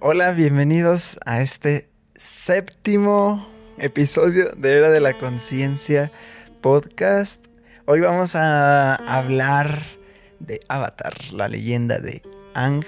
Hola, 0.00 0.30
bienvenidos 0.30 1.18
a 1.26 1.42
este 1.42 1.88
séptimo 2.14 3.48
episodio 3.78 4.52
de 4.56 4.76
Era 4.76 4.90
de 4.90 5.00
la 5.00 5.12
Conciencia 5.14 6.12
podcast. 6.60 7.44
Hoy 7.84 7.98
vamos 7.98 8.36
a 8.36 8.94
hablar 8.94 9.82
de 10.38 10.60
Avatar, 10.68 11.14
la 11.32 11.48
leyenda 11.48 11.98
de 11.98 12.22
Ang. 12.54 12.84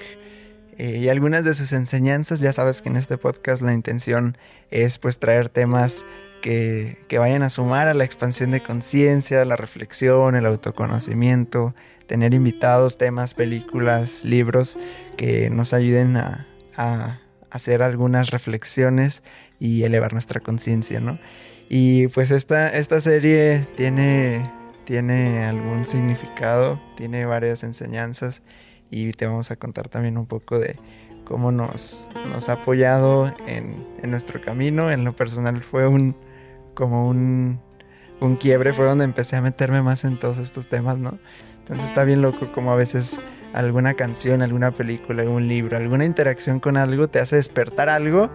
Eh, 0.78 0.98
y 0.98 1.08
algunas 1.08 1.44
de 1.44 1.54
sus 1.54 1.72
enseñanzas. 1.72 2.38
Ya 2.38 2.52
sabes 2.52 2.80
que 2.80 2.90
en 2.90 2.96
este 2.96 3.18
podcast 3.18 3.60
la 3.60 3.74
intención 3.74 4.38
es 4.70 4.98
pues 4.98 5.18
traer 5.18 5.48
temas 5.48 6.06
que, 6.42 7.04
que 7.08 7.18
vayan 7.18 7.42
a 7.42 7.50
sumar 7.50 7.88
a 7.88 7.94
la 7.94 8.04
expansión 8.04 8.52
de 8.52 8.62
conciencia, 8.62 9.44
la 9.44 9.56
reflexión, 9.56 10.36
el 10.36 10.46
autoconocimiento, 10.46 11.74
tener 12.06 12.34
invitados, 12.34 12.98
temas, 12.98 13.34
películas, 13.34 14.24
libros 14.24 14.78
que 15.16 15.50
nos 15.50 15.72
ayuden 15.72 16.16
a, 16.16 16.46
a 16.80 17.20
hacer 17.50 17.82
algunas 17.82 18.30
reflexiones 18.30 19.22
y 19.58 19.82
elevar 19.82 20.12
nuestra 20.12 20.40
conciencia, 20.40 21.00
¿no? 21.00 21.18
Y 21.68 22.08
pues 22.08 22.30
esta, 22.30 22.68
esta 22.68 23.00
serie 23.00 23.66
tiene, 23.76 24.50
tiene 24.84 25.44
algún 25.44 25.84
significado, 25.84 26.80
tiene 26.96 27.26
varias 27.26 27.62
enseñanzas 27.62 28.42
y 28.90 29.12
te 29.12 29.26
vamos 29.26 29.50
a 29.50 29.56
contar 29.56 29.88
también 29.88 30.16
un 30.16 30.26
poco 30.26 30.58
de 30.58 30.76
cómo 31.24 31.52
nos, 31.52 32.08
nos 32.28 32.48
ha 32.48 32.54
apoyado 32.54 33.32
en, 33.46 33.86
en 34.02 34.10
nuestro 34.10 34.40
camino. 34.40 34.90
En 34.90 35.04
lo 35.04 35.14
personal 35.14 35.60
fue 35.60 35.86
un 35.86 36.16
como 36.74 37.08
un, 37.08 37.60
un 38.20 38.36
quiebre, 38.36 38.72
fue 38.72 38.86
donde 38.86 39.04
empecé 39.04 39.36
a 39.36 39.42
meterme 39.42 39.82
más 39.82 40.04
en 40.04 40.18
todos 40.18 40.38
estos 40.38 40.68
temas, 40.68 40.98
¿no? 40.98 41.18
Entonces 41.58 41.86
está 41.86 42.04
bien 42.04 42.22
loco 42.22 42.50
como 42.52 42.72
a 42.72 42.76
veces 42.76 43.18
alguna 43.52 43.94
canción, 43.94 44.42
alguna 44.42 44.70
película, 44.70 45.22
algún 45.22 45.48
libro, 45.48 45.76
alguna 45.76 46.04
interacción 46.04 46.60
con 46.60 46.76
algo 46.76 47.08
te 47.08 47.18
hace 47.18 47.36
despertar 47.36 47.88
algo 47.88 48.30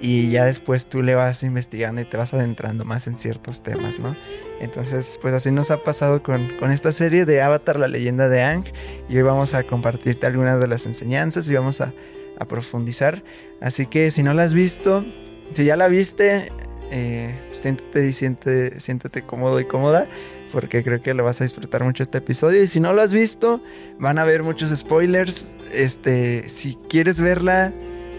y 0.00 0.30
ya 0.30 0.44
después 0.44 0.86
tú 0.86 1.02
le 1.02 1.14
vas 1.14 1.42
investigando 1.42 2.00
y 2.00 2.04
te 2.04 2.16
vas 2.16 2.32
adentrando 2.32 2.84
más 2.84 3.06
en 3.06 3.16
ciertos 3.16 3.62
temas, 3.62 3.98
¿no? 3.98 4.16
Entonces, 4.60 5.18
pues 5.20 5.34
así 5.34 5.50
nos 5.50 5.70
ha 5.70 5.82
pasado 5.82 6.22
con, 6.22 6.48
con 6.58 6.70
esta 6.70 6.92
serie 6.92 7.24
de 7.24 7.42
Avatar, 7.42 7.78
la 7.78 7.88
leyenda 7.88 8.28
de 8.28 8.42
Ang, 8.42 8.64
y 9.08 9.16
hoy 9.16 9.22
vamos 9.22 9.54
a 9.54 9.64
compartirte 9.64 10.26
algunas 10.26 10.60
de 10.60 10.66
las 10.66 10.86
enseñanzas 10.86 11.48
y 11.48 11.54
vamos 11.54 11.80
a, 11.80 11.92
a 12.38 12.44
profundizar. 12.44 13.22
Así 13.60 13.86
que 13.86 14.10
si 14.10 14.22
no 14.22 14.34
la 14.34 14.44
has 14.44 14.54
visto, 14.54 15.04
si 15.54 15.64
ya 15.64 15.76
la 15.76 15.88
viste, 15.88 16.52
eh, 16.90 17.34
siéntete 17.52 18.08
y 18.08 18.12
siéntete, 18.12 18.80
siéntete 18.80 19.22
cómodo 19.22 19.60
y 19.60 19.64
cómoda 19.64 20.06
porque 20.52 20.82
creo 20.82 21.00
que 21.00 21.14
lo 21.14 21.24
vas 21.24 21.40
a 21.40 21.44
disfrutar 21.44 21.84
mucho 21.84 22.02
este 22.02 22.18
episodio. 22.18 22.62
Y 22.62 22.68
si 22.68 22.80
no 22.80 22.92
lo 22.92 23.02
has 23.02 23.12
visto, 23.12 23.60
van 23.98 24.18
a 24.18 24.22
haber 24.22 24.42
muchos 24.42 24.76
spoilers. 24.76 25.46
Este, 25.72 26.48
si 26.48 26.76
quieres 26.88 27.20
verla, 27.20 27.72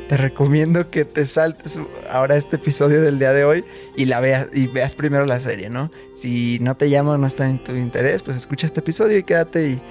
te 0.09 0.17
recomiendo 0.17 0.89
que 0.89 1.05
te 1.05 1.25
saltes 1.27 1.79
ahora 2.09 2.35
este 2.35 2.55
episodio 2.55 3.01
del 3.01 3.19
día 3.19 3.31
de 3.31 3.45
hoy 3.45 3.63
y 3.95 4.05
la 4.05 4.19
veas 4.19 4.47
y 4.53 4.67
veas 4.67 4.95
primero 4.95 5.25
la 5.25 5.39
serie, 5.39 5.69
¿no? 5.69 5.91
Si 6.15 6.57
no 6.61 6.75
te 6.75 6.89
llama 6.89 7.17
no 7.17 7.27
está 7.27 7.47
en 7.47 7.63
tu 7.63 7.73
interés, 7.73 8.23
pues 8.23 8.35
escucha 8.35 8.65
este 8.65 8.79
episodio 8.79 9.17
y 9.17 9.23
quédate 9.23 9.67
y, 9.67 9.81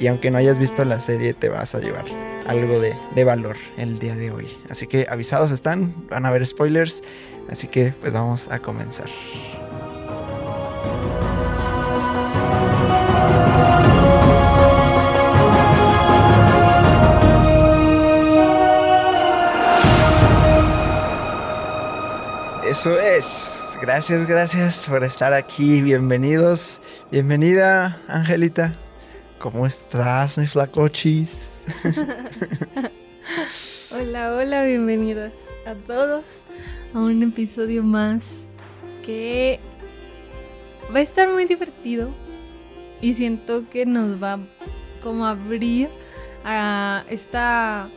y 0.00 0.06
aunque 0.08 0.32
no 0.32 0.38
hayas 0.38 0.58
visto 0.58 0.84
la 0.84 0.98
serie, 0.98 1.32
te 1.32 1.48
vas 1.48 1.76
a 1.76 1.78
llevar 1.78 2.04
algo 2.48 2.80
de, 2.80 2.94
de 3.14 3.24
valor 3.24 3.56
el 3.76 4.00
día 4.00 4.16
de 4.16 4.32
hoy. 4.32 4.48
Así 4.68 4.88
que 4.88 5.06
avisados 5.08 5.52
están, 5.52 5.94
van 6.10 6.24
a 6.24 6.28
haber 6.28 6.44
spoilers. 6.44 7.04
Así 7.50 7.68
que 7.68 7.94
pues 8.00 8.12
vamos 8.12 8.48
a 8.50 8.58
comenzar. 8.58 9.06
Eso 22.78 23.00
es. 23.00 23.76
Gracias, 23.82 24.28
gracias 24.28 24.86
por 24.86 25.02
estar 25.02 25.32
aquí. 25.32 25.82
Bienvenidos. 25.82 26.80
Bienvenida, 27.10 28.00
Angelita. 28.06 28.70
¿Cómo 29.40 29.66
estás, 29.66 30.38
mi 30.38 30.46
flacochis? 30.46 31.66
hola, 33.90 34.32
hola, 34.32 34.62
bienvenidos 34.62 35.32
a 35.66 35.74
todos 35.74 36.44
a 36.94 37.00
un 37.00 37.20
episodio 37.24 37.82
más 37.82 38.46
que 39.04 39.58
va 40.94 41.00
a 41.00 41.02
estar 41.02 41.28
muy 41.28 41.46
divertido 41.46 42.10
y 43.00 43.14
siento 43.14 43.68
que 43.68 43.86
nos 43.86 44.22
va 44.22 44.38
como 45.02 45.26
a 45.26 45.30
abrir 45.30 45.88
a 46.44 47.02
esta 47.08 47.90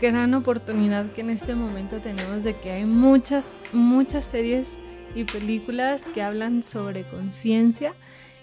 gran 0.00 0.34
oportunidad 0.34 1.10
que 1.12 1.20
en 1.20 1.30
este 1.30 1.54
momento 1.54 1.98
tenemos 1.98 2.44
de 2.44 2.54
que 2.56 2.72
hay 2.72 2.84
muchas, 2.84 3.60
muchas 3.72 4.24
series 4.24 4.78
y 5.14 5.24
películas 5.24 6.08
que 6.08 6.22
hablan 6.22 6.62
sobre 6.62 7.04
conciencia 7.04 7.94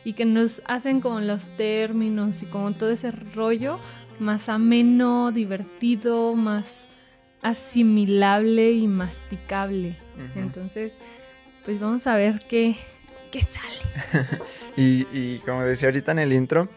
y 0.03 0.13
que 0.13 0.25
nos 0.25 0.61
hacen 0.65 1.01
como 1.01 1.19
los 1.19 1.51
términos 1.51 2.41
y 2.43 2.45
como 2.45 2.73
todo 2.73 2.91
ese 2.91 3.11
rollo 3.11 3.79
más 4.19 4.49
ameno, 4.49 5.31
divertido, 5.31 6.35
más 6.35 6.89
asimilable 7.41 8.71
y 8.73 8.88
masticable. 8.88 9.95
Entonces, 10.35 10.97
pues 11.63 11.79
vamos 11.79 12.05
a 12.07 12.15
ver 12.15 12.43
qué, 12.47 12.75
qué 13.31 13.41
sale. 13.41 14.27
y, 14.77 15.07
y 15.11 15.39
como 15.45 15.63
decía 15.63 15.88
ahorita 15.88 16.11
en 16.11 16.19
el 16.19 16.33
intro, 16.33 16.69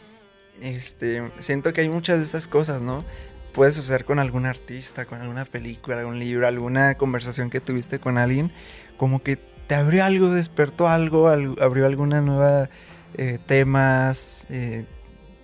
este, 0.61 1.23
siento 1.41 1.73
que 1.73 1.81
hay 1.81 1.89
muchas 1.89 2.19
de 2.19 2.25
estas 2.25 2.47
cosas, 2.47 2.81
¿no? 2.81 3.05
Puede 3.53 3.73
suceder 3.73 4.05
con 4.05 4.19
algún 4.19 4.47
artista, 4.47 5.05
con 5.05 5.21
alguna 5.21 5.45
película, 5.45 5.99
algún 5.99 6.19
libro, 6.19 6.47
alguna 6.47 6.95
conversación 6.95 7.51
que 7.51 7.61
tuviste 7.61 7.99
con 7.99 8.19
alguien, 8.19 8.53
como 8.97 9.23
que 9.23 9.37
te 9.67 9.75
abrió 9.75 10.05
algo, 10.05 10.31
despertó 10.31 10.89
algo, 10.89 11.29
abrió 11.29 11.87
alguna 11.87 12.21
nueva 12.21 12.69
eh, 13.15 13.39
temas, 13.47 14.47
eh, 14.51 14.85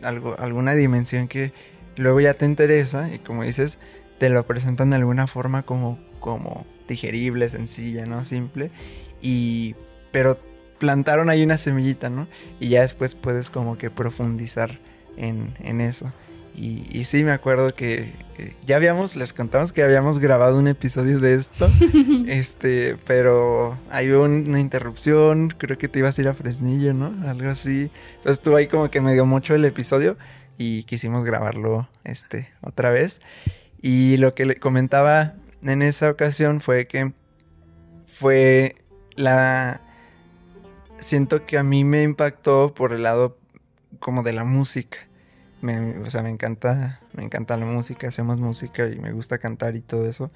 algo, 0.02 0.36
alguna 0.38 0.74
dimensión 0.74 1.28
que 1.28 1.52
luego 1.96 2.20
ya 2.20 2.34
te 2.34 2.46
interesa 2.46 3.12
y 3.12 3.18
como 3.18 3.42
dices, 3.42 3.78
te 4.18 4.30
lo 4.30 4.46
presentan 4.46 4.90
de 4.90 4.96
alguna 4.96 5.26
forma 5.26 5.62
como, 5.62 5.98
como 6.20 6.66
digerible, 6.88 7.48
sencilla, 7.50 8.06
¿no? 8.06 8.24
Simple. 8.24 8.70
Y, 9.20 9.74
pero 10.10 10.38
plantaron 10.78 11.30
ahí 11.30 11.42
una 11.42 11.58
semillita, 11.58 12.08
¿no? 12.08 12.28
Y 12.60 12.68
ya 12.70 12.82
después 12.82 13.14
puedes 13.14 13.50
como 13.50 13.78
que 13.78 13.90
profundizar 13.90 14.78
en, 15.16 15.54
en 15.60 15.80
eso. 15.80 16.10
Y, 16.60 17.04
sí, 17.04 17.22
me 17.22 17.30
acuerdo 17.30 17.72
que 17.72 18.12
ya 18.66 18.74
habíamos, 18.74 19.14
les 19.14 19.32
contamos 19.32 19.72
que 19.72 19.84
habíamos 19.84 20.18
grabado 20.18 20.58
un 20.58 20.66
episodio 20.66 21.20
de 21.20 21.34
esto, 21.34 21.70
este, 22.26 22.96
pero 23.06 23.78
hay 23.90 24.10
una 24.10 24.58
interrupción, 24.58 25.54
creo 25.56 25.78
que 25.78 25.86
te 25.86 26.00
ibas 26.00 26.18
a 26.18 26.22
ir 26.22 26.26
a 26.26 26.34
Fresnillo, 26.34 26.94
¿no? 26.94 27.14
Algo 27.30 27.48
así. 27.48 27.92
Entonces 28.16 28.32
estuvo 28.32 28.56
ahí 28.56 28.66
como 28.66 28.90
que 28.90 29.00
me 29.00 29.12
dio 29.12 29.24
mucho 29.24 29.54
el 29.54 29.64
episodio 29.64 30.16
y 30.56 30.82
quisimos 30.82 31.24
grabarlo, 31.24 31.88
este, 32.02 32.48
otra 32.60 32.90
vez. 32.90 33.20
Y 33.80 34.16
lo 34.16 34.34
que 34.34 34.44
le 34.44 34.56
comentaba 34.56 35.34
en 35.62 35.82
esa 35.82 36.10
ocasión 36.10 36.60
fue 36.60 36.86
que 36.86 37.12
fue 38.08 38.74
la... 39.14 39.80
Siento 40.98 41.46
que 41.46 41.56
a 41.56 41.62
mí 41.62 41.84
me 41.84 42.02
impactó 42.02 42.74
por 42.74 42.92
el 42.92 43.04
lado 43.04 43.38
como 44.00 44.24
de 44.24 44.32
la 44.32 44.42
música 44.42 45.07
me, 45.60 45.98
o 45.98 46.10
sea, 46.10 46.22
me 46.22 46.30
encanta, 46.30 47.00
me 47.12 47.24
encanta 47.24 47.56
la 47.56 47.66
música, 47.66 48.08
hacemos 48.08 48.38
música 48.38 48.86
y 48.88 48.98
me 48.98 49.12
gusta 49.12 49.38
cantar 49.38 49.76
y 49.76 49.80
todo 49.80 50.08
eso. 50.08 50.30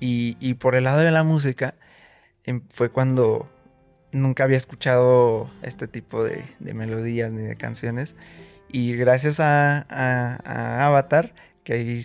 Y, 0.00 0.36
y 0.40 0.54
por 0.54 0.74
el 0.76 0.84
lado 0.84 1.00
de 1.00 1.10
la 1.10 1.24
música, 1.24 1.74
em, 2.44 2.62
fue 2.70 2.90
cuando 2.90 3.48
nunca 4.12 4.44
había 4.44 4.56
escuchado 4.56 5.50
este 5.62 5.88
tipo 5.88 6.24
de, 6.24 6.44
de 6.58 6.74
melodías 6.74 7.30
ni 7.32 7.42
de 7.42 7.56
canciones. 7.56 8.14
Y 8.70 8.94
gracias 8.96 9.40
a, 9.40 9.86
a, 9.88 10.86
Avatar, 10.86 11.34
que 11.64 11.72
ahí 11.74 12.04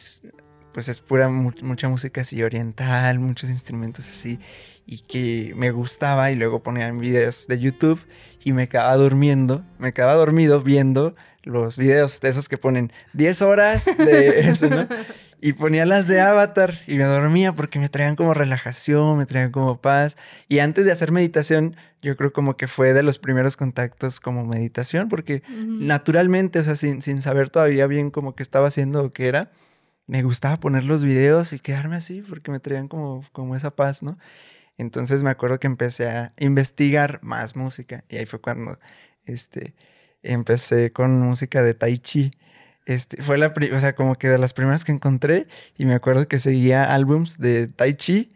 pues 0.74 0.88
es 0.88 1.02
pura 1.02 1.30
mucha 1.30 1.88
música 1.90 2.22
así 2.22 2.42
oriental, 2.42 3.20
muchos 3.20 3.50
instrumentos 3.50 4.08
así, 4.10 4.40
y 4.88 5.00
que 5.00 5.54
me 5.56 5.72
gustaba 5.72 6.32
y 6.32 6.36
luego 6.36 6.64
ponía 6.64 6.92
videos 6.92 7.48
de 7.48 7.60
YouTube 7.60 8.00
y 8.44 8.54
me 8.54 8.68
quedaba 8.68 8.96
durmiendo, 8.96 9.64
me 9.78 9.94
quedaba 9.94 10.14
dormido 10.16 10.62
viendo 10.62 11.16
los 11.44 11.78
videos 11.78 12.20
de 12.20 12.30
esos 12.30 12.50
que 12.50 12.58
ponen 12.58 12.92
10 13.14 13.42
horas 13.42 13.86
de 13.98 14.40
eso, 14.50 14.70
¿no? 14.70 14.88
Y 15.42 15.54
ponía 15.54 15.86
las 15.86 16.08
de 16.08 16.22
Avatar 16.22 16.80
y 16.88 16.96
me 16.96 17.04
dormía 17.04 17.52
porque 17.52 17.78
me 17.78 17.90
traían 17.90 18.16
como 18.16 18.34
relajación, 18.34 19.18
me 19.18 19.26
traían 19.26 19.52
como 19.52 19.82
paz. 19.82 20.16
Y 20.48 20.60
antes 20.60 20.86
de 20.86 20.94
hacer 20.94 21.12
meditación, 21.12 21.76
yo 22.02 22.16
creo 22.16 22.32
como 22.32 22.56
que 22.56 22.68
fue 22.68 22.94
de 22.94 23.04
los 23.04 23.20
primeros 23.20 23.58
contactos 23.58 24.22
como 24.22 24.46
meditación, 24.46 25.10
porque 25.10 25.44
naturalmente, 25.50 26.60
o 26.60 26.64
sea, 26.64 26.78
sin, 26.78 27.02
sin 27.02 27.22
saber 27.22 27.50
todavía 27.50 27.88
bien 27.88 28.10
como 28.10 28.36
que 28.36 28.44
estaba 28.44 28.68
haciendo 28.68 29.04
o 29.04 29.12
qué 29.12 29.28
era, 29.28 29.52
me 30.08 30.24
gustaba 30.24 30.62
poner 30.62 30.86
los 30.86 31.04
videos 31.04 31.52
y 31.52 31.60
quedarme 31.60 31.98
así 31.98 32.22
porque 32.22 32.52
me 32.52 32.62
traían 32.62 32.88
como, 32.88 33.26
como 33.34 33.56
esa 33.56 33.76
paz, 33.76 34.02
¿no? 34.02 34.18
Entonces 34.78 35.24
me 35.24 35.30
acuerdo 35.30 35.60
que 35.60 35.68
empecé 35.68 36.08
a 36.08 36.34
investigar 36.40 37.20
más 37.22 37.56
música 37.56 38.04
y 38.10 38.18
ahí 38.18 38.26
fue 38.26 38.40
cuando, 38.40 38.80
este, 39.26 39.76
empecé 40.24 40.92
con 40.92 41.20
música 41.20 41.62
de 41.62 41.74
Tai 41.74 41.98
Chi. 42.00 42.32
Este, 42.86 43.22
fue 43.22 43.38
la, 43.38 43.54
o 43.74 43.80
sea, 43.80 43.96
como 43.96 44.16
que 44.16 44.28
de 44.28 44.38
las 44.38 44.54
primeras 44.54 44.84
que 44.84 44.92
encontré 44.92 45.48
y 45.78 45.86
me 45.86 45.94
acuerdo 45.94 46.28
que 46.28 46.40
seguía 46.40 46.94
álbums 46.94 47.38
de 47.38 47.68
Tai 47.68 47.96
Chi 47.96 48.30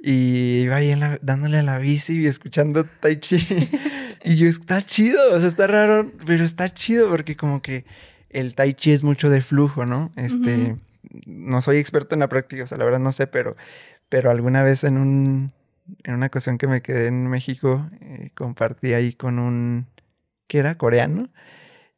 y 0.00 0.62
iba 0.62 0.76
ahí 0.76 0.94
dándole 1.20 1.58
a 1.58 1.62
la 1.62 1.78
bici 1.78 2.20
y 2.20 2.26
escuchando 2.26 2.84
Tai 2.84 3.16
Chi. 3.18 3.36
y 4.24 4.36
yo, 4.36 4.48
está 4.48 4.84
chido, 4.84 5.20
o 5.34 5.38
sea, 5.38 5.48
está 5.48 5.66
raro, 5.66 6.10
pero 6.26 6.44
está 6.44 6.72
chido 6.72 7.08
porque 7.08 7.36
como 7.36 7.62
que 7.62 7.84
el 8.30 8.54
Tai 8.54 8.74
Chi 8.74 8.92
es 8.92 9.02
mucho 9.02 9.30
de 9.30 9.42
flujo, 9.42 9.86
¿no? 9.86 10.10
Este, 10.16 10.76
no 11.26 11.62
soy 11.62 11.76
experto 11.76 12.14
en 12.14 12.20
la 12.20 12.28
práctica, 12.28 12.64
o 12.64 12.66
sea, 12.66 12.78
la 12.78 12.84
verdad 12.84 13.00
no 13.00 13.12
sé, 13.12 13.26
pero, 13.26 13.56
pero 14.08 14.30
alguna 14.30 14.62
vez 14.62 14.84
en 14.84 14.98
un, 14.98 15.52
en 16.04 16.14
una 16.14 16.26
ocasión 16.26 16.58
que 16.58 16.66
me 16.66 16.82
quedé 16.82 17.06
en 17.08 17.28
México, 17.28 17.88
eh, 18.00 18.30
compartí 18.34 18.94
ahí 18.94 19.12
con 19.12 19.38
un, 19.38 19.86
¿qué 20.46 20.58
era? 20.58 20.76
Coreano. 20.76 21.30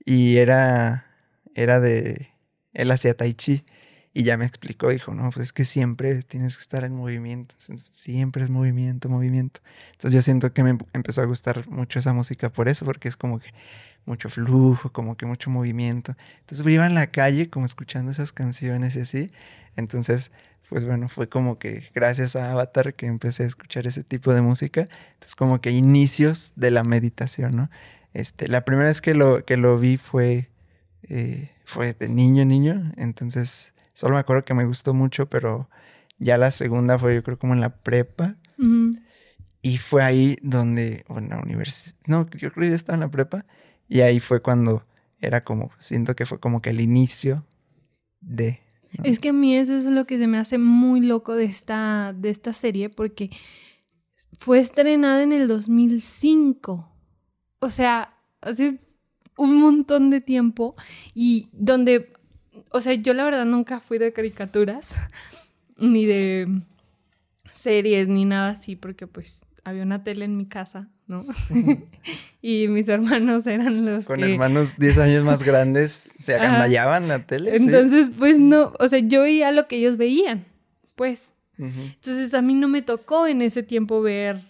Y 0.04 0.38
era 0.38 1.06
era 1.54 1.80
de, 1.80 2.28
él 2.72 2.90
hacía 2.90 3.16
tai 3.16 3.34
chi 3.34 3.64
y 4.12 4.22
ya 4.22 4.36
me 4.36 4.44
explicó, 4.44 4.90
dijo, 4.90 5.12
no, 5.14 5.30
pues 5.30 5.46
es 5.46 5.52
que 5.52 5.64
siempre 5.64 6.22
tienes 6.22 6.56
que 6.56 6.62
estar 6.62 6.84
en 6.84 6.94
movimiento, 6.94 7.56
siempre 7.58 8.44
es 8.44 8.50
movimiento, 8.50 9.08
movimiento. 9.08 9.60
Entonces 9.92 10.12
yo 10.12 10.22
siento 10.22 10.52
que 10.52 10.62
me 10.62 10.78
empezó 10.92 11.22
a 11.22 11.24
gustar 11.24 11.68
mucho 11.68 11.98
esa 11.98 12.12
música 12.12 12.50
por 12.52 12.68
eso, 12.68 12.84
porque 12.84 13.08
es 13.08 13.16
como 13.16 13.40
que 13.40 13.50
mucho 14.06 14.28
flujo, 14.28 14.92
como 14.92 15.16
que 15.16 15.26
mucho 15.26 15.50
movimiento. 15.50 16.14
Entonces 16.40 16.64
iba 16.66 16.86
en 16.86 16.94
la 16.94 17.08
calle 17.08 17.50
como 17.50 17.66
escuchando 17.66 18.12
esas 18.12 18.32
canciones 18.32 18.94
y 18.96 19.00
así. 19.00 19.30
Entonces, 19.76 20.30
pues 20.68 20.84
bueno, 20.84 21.08
fue 21.08 21.28
como 21.28 21.58
que 21.58 21.90
gracias 21.94 22.36
a 22.36 22.52
Avatar 22.52 22.94
que 22.94 23.06
empecé 23.06 23.42
a 23.44 23.46
escuchar 23.46 23.86
ese 23.88 24.04
tipo 24.04 24.32
de 24.32 24.42
música. 24.42 24.88
Entonces 25.14 25.34
como 25.34 25.60
que 25.60 25.72
inicios 25.72 26.52
de 26.54 26.70
la 26.70 26.84
meditación, 26.84 27.56
¿no? 27.56 27.70
Este, 28.14 28.48
la 28.48 28.64
primera 28.64 28.88
vez 28.88 29.00
que 29.00 29.14
lo, 29.14 29.44
que 29.44 29.56
lo 29.56 29.78
vi 29.78 29.96
fue 29.98 30.48
eh, 31.08 31.50
fue 31.64 31.94
de 31.94 32.08
niño, 32.08 32.44
niño. 32.44 32.92
Entonces, 32.96 33.74
solo 33.92 34.14
me 34.14 34.20
acuerdo 34.20 34.44
que 34.44 34.54
me 34.54 34.64
gustó 34.64 34.94
mucho, 34.94 35.28
pero 35.28 35.68
ya 36.18 36.38
la 36.38 36.50
segunda 36.50 36.98
fue 36.98 37.14
yo 37.14 37.22
creo 37.22 37.38
como 37.38 37.54
en 37.54 37.60
la 37.60 37.76
prepa. 37.76 38.36
Y 39.62 39.78
fue 39.78 40.02
ahí 40.02 40.36
donde, 40.42 41.04
o 41.08 41.18
en 41.18 41.30
la 41.30 41.40
universidad, 41.40 41.96
no, 42.06 42.28
yo 42.30 42.52
creo 42.52 42.64
que 42.64 42.68
ya 42.70 42.74
estaba 42.74 42.94
en 42.94 43.00
la 43.00 43.10
prepa. 43.10 43.46
Y 43.88 44.00
ahí 44.00 44.20
fue 44.20 44.40
cuando 44.40 44.86
era 45.18 45.42
como, 45.42 45.70
siento 45.78 46.14
que 46.14 46.26
fue 46.26 46.38
como 46.38 46.62
que 46.62 46.70
el 46.70 46.80
inicio 46.80 47.44
de... 48.20 48.60
Es 49.02 49.18
que 49.18 49.30
a 49.30 49.32
mí 49.32 49.56
eso 49.56 49.74
es 49.74 49.86
lo 49.86 50.06
que 50.06 50.18
se 50.18 50.28
me 50.28 50.38
hace 50.38 50.56
muy 50.56 51.00
loco 51.00 51.34
de 51.34 51.44
esta, 51.44 52.14
de 52.16 52.30
esta 52.30 52.52
serie, 52.52 52.90
porque 52.90 53.30
fue 54.38 54.60
estrenada 54.60 55.22
en 55.22 55.32
el 55.32 55.48
2005. 55.48 56.93
O 57.60 57.70
sea, 57.70 58.14
hace 58.40 58.78
un 59.36 59.56
montón 59.56 60.10
de 60.10 60.20
tiempo 60.20 60.74
y 61.14 61.48
donde, 61.52 62.12
o 62.70 62.80
sea, 62.80 62.94
yo 62.94 63.14
la 63.14 63.24
verdad 63.24 63.44
nunca 63.44 63.80
fui 63.80 63.98
de 63.98 64.12
caricaturas, 64.12 64.94
ni 65.76 66.04
de 66.04 66.48
series, 67.52 68.08
ni 68.08 68.24
nada 68.24 68.50
así, 68.50 68.76
porque 68.76 69.06
pues 69.06 69.44
había 69.64 69.82
una 69.82 70.04
tele 70.04 70.24
en 70.24 70.36
mi 70.36 70.46
casa, 70.46 70.88
¿no? 71.06 71.24
y 72.42 72.68
mis 72.68 72.88
hermanos 72.88 73.46
eran 73.46 73.84
los 73.84 74.06
Con 74.06 74.22
hermanos 74.22 74.76
10 74.78 74.98
años 74.98 75.24
más 75.24 75.42
grandes, 75.42 75.92
se 75.92 76.34
agandallaban 76.34 77.08
la 77.08 77.26
tele. 77.26 77.56
Entonces, 77.56 78.10
pues 78.16 78.38
no, 78.38 78.72
o 78.78 78.88
sea, 78.88 78.98
yo 79.00 79.22
veía 79.22 79.50
lo 79.52 79.66
que 79.66 79.76
ellos 79.76 79.96
veían, 79.96 80.44
pues. 80.94 81.34
Entonces 81.56 82.34
a 82.34 82.42
mí 82.42 82.52
no 82.54 82.66
me 82.66 82.82
tocó 82.82 83.28
en 83.28 83.40
ese 83.40 83.62
tiempo 83.62 84.02
ver 84.02 84.42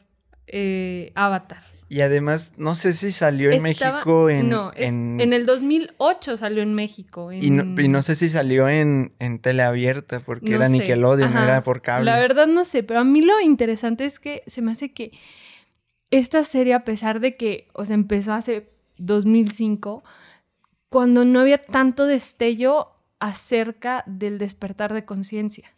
eh, 0.46 1.12
Avatar. 1.14 1.62
Y 1.94 2.00
además, 2.00 2.54
no 2.56 2.74
sé 2.74 2.92
si 2.92 3.12
salió 3.12 3.52
en 3.52 3.62
México 3.62 4.28
en... 4.28 4.48
No, 4.48 4.72
en... 4.74 5.20
el 5.32 5.46
2008 5.46 6.36
salió 6.36 6.60
en 6.60 6.74
México. 6.74 7.30
Y, 7.30 7.50
no, 7.50 8.02
sé 8.02 8.16
si 8.16 8.28
salió 8.28 8.68
en, 8.68 9.12
en 9.20 9.38
teleabierta, 9.38 10.18
porque 10.18 10.56
era 10.56 10.68
Nickelodeon, 10.68 11.30
era 11.36 11.62
por 11.62 11.82
cable. 11.82 12.10
La 12.10 12.18
verdad 12.18 12.48
no 12.48 12.64
sé, 12.64 12.82
pero 12.82 12.98
a 12.98 13.04
mí 13.04 13.22
lo 13.22 13.40
interesante 13.40 14.06
es 14.06 14.18
que 14.18 14.42
se 14.48 14.60
me 14.60 14.72
hace 14.72 14.92
que 14.92 15.12
esta 16.10 16.42
serie, 16.42 16.74
a 16.74 16.82
pesar 16.82 17.20
de 17.20 17.36
que, 17.36 17.68
o 17.74 17.84
sea, 17.84 17.94
empezó 17.94 18.32
hace 18.32 18.72
2005, 18.98 20.02
cuando 20.88 21.24
no 21.24 21.38
había 21.38 21.58
tanto 21.58 22.06
destello 22.06 22.88
acerca 23.20 24.02
del 24.08 24.38
despertar 24.38 24.92
de 24.94 25.04
conciencia. 25.04 25.72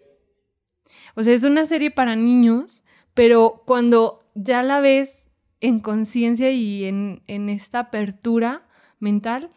O 1.15 1.23
sea, 1.23 1.35
es 1.35 1.45
una 1.45 1.67
serie 1.67 1.91
para 1.91 2.17
niños, 2.17 2.85
pero 3.13 3.65
cuando 3.67 4.21
ya 4.35 4.63
la 4.63 4.81
ves 4.81 5.26
en 5.67 5.81
conciencia 5.81 6.53
y 6.53 6.85
en, 6.85 7.21
esta 7.27 7.81
apertura 7.81 8.69
mental, 9.01 9.51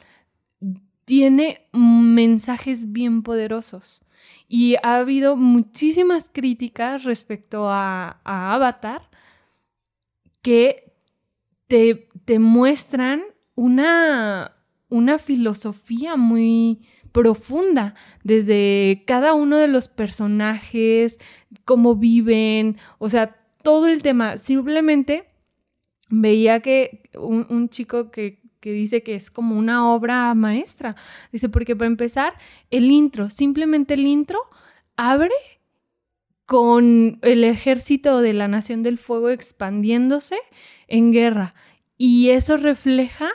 tiene 1.05 1.67
mensajes 1.71 2.91
bien 2.91 3.21
poderosos. 3.21 4.01
Y 4.47 4.75
ha 4.81 4.97
habido 4.97 5.35
muchísimas 5.35 6.29
críticas 6.31 7.03
respecto 7.03 7.69
a, 7.69 8.21
Avatar 8.23 9.07
que 10.41 10.93
te, 11.67 12.09
te 12.25 12.39
muestran 12.39 13.21
una, 13.53 14.55
una 14.89 15.19
filosofía 15.19 16.15
muy 16.15 16.81
profunda 17.11 17.93
desde 18.23 19.03
cada 19.05 19.35
uno 19.35 19.57
de 19.57 19.67
los 19.67 19.87
personajes, 19.87 21.19
cómo 21.65 21.95
viven, 21.95 22.77
o 22.97 23.09
sea, 23.09 23.35
todo 23.61 23.87
el 23.87 24.01
tema. 24.01 24.37
Simplemente 24.37 25.28
veía 26.09 26.59
que 26.59 27.09
un, 27.15 27.69
chico 27.69 28.11
que, 28.11 28.39
dice 28.61 29.03
que 29.03 29.15
es 29.15 29.31
como 29.31 29.57
una 29.57 29.89
obra 29.91 30.33
maestra. 30.33 30.95
Dice, 31.31 31.49
porque 31.49 31.75
para 31.75 31.87
empezar, 31.87 32.33
el 32.71 32.91
intro, 32.91 33.29
simplemente 33.29 33.93
el 33.93 34.05
intro, 34.05 34.39
abre 34.97 35.35
con 36.45 37.19
el 37.21 37.43
ejército 37.43 38.21
de 38.21 38.33
la 38.33 38.47
Nación 38.47 38.81
del 38.81 38.97
Fuego 38.97 39.29
expandiéndose 39.29 40.37
en 40.87 41.11
guerra. 41.11 41.53
Y 41.97 42.29
eso 42.29 42.57
refleja 42.57 43.29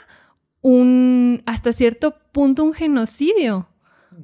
un, 0.61 1.41
hasta 1.45 1.71
cierto 1.71 2.15
punto, 2.31 2.63
un 2.63 2.73
genocidio, 2.73 3.69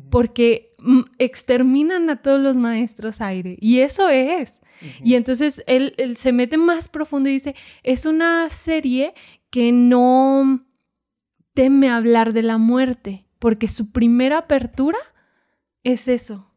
porque 0.09 0.70
exterminan 1.17 2.09
a 2.09 2.21
todos 2.21 2.39
los 2.41 2.57
maestros 2.57 3.21
aire. 3.21 3.57
Y 3.59 3.79
eso 3.79 4.09
es. 4.09 4.61
Y 5.03 5.15
entonces 5.15 5.63
él, 5.67 5.93
se 6.17 6.31
mete 6.31 6.57
más 6.57 6.89
profundo 6.89 7.29
y 7.29 7.33
dice, 7.33 7.55
es 7.83 8.05
una 8.05 8.49
serie 8.49 9.13
que 9.49 9.71
no 9.71 10.65
teme 11.53 11.89
hablar 11.89 12.33
de 12.33 12.43
la 12.43 12.57
muerte, 12.57 13.25
porque 13.39 13.67
su 13.67 13.91
primera 13.91 14.39
apertura 14.39 14.97
es 15.83 16.07
eso. 16.07 16.51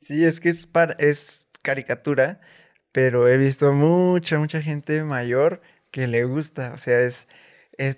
Sí, 0.00 0.24
es 0.24 0.40
que 0.40 0.50
es, 0.50 0.68
es 0.98 1.48
caricatura, 1.62 2.40
pero 2.92 3.28
he 3.28 3.36
visto 3.36 3.72
mucha, 3.72 4.38
mucha 4.38 4.62
gente 4.62 5.02
mayor 5.04 5.60
que 5.90 6.06
le 6.06 6.24
gusta, 6.24 6.72
o 6.74 6.78
sea, 6.78 7.00
es, 7.00 7.26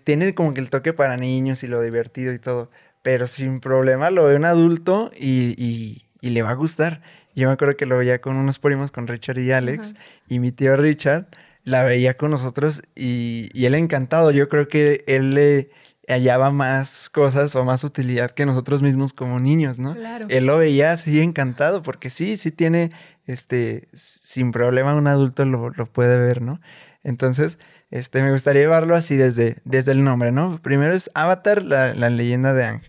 tiene 0.04 0.34
como 0.34 0.54
que 0.54 0.60
el 0.60 0.70
toque 0.70 0.92
para 0.92 1.16
niños 1.16 1.62
y 1.62 1.66
lo 1.66 1.82
divertido 1.82 2.32
y 2.32 2.38
todo, 2.38 2.70
pero 3.08 3.26
sin 3.26 3.60
problema 3.60 4.10
lo 4.10 4.26
ve 4.26 4.36
un 4.36 4.44
adulto 4.44 5.10
y 5.18 6.02
le 6.20 6.42
va 6.42 6.50
a 6.50 6.54
gustar. 6.54 7.00
Yo 7.34 7.48
me 7.48 7.54
acuerdo 7.54 7.74
que 7.74 7.86
lo 7.86 7.96
veía 7.96 8.20
con 8.20 8.36
unos 8.36 8.58
primos, 8.58 8.92
con 8.92 9.06
Richard 9.06 9.38
y 9.38 9.50
Alex, 9.50 9.94
y 10.28 10.40
mi 10.40 10.52
tío 10.52 10.76
Richard 10.76 11.24
la 11.64 11.84
veía 11.84 12.18
con 12.18 12.32
nosotros 12.32 12.82
y, 12.94 13.48
y 13.54 13.64
él 13.64 13.74
encantado. 13.76 14.30
Yo 14.30 14.50
creo 14.50 14.68
que 14.68 15.04
él 15.06 15.32
le 15.34 15.70
hallaba 16.06 16.50
más 16.50 17.08
cosas 17.08 17.56
o 17.56 17.64
más 17.64 17.82
utilidad 17.82 18.32
que 18.32 18.44
nosotros 18.44 18.82
mismos 18.82 19.14
como 19.14 19.40
niños, 19.40 19.78
¿no? 19.78 19.94
Claro. 19.94 20.26
Él 20.28 20.44
lo 20.44 20.58
veía 20.58 20.92
así 20.92 21.18
encantado 21.22 21.80
porque 21.80 22.10
sí, 22.10 22.36
sí 22.36 22.50
tiene, 22.50 22.90
este, 23.24 23.88
sin 23.94 24.52
problema 24.52 24.94
un 24.94 25.06
adulto 25.06 25.46
lo, 25.46 25.72
puede 25.86 26.18
ver, 26.18 26.42
¿no? 26.42 26.60
Entonces, 27.04 27.58
este, 27.90 28.22
me 28.22 28.32
gustaría 28.32 28.62
llevarlo 28.62 28.94
así 28.94 29.16
desde, 29.16 29.58
desde 29.64 29.92
el 29.92 30.04
nombre, 30.04 30.32
¿no? 30.32 30.60
Primero 30.62 30.94
es 30.94 31.10
Avatar, 31.14 31.62
la, 31.62 31.92
leyenda 31.94 32.52
de 32.54 32.64
Ang. 32.64 32.82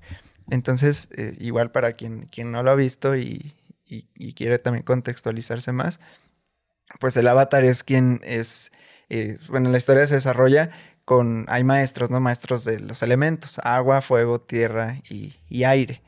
Entonces, 0.50 1.10
eh, 1.16 1.36
igual 1.40 1.72
para 1.72 1.94
quien, 1.94 2.28
quien 2.32 2.52
no 2.52 2.64
lo 2.64 2.72
ha 2.72 2.76
visto 2.76 3.16
y, 3.16 3.54
y, 3.90 4.34
quiere 4.34 4.60
también 4.60 4.84
contextualizarse 4.84 5.72
más, 5.72 6.00
pues 7.00 7.18
el 7.18 7.28
avatar 7.28 7.64
es 7.64 7.84
quien 7.84 8.20
es, 8.24 8.72
eh, 9.10 9.38
bueno, 9.50 9.70
la 9.70 9.78
historia 9.78 10.08
se 10.08 10.16
desarrolla 10.16 10.72
con, 11.06 11.46
hay 11.50 11.64
maestros, 11.64 12.10
¿no? 12.10 12.20
Maestros 12.20 12.64
de 12.66 12.80
los 12.80 13.02
elementos, 13.04 13.60
agua, 13.64 14.02
fuego, 14.02 14.40
tierra 14.40 15.02
y, 15.10 15.64
aire. 15.64 16.02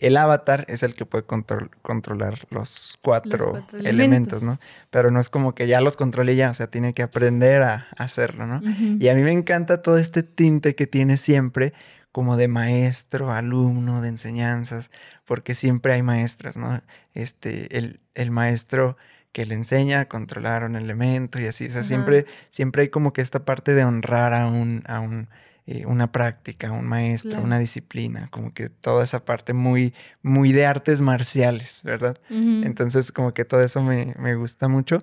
El 0.00 0.16
avatar 0.16 0.64
es 0.68 0.82
el 0.82 0.94
que 0.94 1.04
puede 1.04 1.24
controlar 1.24 2.46
los 2.50 2.98
cuatro, 3.02 3.66
elementos. 3.72 4.42
¿no? 4.42 4.58
Pero 4.90 5.10
no 5.10 5.20
es 5.20 5.28
como 5.30 5.54
que 5.54 5.66
ya 5.66 5.80
los 5.80 5.96
controle 5.96 6.36
ya, 6.36 6.50
o 6.50 6.54
sea, 6.54 6.68
tiene 6.68 6.94
que 6.94 7.02
aprender 7.02 7.62
a, 7.62 7.88
hacerlo, 7.96 8.46
¿no? 8.46 8.60
Y 9.00 9.08
a 9.08 9.14
mí 9.14 9.22
me 9.22 9.32
encanta 9.32 9.82
todo 9.82 9.98
este 9.98 10.22
tinte 10.22 10.74
que 10.74 10.86
tiene 10.86 11.16
siempre 11.16 11.72
como 12.12 12.36
de 12.36 12.48
maestro, 12.48 13.32
alumno, 13.32 14.00
de 14.02 14.08
enseñanzas, 14.08 14.90
porque 15.24 15.54
siempre 15.54 15.92
hay 15.92 16.02
maestras, 16.02 16.56
¿no? 16.56 16.80
Este, 17.14 17.76
el, 17.76 18.00
el 18.14 18.30
maestro 18.30 18.96
que 19.32 19.46
le 19.46 19.54
enseña 19.54 20.00
a 20.00 20.08
controlar 20.08 20.64
un 20.64 20.74
elemento 20.76 21.40
y 21.40 21.46
así, 21.46 21.66
o 21.66 21.72
sea, 21.72 21.84
siempre, 21.84 22.26
siempre 22.50 22.82
hay 22.82 22.88
como 22.88 23.12
que 23.12 23.20
esta 23.20 23.44
parte 23.44 23.74
de 23.74 23.84
honrar 23.84 24.34
a 24.34 24.46
un, 24.46 24.82
a 24.86 25.00
un 25.00 25.28
eh, 25.70 25.84
una 25.84 26.10
práctica, 26.12 26.72
un 26.72 26.86
maestro, 26.86 27.42
una 27.42 27.58
disciplina, 27.58 28.28
como 28.30 28.54
que 28.54 28.70
toda 28.70 29.04
esa 29.04 29.26
parte 29.26 29.52
muy, 29.52 29.92
muy 30.22 30.52
de 30.52 30.64
artes 30.64 31.02
marciales, 31.02 31.82
¿verdad? 31.84 32.16
Entonces, 32.30 33.12
como 33.12 33.34
que 33.34 33.44
todo 33.44 33.62
eso 33.62 33.82
me, 33.82 34.14
me 34.18 34.34
gusta 34.34 34.68
mucho. 34.68 35.02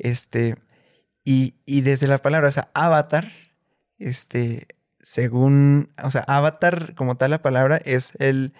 Este, 0.00 0.56
y, 1.24 1.54
y, 1.64 1.82
desde 1.82 2.08
la 2.08 2.18
palabra, 2.18 2.48
o 2.48 2.50
sea, 2.50 2.70
avatar, 2.74 3.30
este, 4.00 4.66
según, 5.00 5.90
o 6.02 6.10
sea, 6.10 6.22
avatar 6.22 6.96
como 6.96 7.16
tal 7.16 7.30
la 7.30 7.40
palabra 7.40 7.80
es 7.84 8.14
el, 8.18 8.52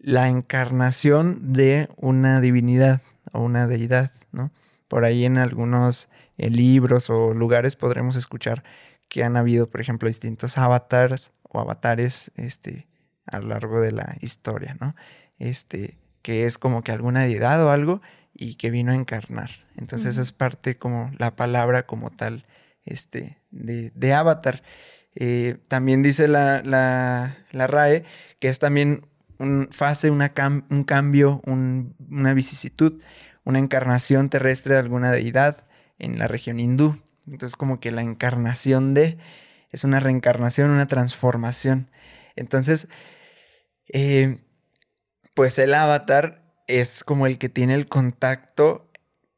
la 0.00 0.28
encarnación 0.28 1.54
de 1.54 1.88
una 1.96 2.42
divinidad 2.42 3.00
o 3.32 3.40
una 3.40 3.66
deidad, 3.66 4.12
¿no? 4.32 4.50
Por 4.86 5.06
ahí 5.06 5.24
en 5.24 5.38
algunos 5.38 6.10
eh, 6.36 6.50
libros 6.50 7.08
o 7.08 7.32
lugares 7.32 7.74
podremos 7.74 8.16
escuchar 8.16 8.64
que 9.10 9.24
han 9.24 9.36
habido, 9.36 9.68
por 9.68 9.82
ejemplo, 9.82 10.08
distintos 10.08 10.56
avatars 10.56 11.32
o 11.42 11.60
avatares 11.60 12.30
este, 12.36 12.86
a 13.26 13.40
lo 13.40 13.48
largo 13.48 13.80
de 13.80 13.92
la 13.92 14.16
historia, 14.20 14.76
¿no? 14.80 14.94
Este, 15.38 15.98
que 16.22 16.46
es 16.46 16.56
como 16.56 16.82
que 16.82 16.92
alguna 16.92 17.22
deidad 17.22 17.62
o 17.62 17.70
algo 17.70 18.00
y 18.32 18.54
que 18.54 18.70
vino 18.70 18.92
a 18.92 18.94
encarnar. 18.94 19.50
Entonces 19.76 20.16
es 20.16 20.32
parte 20.32 20.78
como 20.78 21.10
la 21.18 21.34
palabra 21.34 21.86
como 21.86 22.10
tal 22.10 22.46
este, 22.84 23.38
de, 23.50 23.90
de 23.94 24.14
avatar. 24.14 24.62
Eh, 25.16 25.58
también 25.66 26.02
dice 26.02 26.28
la, 26.28 26.62
la, 26.62 27.36
la, 27.50 27.66
RAE 27.66 28.04
que 28.38 28.48
es 28.48 28.60
también 28.60 29.06
un 29.38 29.68
fase, 29.72 30.10
una 30.10 30.32
un 30.70 30.84
cambio, 30.84 31.42
una 31.46 32.32
vicisitud, 32.32 33.02
una 33.42 33.58
encarnación 33.58 34.28
terrestre 34.28 34.74
de 34.74 34.80
alguna 34.80 35.10
deidad 35.10 35.64
en 35.98 36.18
la 36.18 36.28
región 36.28 36.60
hindú. 36.60 37.02
Entonces 37.26 37.56
como 37.56 37.80
que 37.80 37.92
la 37.92 38.02
encarnación 38.02 38.94
de 38.94 39.18
es 39.70 39.84
una 39.84 40.00
reencarnación, 40.00 40.70
una 40.70 40.88
transformación. 40.88 41.90
Entonces, 42.36 42.88
eh, 43.92 44.38
pues 45.34 45.58
el 45.58 45.74
avatar 45.74 46.42
es 46.66 47.04
como 47.04 47.26
el 47.26 47.38
que 47.38 47.48
tiene 47.48 47.74
el 47.74 47.88
contacto 47.88 48.90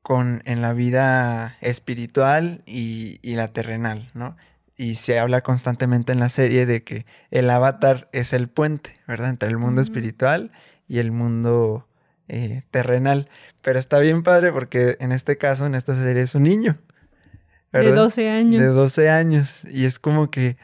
con 0.02 0.42
en 0.46 0.62
la 0.62 0.72
vida 0.72 1.58
espiritual 1.60 2.62
y, 2.66 3.20
y 3.22 3.36
la 3.36 3.52
terrenal, 3.52 4.10
¿no? 4.14 4.36
y 4.76 4.96
se 4.96 5.18
habla 5.18 5.42
constantemente 5.42 6.12
en 6.12 6.20
la 6.20 6.28
serie 6.28 6.66
de 6.66 6.82
que 6.82 7.06
el 7.30 7.50
avatar 7.50 8.08
es 8.12 8.32
el 8.32 8.48
puente, 8.48 8.94
¿verdad? 9.06 9.30
Entre 9.30 9.48
el 9.48 9.58
mundo 9.58 9.80
espiritual 9.80 10.50
y 10.88 10.98
el 10.98 11.12
mundo 11.12 11.86
eh, 12.28 12.62
terrenal. 12.70 13.28
Pero 13.60 13.78
está 13.78 13.98
bien 13.98 14.22
padre 14.22 14.52
porque 14.52 14.96
en 15.00 15.12
este 15.12 15.38
caso, 15.38 15.66
en 15.66 15.74
esta 15.74 15.94
serie, 15.94 16.22
es 16.22 16.34
un 16.34 16.44
niño. 16.44 16.78
¿Verdad? 17.72 17.90
De 17.90 17.96
12 17.96 18.30
años. 18.30 18.62
De 18.62 18.68
12 18.68 19.10
años. 19.10 19.64
Y 19.70 19.84
es 19.84 19.98
como 19.98 20.30
que 20.30 20.56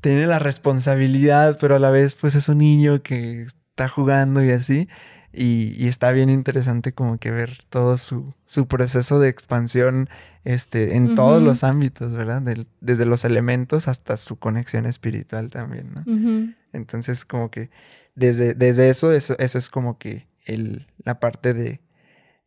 tiene 0.00 0.26
la 0.26 0.38
responsabilidad, 0.38 1.58
pero 1.60 1.76
a 1.76 1.78
la 1.78 1.90
vez 1.90 2.14
pues 2.14 2.34
es 2.34 2.48
un 2.48 2.58
niño 2.58 3.02
que 3.02 3.42
está 3.42 3.88
jugando 3.88 4.42
y 4.44 4.50
así. 4.50 4.88
Y, 5.32 5.86
está 5.86 6.10
bien 6.10 6.28
interesante 6.28 6.92
como 6.92 7.18
que 7.18 7.30
ver 7.30 7.58
todo 7.68 7.96
su, 7.96 8.34
su 8.46 8.66
proceso 8.66 9.20
de 9.20 9.28
expansión 9.28 10.08
este, 10.44 10.96
en 10.96 11.14
todos 11.14 11.40
los 11.40 11.62
ámbitos, 11.62 12.14
¿verdad? 12.14 12.42
desde 12.80 13.06
los 13.06 13.24
elementos 13.24 13.86
hasta 13.86 14.16
su 14.16 14.40
conexión 14.40 14.86
espiritual 14.86 15.48
también, 15.48 15.92
¿no? 15.94 16.52
Entonces 16.72 17.24
como 17.24 17.48
que 17.50 17.70
desde, 18.16 18.54
desde 18.54 18.90
eso, 18.90 19.12
eso, 19.12 19.36
eso 19.38 19.58
es 19.58 19.68
como 19.68 19.98
que 19.98 20.26
el, 20.46 20.88
la 21.04 21.20
parte 21.20 21.54
de, 21.54 21.80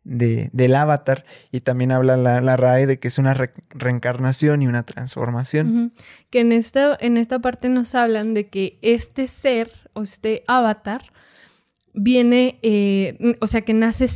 de, 0.03 0.49
del 0.53 0.75
avatar 0.75 1.25
y 1.51 1.61
también 1.61 1.91
habla 1.91 2.17
la, 2.17 2.41
la 2.41 2.57
RAE 2.57 2.87
de 2.87 2.99
que 2.99 3.07
es 3.07 3.17
una 3.17 3.33
reencarnación 3.69 4.61
y 4.61 4.67
una 4.67 4.83
transformación. 4.83 5.93
Que 6.29 6.41
en 6.41 6.51
esta, 6.51 6.97
en 6.99 7.17
esta 7.17 7.39
parte 7.39 7.69
nos 7.69 7.95
hablan 7.95 8.33
de 8.33 8.47
que 8.47 8.77
este 8.81 9.27
ser 9.27 9.71
o 9.93 10.03
este 10.03 10.43
avatar 10.47 11.13
viene, 11.93 12.59
eh, 12.63 13.37
o 13.39 13.47
sea, 13.47 13.61
que 13.61 13.73
nace 13.73 14.07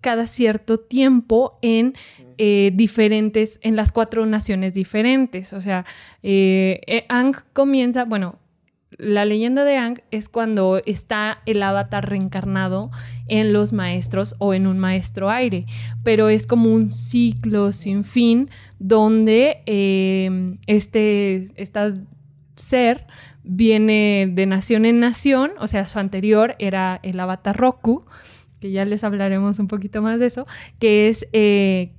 cada 0.00 0.26
cierto 0.26 0.80
tiempo 0.80 1.58
en 1.62 1.94
eh, 2.38 2.72
diferentes, 2.74 3.58
en 3.62 3.76
las 3.76 3.92
cuatro 3.92 4.26
naciones 4.26 4.72
diferentes. 4.74 5.52
O 5.52 5.60
sea, 5.60 5.84
eh, 6.22 7.04
Ang 7.08 7.34
comienza, 7.52 8.04
bueno, 8.04 8.38
la 8.98 9.24
leyenda 9.24 9.64
de 9.64 9.76
Ang 9.76 10.00
es 10.10 10.28
cuando 10.28 10.80
está 10.86 11.42
el 11.44 11.62
avatar 11.62 12.08
reencarnado 12.08 12.90
en 13.26 13.52
los 13.52 13.72
maestros 13.72 14.36
o 14.38 14.54
en 14.54 14.66
un 14.66 14.78
maestro 14.78 15.28
aire, 15.30 15.66
pero 16.02 16.28
es 16.28 16.46
como 16.46 16.72
un 16.72 16.90
ciclo 16.90 17.72
sin 17.72 18.04
fin 18.04 18.48
donde 18.78 19.62
este, 20.66 21.50
este 21.56 21.94
ser 22.54 23.06
viene 23.42 24.30
de 24.32 24.46
nación 24.46 24.86
en 24.86 25.00
nación, 25.00 25.52
o 25.58 25.68
sea, 25.68 25.88
su 25.88 25.98
anterior 25.98 26.56
era 26.58 26.98
el 27.02 27.20
avatar 27.20 27.56
Roku, 27.56 28.04
que 28.60 28.70
ya 28.70 28.84
les 28.84 29.04
hablaremos 29.04 29.58
un 29.58 29.68
poquito 29.68 30.00
más 30.00 30.18
de 30.18 30.26
eso, 30.26 30.46
que 30.78 31.08
es 31.08 31.26
eh, 31.32 31.92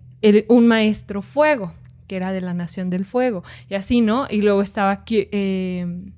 un 0.47 0.67
maestro 0.67 1.21
fuego, 1.21 1.73
que 2.07 2.15
era 2.15 2.31
de 2.31 2.41
la 2.41 2.53
nación 2.53 2.89
del 2.89 3.05
fuego, 3.05 3.43
y 3.69 3.75
así, 3.75 4.01
¿no? 4.01 4.25
Y 4.29 4.41
luego 4.41 4.61
estaba... 4.61 5.03
Eh, 5.09 6.11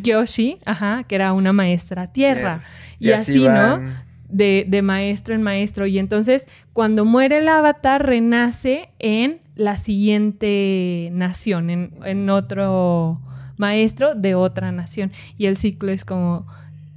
Kyoshi. 0.00 0.56
ajá, 0.64 1.04
que 1.04 1.14
era 1.14 1.32
una 1.32 1.52
maestra 1.52 2.12
tierra. 2.12 2.62
Y, 2.98 3.10
así, 3.12 3.46
¿no? 3.46 3.80
De, 4.28 4.64
de, 4.66 4.82
maestro 4.82 5.34
en 5.34 5.42
maestro. 5.42 5.86
Y 5.86 5.98
entonces, 5.98 6.48
cuando 6.72 7.04
muere 7.04 7.38
el 7.38 7.48
avatar, 7.48 8.06
renace 8.06 8.90
en 8.98 9.40
la 9.54 9.76
siguiente 9.76 11.10
nación, 11.12 11.68
en, 11.68 11.94
en 12.04 12.30
otro 12.30 13.20
maestro 13.56 14.14
de 14.14 14.34
otra 14.34 14.72
nación. 14.72 15.12
Y 15.36 15.46
el 15.46 15.56
ciclo 15.56 15.92
es 15.92 16.04
como 16.04 16.46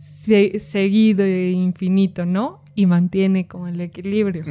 seguido 0.08 1.24
e 1.24 1.52
infinito, 1.52 2.26
¿no? 2.26 2.63
Y 2.76 2.88
mantiene 2.88 3.48
como 3.48 3.68
el 3.68 3.80
equilibrio. 3.82 4.44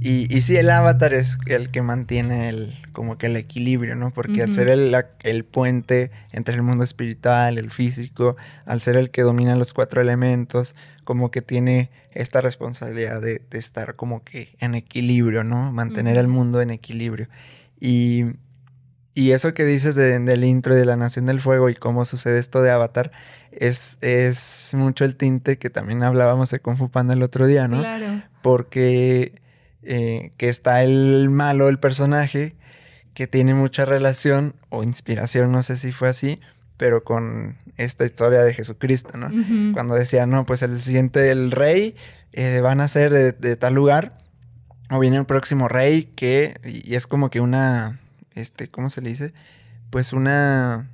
y, 0.00 0.34
y 0.34 0.40
sí, 0.42 0.56
el 0.56 0.68
avatar 0.68 1.14
es 1.14 1.38
el 1.46 1.70
que 1.70 1.80
mantiene 1.82 2.48
el, 2.48 2.74
como 2.92 3.16
que 3.16 3.26
el 3.26 3.36
equilibrio, 3.36 3.96
¿no? 3.96 4.10
Porque 4.10 4.42
al 4.42 4.52
ser 4.52 4.68
el, 4.68 4.94
el, 5.22 5.44
puente 5.44 6.10
entre 6.32 6.54
el 6.54 6.62
mundo 6.62 6.84
espiritual, 6.84 7.56
el 7.56 7.70
físico, 7.70 8.36
al 8.66 8.80
ser 8.80 8.96
el 8.96 9.10
que 9.10 9.22
domina 9.22 9.56
los 9.56 9.72
cuatro 9.72 10.02
elementos, 10.02 10.74
como 11.04 11.30
que 11.30 11.40
tiene 11.40 11.90
esta 12.12 12.40
responsabilidad 12.40 13.22
de, 13.22 13.42
estar 13.52 13.96
como 13.96 14.24
que 14.24 14.54
en 14.60 14.74
equilibrio, 14.74 15.42
¿no? 15.42 15.72
Mantener 15.72 16.18
el 16.18 16.28
mundo 16.28 16.60
en 16.60 16.70
equilibrio. 16.70 17.28
Y 17.80 18.24
y 19.16 19.30
eso 19.30 19.54
que 19.54 19.64
dices 19.64 19.94
del 19.94 20.44
intro 20.44 20.74
de 20.74 20.84
la 20.84 20.96
Nación 20.96 21.26
del 21.26 21.38
Fuego 21.38 21.68
y 21.70 21.76
cómo 21.76 22.04
sucede 22.04 22.40
esto 22.40 22.62
de 22.62 22.72
Avatar, 22.72 23.12
es, 23.58 23.98
es 24.00 24.72
mucho 24.74 25.04
el 25.04 25.16
tinte 25.16 25.58
que 25.58 25.70
también 25.70 26.02
hablábamos 26.02 26.50
de 26.50 26.60
Kung 26.60 26.76
Fu 26.76 26.90
Panda 26.90 27.14
el 27.14 27.22
otro 27.22 27.46
día, 27.46 27.68
¿no? 27.68 27.78
Claro. 27.78 28.22
Porque 28.42 29.40
eh, 29.82 30.30
que 30.36 30.48
está 30.48 30.82
el 30.82 31.30
malo, 31.30 31.68
el 31.68 31.78
personaje, 31.78 32.54
que 33.14 33.26
tiene 33.26 33.54
mucha 33.54 33.84
relación 33.84 34.54
o 34.68 34.82
inspiración, 34.82 35.52
no 35.52 35.62
sé 35.62 35.76
si 35.76 35.92
fue 35.92 36.08
así, 36.08 36.40
pero 36.76 37.04
con 37.04 37.56
esta 37.76 38.04
historia 38.04 38.42
de 38.42 38.54
Jesucristo, 38.54 39.16
¿no? 39.16 39.28
Cuando 39.72 39.94
decía, 39.94 40.26
no, 40.26 40.46
pues 40.46 40.62
el 40.62 40.80
siguiente, 40.80 41.30
el 41.30 41.50
rey, 41.50 41.96
eh, 42.32 42.60
van 42.60 42.80
a 42.80 42.88
ser 42.88 43.12
de, 43.12 43.32
de 43.32 43.56
tal 43.56 43.74
lugar, 43.74 44.18
o 44.90 44.98
viene 44.98 45.16
el 45.16 45.26
próximo 45.26 45.68
rey 45.68 46.10
que, 46.16 46.60
y 46.64 46.94
es 46.94 47.06
como 47.06 47.30
que 47.30 47.40
una 47.40 48.00
este, 48.34 48.68
¿cómo 48.68 48.90
se 48.90 49.00
le 49.00 49.10
dice? 49.10 49.32
Pues 49.90 50.12
una, 50.12 50.90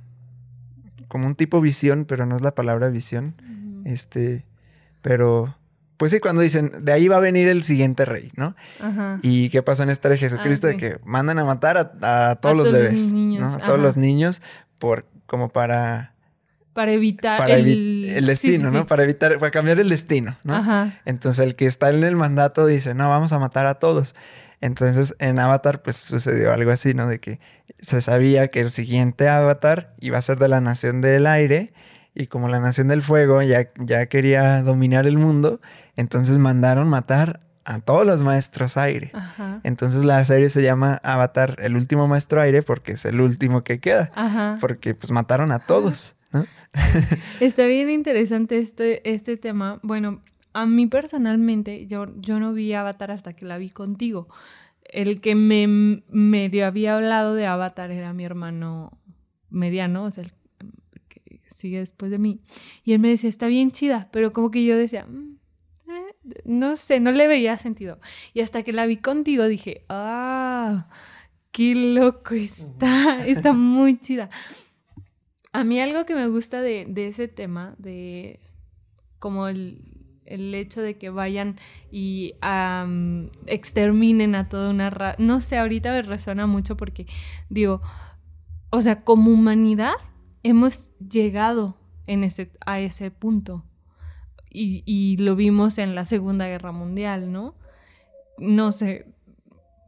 como 1.11 1.27
un 1.27 1.35
tipo 1.35 1.59
visión, 1.59 2.05
pero 2.05 2.25
no 2.25 2.37
es 2.37 2.41
la 2.41 2.55
palabra 2.55 2.87
visión, 2.87 3.35
este, 3.83 4.45
pero, 5.01 5.57
pues 5.97 6.11
sí, 6.11 6.21
cuando 6.21 6.39
dicen, 6.39 6.71
de 6.85 6.93
ahí 6.93 7.09
va 7.09 7.17
a 7.17 7.19
venir 7.19 7.49
el 7.49 7.63
siguiente 7.63 8.05
rey, 8.05 8.31
¿no? 8.37 8.55
Ajá. 8.79 9.19
Y 9.21 9.49
qué 9.49 9.61
pasa 9.61 9.83
en 9.83 9.89
esta 9.89 10.07
de 10.07 10.17
Jesucristo, 10.17 10.67
ah, 10.67 10.69
de 10.69 10.77
que 10.77 10.99
mandan 11.03 11.37
a 11.37 11.43
matar 11.43 11.97
a, 12.01 12.35
todos 12.37 12.55
los 12.55 12.71
bebés, 12.71 13.11
¿no? 13.11 13.45
A 13.45 13.57
todos 13.57 13.77
los 13.77 13.97
niños, 13.97 14.41
por, 14.79 15.05
como 15.25 15.49
para... 15.49 16.13
Para 16.71 16.93
evitar 16.93 17.51
el... 17.51 18.05
el... 18.05 18.25
destino, 18.25 18.71
¿no? 18.71 18.85
Para 18.85 19.03
evitar, 19.03 19.37
para 19.37 19.51
cambiar 19.51 19.81
el 19.81 19.89
destino, 19.89 20.37
¿no? 20.45 20.55
Ajá. 20.55 21.01
Entonces 21.03 21.45
el 21.45 21.57
que 21.57 21.65
está 21.65 21.89
en 21.89 22.05
el 22.05 22.15
mandato 22.15 22.65
dice, 22.65 22.93
no, 22.93 23.09
vamos 23.09 23.33
a 23.33 23.39
matar 23.39 23.65
a 23.65 23.79
todos. 23.79 24.15
Entonces 24.61 25.15
en 25.19 25.39
Avatar 25.39 25.81
pues 25.81 25.97
sucedió 25.97 26.53
algo 26.53 26.71
así, 26.71 26.93
¿no? 26.93 27.07
De 27.07 27.19
que 27.19 27.39
se 27.79 27.99
sabía 28.01 28.49
que 28.49 28.61
el 28.61 28.69
siguiente 28.69 29.27
Avatar 29.27 29.93
iba 29.99 30.17
a 30.17 30.21
ser 30.21 30.37
de 30.37 30.47
la 30.47 30.61
Nación 30.61 31.01
del 31.01 31.27
Aire 31.27 31.73
y 32.13 32.27
como 32.27 32.47
la 32.47 32.59
Nación 32.59 32.87
del 32.87 33.01
Fuego 33.01 33.41
ya, 33.41 33.69
ya 33.77 34.05
quería 34.05 34.61
dominar 34.61 35.07
el 35.07 35.17
mundo, 35.17 35.61
entonces 35.95 36.37
mandaron 36.37 36.87
matar 36.87 37.41
a 37.63 37.79
todos 37.79 38.05
los 38.05 38.21
maestros 38.21 38.77
aire. 38.77 39.11
Entonces 39.63 40.03
la 40.03 40.23
serie 40.25 40.49
se 40.49 40.61
llama 40.61 40.99
Avatar, 41.03 41.57
el 41.59 41.75
último 41.75 42.07
maestro 42.07 42.41
aire, 42.41 42.63
porque 42.63 42.93
es 42.93 43.05
el 43.05 43.21
último 43.21 43.63
que 43.63 43.79
queda. 43.79 44.11
Ajá. 44.15 44.57
Porque 44.59 44.95
pues 44.95 45.11
mataron 45.11 45.51
a 45.51 45.59
todos. 45.59 46.15
¿no? 46.31 46.45
Está 47.39 47.65
bien 47.65 47.89
interesante 47.89 48.57
este, 48.57 49.09
este 49.09 49.37
tema. 49.37 49.79
Bueno, 49.83 50.21
a 50.53 50.65
mí 50.65 50.87
personalmente, 50.87 51.87
yo, 51.87 52.07
yo 52.17 52.39
no 52.39 52.53
vi 52.53 52.73
Avatar 52.73 53.11
hasta 53.11 53.33
que 53.33 53.45
la 53.45 53.57
vi 53.57 53.69
contigo. 53.69 54.27
El 54.83 55.21
que 55.21 55.35
me 55.35 56.03
medio 56.09 56.65
había 56.65 56.95
hablado 56.95 57.33
de 57.33 57.45
Avatar 57.45 57.91
era 57.91 58.13
mi 58.13 58.25
hermano 58.25 58.97
mediano, 59.49 60.05
o 60.05 60.11
sea, 60.11 60.23
el 60.23 60.31
que 61.07 61.41
sigue 61.47 61.79
después 61.79 62.11
de 62.11 62.19
mí. 62.19 62.41
Y 62.83 62.93
él 62.93 62.99
me 62.99 63.09
decía, 63.09 63.29
está 63.29 63.47
bien 63.47 63.71
chida, 63.71 64.09
pero 64.11 64.33
como 64.33 64.51
que 64.51 64.65
yo 64.65 64.75
decía, 64.75 65.05
mm, 65.05 65.37
eh, 65.89 66.41
no 66.45 66.75
sé, 66.75 66.99
no 66.99 67.11
le 67.11 67.27
veía 67.27 67.57
sentido. 67.57 67.99
Y 68.33 68.41
hasta 68.41 68.63
que 68.63 68.73
la 68.73 68.85
vi 68.85 68.97
contigo 68.97 69.45
dije, 69.45 69.85
ah, 69.87 70.87
qué 71.51 71.75
loco 71.75 72.33
está, 72.35 73.25
está 73.25 73.53
muy 73.53 73.99
chida. 73.99 74.29
A 75.53 75.63
mí 75.63 75.79
algo 75.79 76.05
que 76.05 76.15
me 76.15 76.27
gusta 76.27 76.61
de, 76.61 76.91
ese 76.95 77.27
tema, 77.27 77.75
de 77.77 78.39
como 79.19 79.47
el, 79.47 80.00
hecho 80.53 80.81
de 80.81 80.97
que 80.97 81.09
vayan 81.09 81.57
y 81.91 82.35
exterminen 83.47 84.35
a 84.35 84.49
toda 84.49 84.69
una 84.69 84.89
raza, 84.89 85.15
no 85.19 85.41
sé, 85.41 85.57
ahorita 85.57 85.91
me 85.91 86.01
resuena 86.01 86.47
mucho 86.47 86.77
porque 86.77 87.07
digo, 87.49 87.81
o 88.69 88.81
sea, 88.81 89.03
como 89.03 89.31
humanidad 89.31 89.93
hemos 90.43 90.89
llegado 90.99 91.77
en 92.07 92.23
ese, 92.23 92.51
a 92.65 92.79
ese 92.79 93.11
punto. 93.11 93.65
Y, 94.53 94.83
y, 94.85 95.15
lo 95.15 95.37
vimos 95.37 95.77
en 95.77 95.95
la 95.95 96.03
Segunda 96.03 96.45
Guerra 96.45 96.73
Mundial, 96.73 97.31
¿no? 97.31 97.55
No 98.37 98.73
sé 98.73 99.05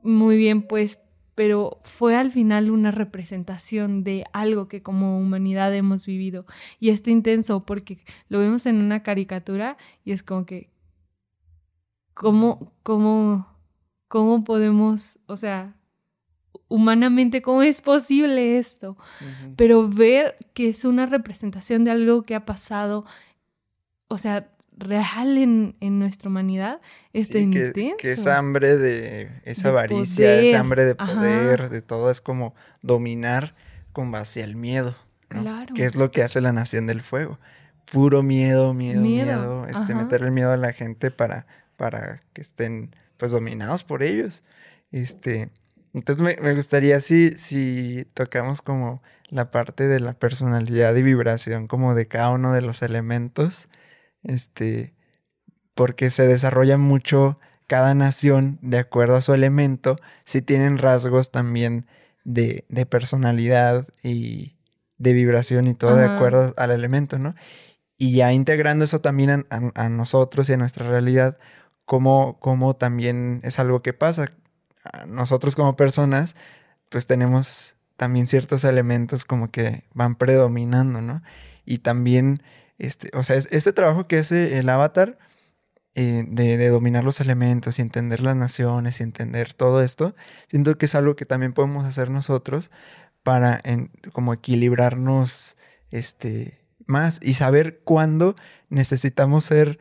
muy 0.04 0.38
bien, 0.38 0.62
pues, 0.62 1.00
pero 1.36 1.80
fue 1.84 2.16
al 2.16 2.32
final 2.32 2.70
una 2.70 2.92
representación 2.92 4.04
de 4.04 4.26
algo 4.34 4.68
que 4.68 4.84
como 4.84 5.20
humanidad 5.20 5.74
hemos 5.74 6.06
vivido. 6.06 6.46
Y 6.80 6.90
está 6.90 7.10
intenso 7.12 7.66
porque 7.66 8.00
lo 8.30 8.40
vemos 8.40 8.66
en 8.66 8.80
una 8.80 9.02
caricatura 9.04 9.78
y 10.06 10.12
es 10.12 10.22
como 10.22 10.46
que, 10.46 10.70
¿cómo, 12.14 12.72
cómo, 12.84 13.48
cómo 14.08 14.44
podemos, 14.44 15.20
o 15.26 15.38
sea, 15.38 15.76
humanamente, 16.68 17.42
cómo 17.42 17.64
es 17.64 17.82
posible 17.82 18.58
esto? 18.60 18.96
Pero 19.56 19.90
ver 19.90 20.38
que 20.54 20.70
es 20.70 20.86
una 20.86 21.08
representación 21.08 21.84
de 21.84 21.92
algo 21.92 22.24
que 22.24 22.36
ha 22.36 22.46
pasado, 22.46 23.06
o 24.08 24.20
sea, 24.20 24.53
real 24.78 25.38
en, 25.38 25.76
nuestra 26.00 26.30
humanidad 26.30 26.82
es 27.14 27.28
sí, 27.28 27.50
que, 27.50 27.96
que, 27.98 28.12
esa 28.12 28.38
hambre 28.38 28.78
de 28.78 29.42
esa 29.46 29.70
avaricia, 29.70 30.40
esa 30.40 30.60
hambre 30.60 30.86
de 30.86 30.96
poder, 30.96 31.70
de 31.70 31.82
todo, 31.82 32.10
es 32.10 32.22
como 32.22 32.56
dominar 32.82 33.54
con 33.92 34.12
base 34.12 34.44
al 34.44 34.56
miedo. 34.56 34.96
Claro. 35.28 35.74
Que 35.74 35.86
es 35.86 35.96
lo 35.96 36.12
que 36.12 36.24
hace 36.24 36.42
la 36.42 36.52
Nación 36.52 36.88
del 36.88 37.02
Fuego. 37.02 37.40
Puro 37.92 38.24
miedo, 38.24 38.74
miedo, 38.74 39.02
miedo. 39.02 39.68
este, 39.68 39.96
meterle 39.96 40.32
miedo 40.32 40.52
a 40.52 40.58
la 40.58 40.74
gente 40.74 41.12
para, 41.12 41.46
para 41.76 42.20
que 42.34 42.42
estén 42.42 42.96
pues 43.18 43.32
dominados 43.32 43.84
por 43.84 44.04
ellos. 44.04 44.44
Este, 44.92 45.50
entonces 45.94 46.24
me, 46.24 46.38
me 46.42 46.56
gustaría 46.56 47.00
si, 47.00 47.32
si 47.32 48.06
tocamos 48.14 48.62
como 48.62 49.02
la 49.30 49.52
parte 49.52 49.88
de 49.88 50.00
la 50.00 50.14
personalidad 50.14 50.96
y 50.96 51.02
vibración 51.02 51.68
como 51.68 51.96
de 51.96 52.08
cada 52.08 52.30
uno 52.30 52.54
de 52.54 52.62
los 52.62 52.82
elementos 52.82 53.70
este, 54.24 54.94
porque 55.76 56.12
se 56.12 56.28
desarrolla 56.28 56.78
mucho 56.78 57.40
cada 57.68 57.96
nación 57.96 58.60
de 58.62 58.80
acuerdo 58.80 59.16
a 59.16 59.22
su 59.22 59.34
elemento, 59.34 59.98
si 60.26 60.42
tienen 60.42 60.78
rasgos 60.78 61.32
también 61.32 61.88
de, 62.24 62.66
de 62.70 62.86
personalidad 62.86 63.88
y 64.04 64.56
de 64.98 65.14
vibración 65.14 65.68
y 65.68 65.74
todo 65.74 65.96
de 65.96 66.06
acuerdo 66.06 66.54
al 66.58 66.72
elemento, 66.72 67.20
¿no? 67.20 67.36
Y 67.98 68.14
ya 68.14 68.34
integrando 68.34 68.86
eso 68.86 69.02
también 69.02 69.46
a, 69.50 69.90
nosotros 69.90 70.50
y 70.50 70.54
a 70.54 70.58
nuestra 70.58 70.88
realidad, 70.88 71.38
como, 71.86 72.40
como 72.40 72.76
también 72.76 73.40
es 73.44 73.60
algo 73.60 73.82
que 73.82 73.94
pasa. 73.94 74.32
Nosotros 75.08 75.56
como 75.56 75.76
personas, 75.76 76.36
pues 76.90 77.06
tenemos 77.06 77.76
también 77.96 78.28
ciertos 78.28 78.64
elementos 78.64 79.26
como 79.26 79.52
que 79.52 79.84
van 79.94 80.16
predominando, 80.16 81.02
¿no? 81.02 81.22
Y 81.66 81.80
también 81.80 82.42
este, 82.80 83.10
o 83.14 83.24
sea, 83.24 83.38
este 83.38 83.74
trabajo 83.74 84.08
que 84.08 84.18
hace 84.18 84.60
el 84.60 84.70
avatar 84.70 85.18
eh, 85.96 86.26
de, 86.28 86.70
dominar 86.70 87.04
los 87.04 87.20
elementos 87.20 87.78
y 87.78 87.84
entender 87.84 88.22
las 88.22 88.36
naciones 88.36 89.00
y 89.00 89.04
entender 89.04 89.54
todo 89.54 89.84
esto, 89.84 90.16
siento 90.48 90.78
que 90.78 90.88
es 90.88 90.96
algo 90.96 91.16
que 91.16 91.26
también 91.26 91.54
podemos 91.54 91.86
hacer 91.86 92.10
nosotros 92.10 92.72
para 93.22 93.62
como 94.12 94.34
equilibrarnos 94.34 95.56
este, 95.92 96.60
más 96.86 97.20
y 97.22 97.36
saber 97.36 97.82
cuándo 97.84 98.36
necesitamos 98.70 99.46
ser 99.46 99.80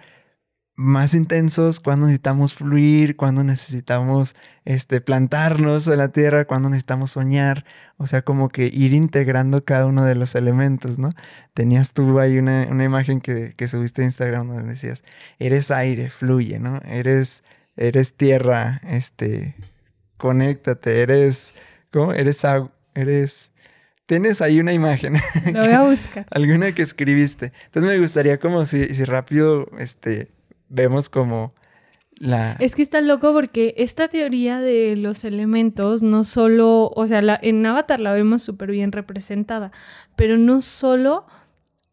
más 0.75 1.15
intensos, 1.15 1.81
cuando 1.81 2.07
necesitamos 2.07 2.55
fluir, 2.55 3.17
cuando 3.17 3.45
necesitamos 3.45 4.35
este, 4.65 5.01
plantarnos 5.01 5.87
en 5.87 5.99
la 5.99 6.09
tierra, 6.09 6.47
cuando 6.47 6.71
necesitamos 6.71 7.13
soñar, 7.13 7.65
o 7.99 8.07
sea, 8.07 8.23
como 8.23 8.49
que 8.49 8.71
ir 8.73 8.95
integrando 8.95 9.65
cada 9.65 9.87
uno 9.87 10.05
de 10.05 10.15
los 10.15 10.35
elementos, 10.35 10.99
¿no? 10.99 11.11
Tenías 11.55 11.93
tú 11.93 12.19
ahí 12.21 12.39
una, 12.39 12.65
imagen 12.85 13.21
que, 13.21 13.55
que, 13.57 13.69
subiste 13.69 14.03
a 14.03 14.07
Instagram 14.07 14.49
donde 14.49 14.73
decías, 14.73 15.05
eres 15.39 15.71
aire, 15.71 16.09
fluye, 16.09 16.59
¿no? 16.59 16.81
Eres, 16.87 17.45
eres 17.77 18.17
tierra, 18.17 18.81
este, 18.89 19.55
conéctate, 20.17 21.03
eres, 21.03 21.55
¿cómo? 21.91 22.13
Eres 22.13 22.45
agua, 22.45 22.73
eres... 22.95 23.51
Tienes 24.07 24.43
ahí 24.43 24.61
una 24.61 24.73
imagen. 24.73 25.15
Lo 25.53 25.61
voy 25.61 25.73
a 25.73 25.83
buscar. 25.89 26.27
alguna 26.31 26.75
que 26.75 26.83
escribiste. 26.83 27.53
Entonces 27.67 27.91
me 27.91 27.99
gustaría 27.99 28.39
como 28.39 28.67
si, 28.67 28.95
si 28.95 29.05
rápido, 29.05 29.71
este, 29.79 30.29
vemos 30.73 31.09
como 31.09 31.55
la... 32.13 32.57
Es 32.59 32.75
que 32.75 32.83
está 32.83 33.01
loco 33.01 33.33
porque 33.33 33.75
esta 33.77 34.09
teoría 34.09 34.61
de 34.61 34.97
los 34.97 35.25
elementos 35.25 36.03
no 36.03 36.25
solo, 36.25 36.91
o 36.95 37.07
sea, 37.07 37.39
en 37.43 37.65
Avatar 37.65 38.01
la 38.01 38.13
vemos 38.13 38.43
súper 38.43 38.71
bien 38.71 38.93
representada, 38.93 39.71
pero 40.17 40.39
no 40.39 40.63
solo, 40.63 41.27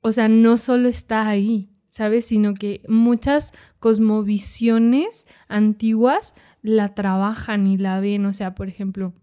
o 0.01 0.11
sea, 0.11 0.27
no 0.27 0.57
solo 0.57 0.87
está 0.87 1.27
ahí, 1.27 1.69
¿sabes? 1.85 2.25
Sino 2.25 2.53
que 2.53 2.81
muchas 2.87 3.53
cosmovisiones 3.79 5.27
antiguas 5.47 6.35
la 6.61 6.93
trabajan 6.95 7.67
y 7.67 7.77
la 7.77 7.99
ven, 7.99 8.25
o 8.25 8.33
sea, 8.33 8.55
por 8.55 8.69
ejemplo, 8.69 9.13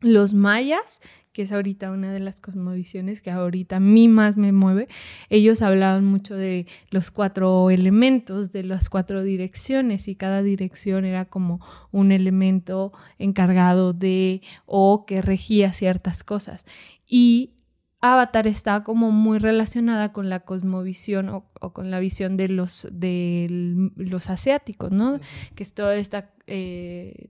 los 0.00 0.34
mayas 0.34 1.00
que 1.36 1.42
es 1.42 1.52
ahorita 1.52 1.90
una 1.90 2.14
de 2.14 2.18
las 2.18 2.40
cosmovisiones 2.40 3.20
que 3.20 3.30
ahorita 3.30 3.76
a 3.76 3.80
mí 3.80 4.08
más 4.08 4.38
me 4.38 4.52
mueve, 4.52 4.88
ellos 5.28 5.60
hablaban 5.60 6.02
mucho 6.02 6.34
de 6.34 6.66
los 6.90 7.10
cuatro 7.10 7.68
elementos, 7.68 8.52
de 8.52 8.64
las 8.64 8.88
cuatro 8.88 9.22
direcciones 9.22 10.08
y 10.08 10.16
cada 10.16 10.42
dirección 10.42 11.04
era 11.04 11.26
como 11.26 11.60
un 11.90 12.10
elemento 12.10 12.94
encargado 13.18 13.92
de 13.92 14.40
o 14.64 15.04
que 15.04 15.20
regía 15.20 15.74
ciertas 15.74 16.24
cosas. 16.24 16.64
Y 17.06 17.52
Avatar 18.00 18.46
está 18.46 18.82
como 18.82 19.10
muy 19.10 19.38
relacionada 19.38 20.14
con 20.14 20.30
la 20.30 20.40
cosmovisión 20.40 21.28
o, 21.28 21.50
con 21.74 21.90
la 21.90 22.00
visión 22.00 22.38
de 22.38 22.48
los, 22.48 22.88
de 22.90 23.90
los 23.94 24.30
asiáticos, 24.30 24.90
¿no? 24.90 25.20
Que 25.54 25.64
es 25.64 25.74
toda 25.74 25.96
esta 25.96 26.30
eh, 26.46 27.28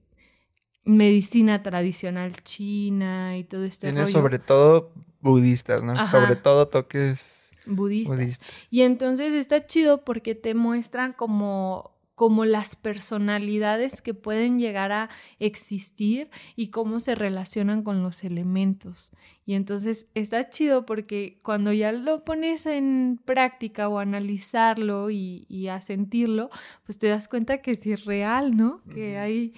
medicina 0.86 1.62
tradicional 1.62 2.32
china 2.42 3.36
y 3.36 3.44
todo 3.44 3.64
este 3.64 3.88
Tiene 3.88 4.06
sobre 4.06 4.38
todo 4.38 4.92
budistas, 5.20 5.82
¿no? 5.82 6.06
Sobre 6.06 6.36
todo 6.36 6.68
toques 6.68 7.50
budistas. 7.66 8.40
Y 8.70 8.82
entonces 8.82 9.32
está 9.32 9.66
chido 9.66 10.04
porque 10.04 10.34
te 10.34 10.54
muestran 10.54 11.12
como 11.12 11.96
como 12.16 12.46
las 12.46 12.76
personalidades 12.76 14.00
que 14.00 14.14
pueden 14.14 14.58
llegar 14.58 14.90
a 14.90 15.10
existir 15.38 16.30
y 16.56 16.68
cómo 16.68 16.98
se 16.98 17.14
relacionan 17.14 17.82
con 17.82 18.02
los 18.02 18.24
elementos. 18.24 19.12
Y 19.44 19.52
entonces 19.52 20.06
está 20.14 20.48
chido 20.48 20.86
porque 20.86 21.38
cuando 21.42 21.74
ya 21.74 21.92
lo 21.92 22.24
pones 22.24 22.64
en 22.64 23.20
práctica 23.22 23.90
o 23.90 23.98
analizarlo 23.98 25.10
y, 25.10 25.68
a 25.68 25.82
sentirlo, 25.82 26.48
pues 26.86 26.98
te 26.98 27.06
das 27.08 27.28
cuenta 27.28 27.60
que 27.60 27.74
sí 27.74 27.92
es 27.92 28.06
real, 28.06 28.56
¿no? 28.56 28.82
Que 28.94 29.18
hay 29.18 29.52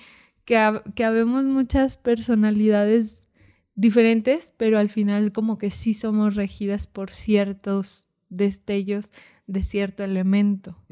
que, 0.49 1.05
habemos 1.05 1.45
muchas 1.45 1.99
personalidades 1.99 3.27
diferentes, 3.75 4.55
pero 4.57 4.79
al 4.79 4.89
final 4.89 5.31
como 5.31 5.59
que 5.59 5.71
sí 5.71 5.93
somos 5.93 6.37
regidas 6.37 6.87
por 6.87 7.11
ciertos 7.11 8.09
destellos 8.31 9.13
de 9.47 9.63
cierto 9.63 10.05
elemento. 10.05 10.83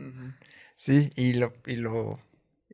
Sí, 0.75 1.11
y 1.17 1.33
lo, 1.33 1.55
y 1.67 1.77
lo, 1.77 2.21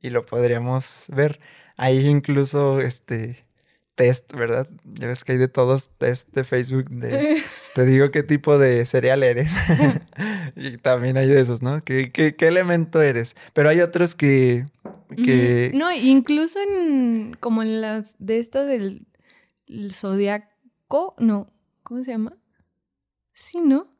y 0.01 0.11
lo 0.11 0.27
podríamos 0.27 1.07
ver. 1.15 1.39
Hay 1.77 2.01
incluso 2.01 2.81
este 2.81 3.45
test, 3.95 4.33
¿verdad? 4.33 4.69
Ya 4.85 5.07
ves 5.07 5.25
que 5.25 5.33
hay 5.33 5.39
de 5.39 5.49
todos 5.49 5.91
test 5.99 6.33
de 6.33 6.45
Facebook 6.45 6.89
de 6.89 7.43
te 7.75 7.85
digo 7.85 8.11
qué 8.11 8.23
tipo 8.23 8.59
de 8.59 8.87
cereal 8.87 9.23
eres. 9.23 9.53
y 10.57 10.77
también 10.79 11.17
hay 11.17 11.29
de 11.29 11.41
esos, 11.41 11.63
¿no? 11.63 11.83
¿Qué, 11.85 12.11
qué, 12.13 12.37
qué 12.37 12.49
elemento 12.49 13.03
eres? 13.03 13.35
Pero 13.53 13.69
hay 13.69 13.81
otros 13.81 14.15
que 14.15 14.67
no, 15.75 15.93
incluso 15.93 16.59
en 16.61 17.35
como 17.39 17.63
en 17.63 17.81
las 17.81 18.17
de 18.19 18.39
esta 18.39 18.65
del 18.65 19.07
zodiaco, 19.91 21.15
no, 21.19 21.49
¿cómo 21.83 22.05
se 22.05 22.13
llama? 22.13 22.35
Sí, 23.33 23.61
¿no? 23.61 23.92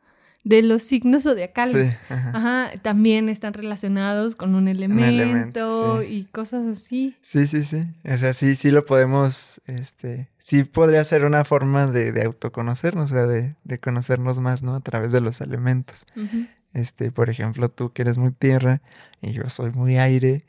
De 0.45 0.63
los 0.63 0.83
signos 0.83 1.23
zodiacales. 1.23 1.95
Sí, 1.95 1.99
ajá. 2.09 2.31
Ajá, 2.35 2.79
también 2.83 3.29
están 3.29 3.55
relacionados 3.55 4.35
con 4.35 4.55
un 4.55 4.69
elemento, 4.69 5.09
elemento, 5.09 6.03
sí. 6.03 6.15
y 6.15 6.25
cosas 6.25 6.67
así. 6.67 7.17
Sí, 7.23 7.47
sí, 7.47 7.63
sí. 7.63 7.87
O 8.05 8.17
sea, 8.17 8.33
sí, 8.33 8.57
sí 8.57 8.71
lo 8.71 8.85
podemos, 8.85 9.61
este, 9.67 10.29
sí 10.39 10.65
podría 10.65 11.05
ser 11.05 11.25
una 11.25 11.45
forma 11.45 11.87
de, 11.87 12.13
de 12.13 12.25
autoconocernos, 12.25 13.13
o 13.13 13.15
sea, 13.15 13.27
de, 13.27 13.55
de 13.65 13.79
conocernos 13.79 14.41
más, 14.41 14.63
¿no? 14.63 14.75
A 14.75 14.81
través 14.81 15.13
de 15.13 15.21
los 15.21 15.41
elementos. 15.41 16.07
Este, 16.75 17.13
por 17.13 17.31
ejemplo, 17.31 17.69
tú 17.69 17.93
que 17.93 18.03
eres 18.03 18.19
muy 18.19 18.33
tierra 18.33 18.81
y 19.21 19.33
yo 19.33 19.49
soy 19.49 19.71
muy 19.71 19.99
aire, 19.99 20.43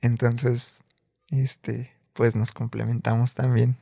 entonces, 0.00 0.80
este, 1.28 1.92
pues 2.12 2.34
nos 2.34 2.52
complementamos 2.52 3.34
también. 3.34 3.76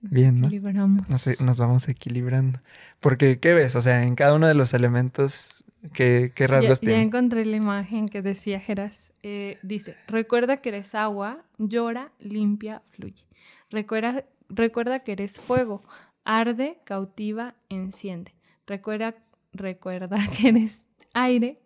Nos 0.00 0.12
Bien, 0.12 0.40
¿no? 0.40 0.48
equilibramos. 0.48 1.08
Nos, 1.08 1.40
nos 1.42 1.58
vamos 1.58 1.88
equilibrando. 1.88 2.60
Porque, 3.00 3.38
¿qué 3.40 3.54
ves? 3.54 3.76
O 3.76 3.82
sea, 3.82 4.04
en 4.04 4.14
cada 4.14 4.34
uno 4.34 4.46
de 4.48 4.54
los 4.54 4.72
elementos, 4.74 5.64
¿qué, 5.92 6.32
qué 6.34 6.46
Ya, 6.46 6.46
rasgos 6.46 6.80
ya 6.80 6.86
tiene? 6.86 7.02
encontré 7.02 7.44
la 7.44 7.56
imagen 7.56 8.08
que 8.08 8.22
decía 8.22 8.60
Geras. 8.60 9.12
Eh, 9.22 9.58
dice, 9.62 9.96
recuerda 10.06 10.58
que 10.58 10.70
eres 10.70 10.94
agua, 10.94 11.44
llora, 11.58 12.12
limpia, 12.18 12.82
fluye. 12.90 13.24
Recuerda, 13.70 14.24
recuerda 14.48 15.00
que 15.00 15.12
eres 15.12 15.38
fuego, 15.40 15.82
arde, 16.24 16.78
cautiva, 16.84 17.54
enciende. 17.68 18.34
Recuerda, 18.66 19.16
recuerda 19.52 20.16
que 20.38 20.48
eres 20.48 20.84
aire, 21.14 21.60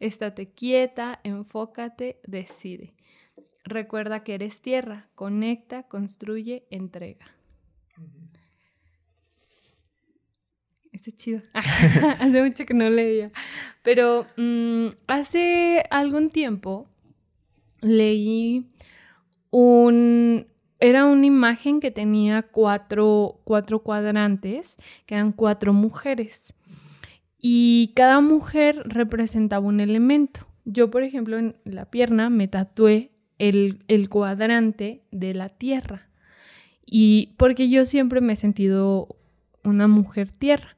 estate 0.00 0.48
quieta, 0.50 1.20
enfócate, 1.24 2.20
decide. 2.26 2.94
Recuerda 3.64 4.24
que 4.24 4.34
eres 4.34 4.60
tierra, 4.60 5.08
conecta, 5.14 5.84
construye, 5.84 6.66
entrega. 6.70 7.26
Este 10.92 11.10
chido. 11.12 11.40
hace 11.54 12.42
mucho 12.42 12.64
que 12.64 12.74
no 12.74 12.88
leía. 12.88 13.32
Pero 13.82 14.26
mm, 14.36 14.88
hace 15.06 15.82
algún 15.90 16.30
tiempo 16.30 16.86
leí 17.80 18.70
un... 19.50 20.46
Era 20.78 21.06
una 21.06 21.26
imagen 21.26 21.78
que 21.78 21.92
tenía 21.92 22.42
cuatro, 22.42 23.40
cuatro 23.44 23.84
cuadrantes, 23.84 24.76
que 25.06 25.14
eran 25.14 25.32
cuatro 25.32 25.72
mujeres. 25.72 26.54
Y 27.38 27.92
cada 27.94 28.20
mujer 28.20 28.82
representaba 28.84 29.66
un 29.66 29.80
elemento. 29.80 30.46
Yo, 30.64 30.90
por 30.90 31.04
ejemplo, 31.04 31.38
en 31.38 31.56
la 31.64 31.90
pierna 31.90 32.30
me 32.30 32.48
tatué 32.48 33.12
el, 33.38 33.84
el 33.88 34.08
cuadrante 34.08 35.04
de 35.10 35.34
la 35.34 35.48
tierra. 35.48 36.11
Y 36.94 37.32
porque 37.38 37.70
yo 37.70 37.86
siempre 37.86 38.20
me 38.20 38.34
he 38.34 38.36
sentido 38.36 39.08
una 39.64 39.88
mujer 39.88 40.30
tierra. 40.30 40.76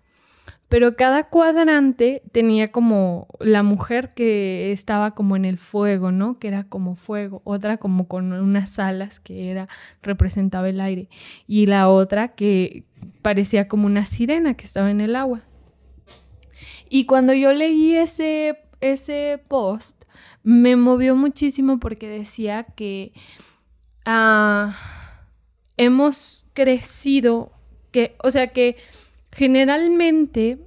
Pero 0.69 0.95
cada 0.95 1.25
cuadrante 1.25 2.23
tenía 2.31 2.71
como 2.71 3.27
la 3.41 3.65
mujer 3.65 4.15
que 4.15 4.71
estaba 4.71 5.17
como 5.17 5.35
en 5.35 5.45
el 5.45 5.59
fuego, 5.59 6.13
¿no? 6.13 6.39
Que 6.39 6.47
era 6.47 6.69
como 6.69 6.95
fuego. 6.95 7.43
Otra 7.43 7.79
como 7.79 8.07
con 8.07 8.33
unas 8.33 8.79
alas 8.79 9.19
que 9.19 9.51
era 9.51 9.67
representaba 10.03 10.69
el 10.69 10.81
aire. 10.81 11.09
Y 11.49 11.67
la 11.67 11.89
otra 11.89 12.29
que 12.29 12.85
parecía 13.21 13.67
como 13.67 13.87
una 13.87 14.07
sirena 14.07 14.55
que 14.55 14.67
estaba 14.67 14.93
en 14.93 15.01
el 15.01 15.17
agua. 15.17 15.43
Y 16.89 17.07
cuando 17.07 17.33
yo 17.33 17.53
leí 17.53 17.97
ese, 17.97 18.61
ese 18.81 19.43
post, 19.49 20.05
me 20.45 20.77
movió 20.77 21.17
muchísimo 21.17 21.81
porque 21.81 22.09
decía 22.09 22.65
que 22.77 23.13
ah, 24.07 24.77
hemos 25.77 26.47
crecido, 26.55 27.53
que, 27.93 28.15
o 28.23 28.31
sea 28.31 28.49
que 28.49 28.77
generalmente 29.33 30.59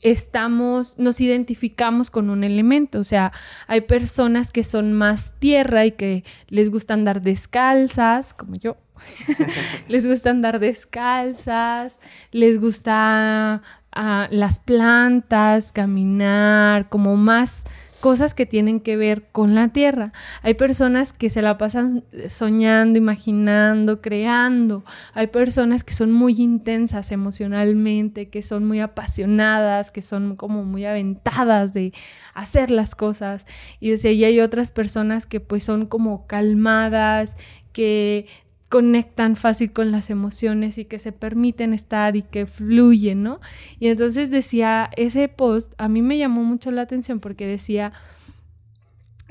estamos, 0.00 0.98
nos 0.98 1.20
identificamos 1.20 2.10
con 2.10 2.30
un 2.30 2.44
elemento, 2.44 3.00
o 3.00 3.04
sea, 3.04 3.32
hay 3.66 3.82
personas 3.82 4.52
que 4.52 4.62
son 4.62 4.92
más 4.92 5.34
tierra 5.38 5.86
y 5.86 5.92
que 5.92 6.24
les 6.48 6.70
gusta 6.70 6.94
andar 6.94 7.22
descalzas, 7.22 8.32
como 8.34 8.54
yo, 8.56 8.76
les 9.88 10.06
gusta 10.06 10.30
andar 10.30 10.60
descalzas, 10.60 11.98
les 12.30 12.60
gusta 12.60 13.62
ah, 13.92 14.28
las 14.30 14.58
plantas, 14.58 15.72
caminar, 15.72 16.88
como 16.88 17.16
más 17.16 17.64
cosas 18.00 18.34
que 18.34 18.46
tienen 18.46 18.80
que 18.80 18.96
ver 18.96 19.24
con 19.32 19.54
la 19.54 19.68
tierra. 19.68 20.10
Hay 20.42 20.54
personas 20.54 21.12
que 21.12 21.30
se 21.30 21.42
la 21.42 21.58
pasan 21.58 22.04
soñando, 22.28 22.98
imaginando, 22.98 24.00
creando. 24.00 24.84
Hay 25.14 25.28
personas 25.28 25.84
que 25.84 25.94
son 25.94 26.12
muy 26.12 26.40
intensas 26.40 27.12
emocionalmente, 27.12 28.28
que 28.28 28.42
son 28.42 28.64
muy 28.64 28.80
apasionadas, 28.80 29.90
que 29.90 30.02
son 30.02 30.36
como 30.36 30.64
muy 30.64 30.84
aventadas 30.84 31.72
de 31.72 31.92
hacer 32.34 32.70
las 32.70 32.94
cosas. 32.94 33.46
Y, 33.80 33.90
decía, 33.90 34.12
y 34.12 34.24
hay 34.24 34.40
otras 34.40 34.70
personas 34.70 35.26
que 35.26 35.40
pues 35.40 35.64
son 35.64 35.86
como 35.86 36.26
calmadas, 36.26 37.36
que 37.72 38.26
conectan 38.68 39.36
fácil 39.36 39.72
con 39.72 39.92
las 39.92 40.10
emociones 40.10 40.78
y 40.78 40.84
que 40.84 40.98
se 40.98 41.12
permiten 41.12 41.72
estar 41.72 42.16
y 42.16 42.22
que 42.22 42.46
fluyen, 42.46 43.22
¿no? 43.22 43.40
Y 43.78 43.88
entonces 43.88 44.30
decía, 44.30 44.90
ese 44.96 45.28
post 45.28 45.72
a 45.78 45.88
mí 45.88 46.02
me 46.02 46.18
llamó 46.18 46.42
mucho 46.42 46.70
la 46.70 46.82
atención 46.82 47.20
porque 47.20 47.46
decía 47.46 47.92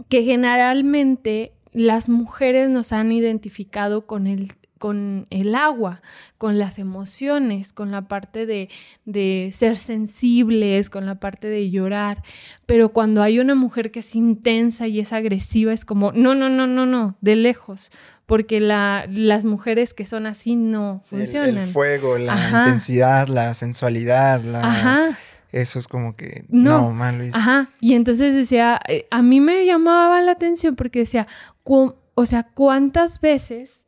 que 0.10 0.24
generalmente 0.24 1.54
las 1.72 2.08
mujeres 2.08 2.70
nos 2.70 2.94
han 2.94 3.12
identificado 3.12 4.08
con 4.08 4.28
el, 4.28 4.52
con 4.78 5.26
el 5.30 5.56
agua, 5.56 6.02
con 6.38 6.60
las 6.60 6.80
emociones, 6.80 7.72
con 7.72 7.92
la 7.92 8.08
parte 8.08 8.46
de, 8.46 8.70
de 9.06 9.50
ser 9.54 9.78
sensibles, 9.78 10.90
con 10.90 11.06
la 11.06 11.16
parte 11.16 11.48
de 11.48 11.70
llorar. 11.72 12.24
Pero 12.66 12.90
cuando 12.90 13.22
hay 13.24 13.40
una 13.40 13.56
mujer 13.56 13.92
que 13.92 14.00
es 14.02 14.16
intensa 14.16 14.88
y 14.88 15.00
es 15.00 15.14
agresiva, 15.14 15.72
es 15.74 15.86
como, 15.86 16.12
no, 16.12 16.36
no, 16.36 16.50
no, 16.50 16.68
no, 16.68 16.86
no, 16.86 17.16
de 17.22 17.36
lejos. 17.36 17.92
Porque 18.26 18.60
la, 18.60 19.06
las 19.10 19.46
mujeres 19.46 19.94
que 19.94 20.06
son 20.06 20.26
así 20.28 20.56
no 20.56 20.96
el- 21.04 21.08
funcionan. 21.08 21.58
El, 21.58 21.70
fuego, 21.70 22.18
la 22.18 22.34
Ajá. 22.34 22.64
intensidad, 22.66 23.28
la 23.28 23.54
sensualidad, 23.54 24.42
la... 24.44 24.60
Ajá. 24.62 25.20
Eso 25.52 25.80
es 25.80 25.88
como 25.88 26.18
que... 26.18 26.44
No. 26.50 26.82
No, 26.82 26.92
mal, 26.92 27.18
Luis. 27.18 27.34
Ajá, 27.34 27.70
y 27.80 27.94
entonces 27.94 28.36
decía, 28.36 28.78
eh, 28.90 29.08
a 29.10 29.22
mí 29.22 29.40
me 29.40 29.66
llamaba 29.66 30.20
la 30.22 30.34
atención 30.34 30.76
porque 30.76 31.00
decía, 31.00 31.28
o 31.64 32.26
sea, 32.26 32.44
¿cuántas 32.54 33.22
veces 33.22 33.88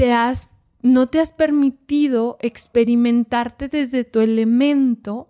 te 0.00 0.14
has, 0.14 0.48
no 0.80 1.08
te 1.08 1.20
has 1.20 1.30
permitido 1.30 2.38
experimentarte 2.40 3.68
desde 3.68 4.02
tu 4.02 4.20
elemento 4.20 5.28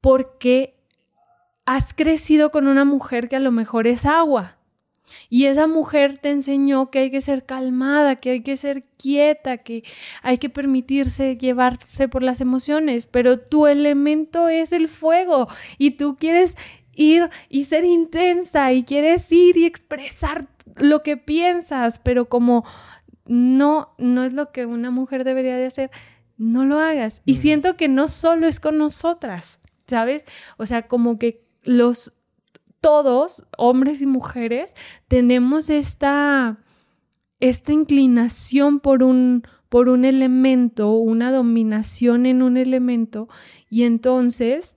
porque 0.00 0.80
has 1.66 1.92
crecido 1.92 2.50
con 2.50 2.66
una 2.66 2.86
mujer 2.86 3.28
que 3.28 3.36
a 3.36 3.40
lo 3.40 3.52
mejor 3.52 3.86
es 3.86 4.06
agua? 4.06 4.56
Y 5.28 5.44
esa 5.44 5.66
mujer 5.66 6.16
te 6.16 6.30
enseñó 6.30 6.90
que 6.90 7.00
hay 7.00 7.10
que 7.10 7.20
ser 7.20 7.44
calmada, 7.44 8.16
que 8.16 8.30
hay 8.30 8.42
que 8.42 8.56
ser 8.56 8.84
quieta, 8.96 9.58
que 9.58 9.84
hay 10.22 10.38
que 10.38 10.48
permitirse 10.48 11.36
llevarse 11.36 12.08
por 12.08 12.22
las 12.22 12.40
emociones, 12.40 13.04
pero 13.04 13.38
tu 13.38 13.66
elemento 13.66 14.48
es 14.48 14.72
el 14.72 14.88
fuego 14.88 15.46
y 15.76 15.90
tú 15.90 16.16
quieres 16.16 16.56
ir 16.94 17.28
y 17.50 17.66
ser 17.66 17.84
intensa 17.84 18.72
y 18.72 18.84
quieres 18.84 19.30
ir 19.30 19.58
y 19.58 19.66
expresar 19.66 20.48
lo 20.76 21.02
que 21.02 21.18
piensas, 21.18 21.98
pero 21.98 22.30
como 22.30 22.64
no, 23.28 23.94
no 23.98 24.24
es 24.24 24.32
lo 24.32 24.50
que 24.50 24.66
una 24.66 24.90
mujer 24.90 25.22
debería 25.22 25.56
de 25.56 25.66
hacer, 25.66 25.90
no 26.36 26.64
lo 26.64 26.78
hagas. 26.78 27.22
Y 27.24 27.36
siento 27.36 27.76
que 27.76 27.88
no 27.88 28.08
solo 28.08 28.46
es 28.46 28.58
con 28.58 28.78
nosotras, 28.78 29.60
¿sabes? 29.86 30.24
O 30.56 30.66
sea, 30.66 30.88
como 30.88 31.18
que 31.18 31.46
los 31.62 32.14
todos, 32.80 33.44
hombres 33.56 34.02
y 34.02 34.06
mujeres, 34.06 34.74
tenemos 35.08 35.68
esta, 35.68 36.58
esta 37.40 37.72
inclinación 37.72 38.80
por 38.80 39.02
un, 39.02 39.42
por 39.68 39.88
un 39.88 40.04
elemento, 40.04 40.92
una 40.92 41.32
dominación 41.32 42.26
en 42.26 42.42
un 42.42 42.56
elemento, 42.56 43.28
y 43.68 43.82
entonces 43.82 44.76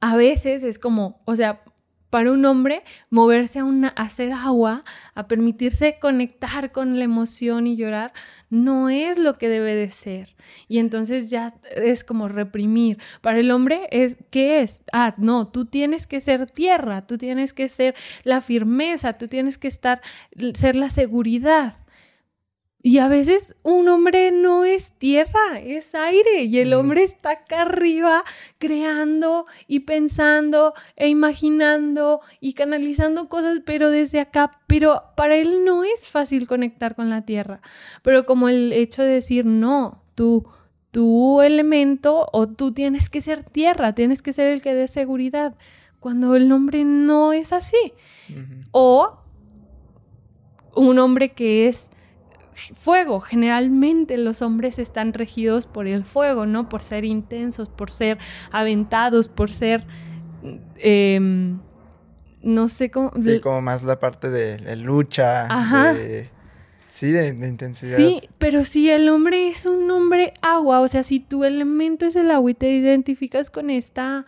a 0.00 0.16
veces 0.16 0.62
es 0.62 0.78
como, 0.78 1.20
o 1.24 1.36
sea, 1.36 1.62
para 2.10 2.32
un 2.32 2.44
hombre 2.44 2.82
moverse 3.08 3.60
a, 3.60 3.64
una, 3.64 3.88
hacer 3.88 4.32
agua, 4.32 4.84
a 5.14 5.28
permitirse 5.28 5.98
conectar 6.00 6.72
con 6.72 6.98
la 6.98 7.04
emoción 7.04 7.66
y 7.66 7.76
llorar, 7.76 8.12
no 8.50 8.90
es 8.90 9.16
lo 9.16 9.38
que 9.38 9.48
debe 9.48 9.74
de 9.76 9.90
ser. 9.90 10.34
Y 10.68 10.78
entonces 10.78 11.30
ya 11.30 11.54
es 11.76 12.02
como 12.04 12.28
reprimir. 12.28 12.98
Para 13.20 13.38
el 13.38 13.50
hombre 13.52 13.88
es, 13.92 14.16
¿qué 14.30 14.60
es? 14.60 14.82
Ah, 14.92 15.14
no, 15.16 15.48
tú 15.48 15.66
tienes 15.66 16.06
que 16.06 16.20
ser 16.20 16.50
tierra, 16.50 17.06
tú 17.06 17.16
tienes 17.16 17.54
que 17.54 17.68
ser 17.68 17.94
la 18.24 18.40
firmeza, 18.40 19.14
tú 19.14 19.28
tienes 19.28 19.56
que 19.56 19.68
estar, 19.68 20.02
ser 20.54 20.74
la 20.76 20.90
seguridad. 20.90 21.76
Y 22.82 22.98
a 22.98 23.08
veces 23.08 23.56
un 23.62 23.88
hombre 23.88 24.32
no 24.32 24.64
es 24.64 24.92
tierra, 24.92 25.60
es 25.62 25.94
aire. 25.94 26.44
Y 26.44 26.58
el 26.58 26.72
hombre 26.72 27.02
está 27.02 27.32
acá 27.32 27.62
arriba 27.62 28.24
creando 28.58 29.44
y 29.66 29.80
pensando 29.80 30.72
e 30.96 31.08
imaginando 31.08 32.20
y 32.40 32.54
canalizando 32.54 33.28
cosas, 33.28 33.60
pero 33.66 33.90
desde 33.90 34.20
acá. 34.20 34.60
Pero 34.66 35.02
para 35.14 35.36
él 35.36 35.64
no 35.64 35.84
es 35.84 36.08
fácil 36.08 36.46
conectar 36.46 36.94
con 36.96 37.10
la 37.10 37.26
tierra. 37.26 37.60
Pero 38.02 38.24
como 38.24 38.48
el 38.48 38.72
hecho 38.72 39.02
de 39.02 39.12
decir, 39.12 39.44
no, 39.44 40.02
tú, 40.14 40.46
tu 40.90 41.42
elemento 41.42 42.28
o 42.32 42.48
tú 42.48 42.72
tienes 42.72 43.10
que 43.10 43.20
ser 43.20 43.44
tierra, 43.44 43.94
tienes 43.94 44.22
que 44.22 44.32
ser 44.32 44.48
el 44.48 44.62
que 44.62 44.74
dé 44.74 44.88
seguridad, 44.88 45.54
cuando 45.98 46.34
el 46.34 46.50
hombre 46.50 46.84
no 46.84 47.34
es 47.34 47.52
así. 47.52 47.92
O 48.70 49.18
un 50.74 50.98
hombre 50.98 51.32
que 51.32 51.68
es 51.68 51.90
fuego. 52.74 53.20
Generalmente 53.20 54.16
los 54.16 54.42
hombres 54.42 54.78
están 54.78 55.12
regidos 55.12 55.66
por 55.66 55.86
el 55.86 56.04
fuego, 56.04 56.46
¿no? 56.46 56.68
Por 56.68 56.82
ser 56.82 57.04
intensos, 57.04 57.68
por 57.68 57.90
ser 57.90 58.18
aventados, 58.50 59.28
por 59.28 59.52
ser... 59.52 59.84
Em, 60.76 61.60
no 62.42 62.68
sé 62.68 62.90
cómo... 62.90 63.12
Sí, 63.16 63.40
como 63.40 63.60
más 63.60 63.82
la 63.82 64.00
parte 64.00 64.30
de, 64.30 64.76
lucha. 64.76 65.46
Ajá. 65.46 65.94
Sí, 66.90 67.12
de, 67.12 67.28
intensidad. 67.28 67.96
Sí, 67.96 68.20
pero 68.38 68.64
si 68.64 68.90
el 68.90 69.08
hombre 69.08 69.48
es 69.48 69.64
un 69.64 69.88
hombre 69.90 70.34
agua, 70.42 70.80
o 70.80 70.88
sea, 70.88 71.04
si 71.04 71.20
tu 71.20 71.44
elemento 71.44 72.04
es 72.04 72.16
el 72.16 72.30
agua 72.30 72.50
y 72.50 72.54
te 72.54 72.70
identificas 72.70 73.48
con 73.48 73.70
esta, 73.70 74.26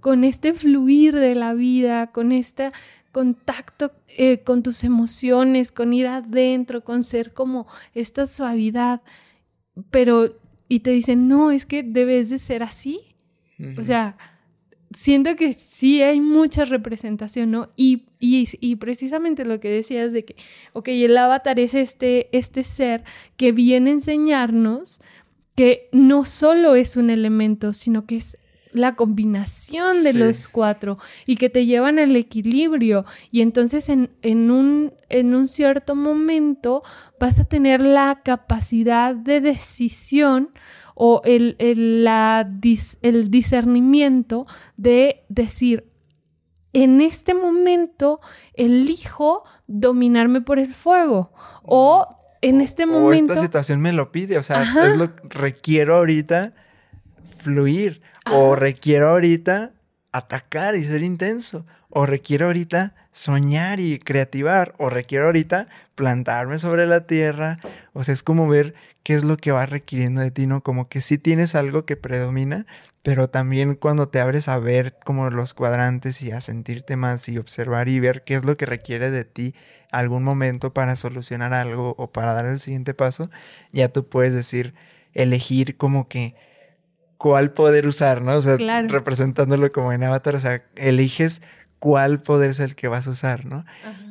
con 0.00 0.24
este 0.24 0.54
fluir 0.54 1.14
de 1.14 1.34
la 1.34 1.54
vida, 1.54 2.08
con 2.08 2.32
este 2.32 2.70
contacto 3.12 3.92
eh, 4.08 4.42
con 4.42 4.62
tus 4.62 4.84
emociones, 4.84 5.72
con 5.72 5.92
ir 5.92 6.06
adentro, 6.06 6.84
con 6.84 7.02
ser 7.02 7.32
como 7.32 7.66
esta 7.94 8.26
suavidad, 8.26 9.02
pero 9.90 10.38
y 10.68 10.80
te 10.80 10.90
dicen, 10.90 11.26
no, 11.26 11.50
es 11.50 11.66
que 11.66 11.82
debes 11.82 12.30
de 12.30 12.38
ser 12.38 12.62
así. 12.62 13.00
O 13.76 13.84
sea, 13.84 14.16
siento 14.94 15.36
que 15.36 15.52
sí 15.52 16.00
hay 16.00 16.20
mucha 16.20 16.64
representación, 16.64 17.50
¿no? 17.50 17.70
Y, 17.76 18.04
y, 18.20 18.76
precisamente 18.76 19.44
lo 19.44 19.60
que 19.60 19.68
decías 19.68 20.12
de 20.12 20.24
que, 20.24 20.36
ok, 20.72 20.88
el 20.88 21.16
avatar 21.16 21.58
es 21.58 21.74
este, 21.74 22.34
este 22.36 22.64
ser 22.64 23.04
que 23.36 23.52
viene 23.52 23.90
a 23.90 23.94
enseñarnos 23.94 25.00
que 25.56 25.88
no 25.92 26.24
solo 26.24 26.74
es 26.74 26.96
un 26.96 27.10
elemento, 27.10 27.72
sino 27.72 28.06
que 28.06 28.16
es 28.16 28.38
la 28.72 28.94
combinación 28.94 30.02
de 30.04 30.12
los 30.14 30.48
cuatro 30.48 30.98
y 31.26 31.36
que 31.36 31.50
te 31.50 31.66
llevan 31.66 31.98
al 31.98 32.14
equilibrio. 32.16 33.04
Y 33.30 33.40
entonces 33.42 33.88
en, 33.88 34.10
en, 34.22 34.50
un, 34.50 34.92
en 35.08 35.34
un 35.34 35.48
cierto 35.48 35.94
momento 35.94 36.82
vas 37.18 37.38
a 37.40 37.44
tener 37.44 37.80
la 37.80 38.20
capacidad 38.24 39.14
de 39.14 39.40
decisión 39.40 40.50
o 40.94 41.22
el, 41.24 41.56
la, 42.04 42.48
el 43.02 43.30
discernimiento 43.30 44.46
de 44.76 45.24
decir, 45.28 45.90
en 46.72 47.00
este 47.00 47.34
momento 47.34 48.20
elijo 48.54 49.44
dominarme 49.66 50.40
por 50.40 50.58
el 50.58 50.74
fuego 50.74 51.32
o 51.62 52.06
en 52.42 52.60
este 52.60 52.86
momento... 52.86 53.32
O 53.32 53.34
esta 53.34 53.36
situación 53.36 53.80
me 53.80 53.92
lo 53.92 54.12
pide, 54.12 54.38
o 54.38 54.42
sea, 54.42 54.62
es 54.62 54.96
lo 54.96 55.14
que 55.14 55.22
requiero 55.28 55.96
ahorita 55.96 56.54
fluir 57.38 58.02
o 58.32 58.54
requiero 58.54 59.08
ahorita 59.08 59.72
atacar 60.12 60.76
y 60.76 60.84
ser 60.84 61.02
intenso 61.02 61.66
o 61.88 62.06
requiero 62.06 62.46
ahorita 62.46 62.94
soñar 63.12 63.80
y 63.80 63.98
creativar 63.98 64.74
o 64.78 64.88
requiero 64.88 65.26
ahorita 65.26 65.68
plantarme 65.96 66.58
sobre 66.58 66.86
la 66.86 67.06
tierra. 67.06 67.58
O 67.92 68.04
sea, 68.04 68.14
es 68.14 68.22
como 68.22 68.48
ver 68.48 68.74
qué 69.02 69.14
es 69.14 69.24
lo 69.24 69.36
que 69.36 69.50
va 69.50 69.66
requiriendo 69.66 70.20
de 70.20 70.30
ti, 70.30 70.46
¿no? 70.46 70.62
Como 70.62 70.88
que 70.88 71.00
sí 71.00 71.18
tienes 71.18 71.54
algo 71.54 71.84
que 71.84 71.96
predomina, 71.96 72.66
pero 73.02 73.28
también 73.28 73.74
cuando 73.74 74.08
te 74.08 74.20
abres 74.20 74.48
a 74.48 74.58
ver 74.58 74.96
como 75.04 75.30
los 75.30 75.52
cuadrantes 75.52 76.22
y 76.22 76.30
a 76.30 76.40
sentirte 76.40 76.96
más 76.96 77.28
y 77.28 77.38
observar 77.38 77.88
y 77.88 77.98
ver 77.98 78.22
qué 78.22 78.34
es 78.34 78.44
lo 78.44 78.56
que 78.56 78.66
requiere 78.66 79.10
de 79.10 79.24
ti 79.24 79.54
algún 79.90 80.22
momento 80.22 80.72
para 80.72 80.94
solucionar 80.94 81.52
algo 81.52 81.96
o 81.98 82.12
para 82.12 82.32
dar 82.32 82.46
el 82.46 82.60
siguiente 82.60 82.94
paso, 82.94 83.28
ya 83.72 83.88
tú 83.88 84.08
puedes 84.08 84.32
decir, 84.32 84.74
elegir 85.14 85.76
como 85.76 86.06
que 86.06 86.36
cuál 87.20 87.52
poder 87.52 87.86
usar, 87.86 88.22
¿no? 88.22 88.34
O 88.36 88.40
sea, 88.40 88.56
representándolo 88.88 89.70
como 89.72 89.92
en 89.92 90.02
Avatar, 90.02 90.36
o 90.36 90.40
sea, 90.40 90.64
eliges 90.74 91.42
cuál 91.78 92.22
poder 92.22 92.52
es 92.52 92.60
el 92.60 92.74
que 92.74 92.88
vas 92.88 93.06
a 93.06 93.10
usar, 93.10 93.44
¿no? 93.44 93.66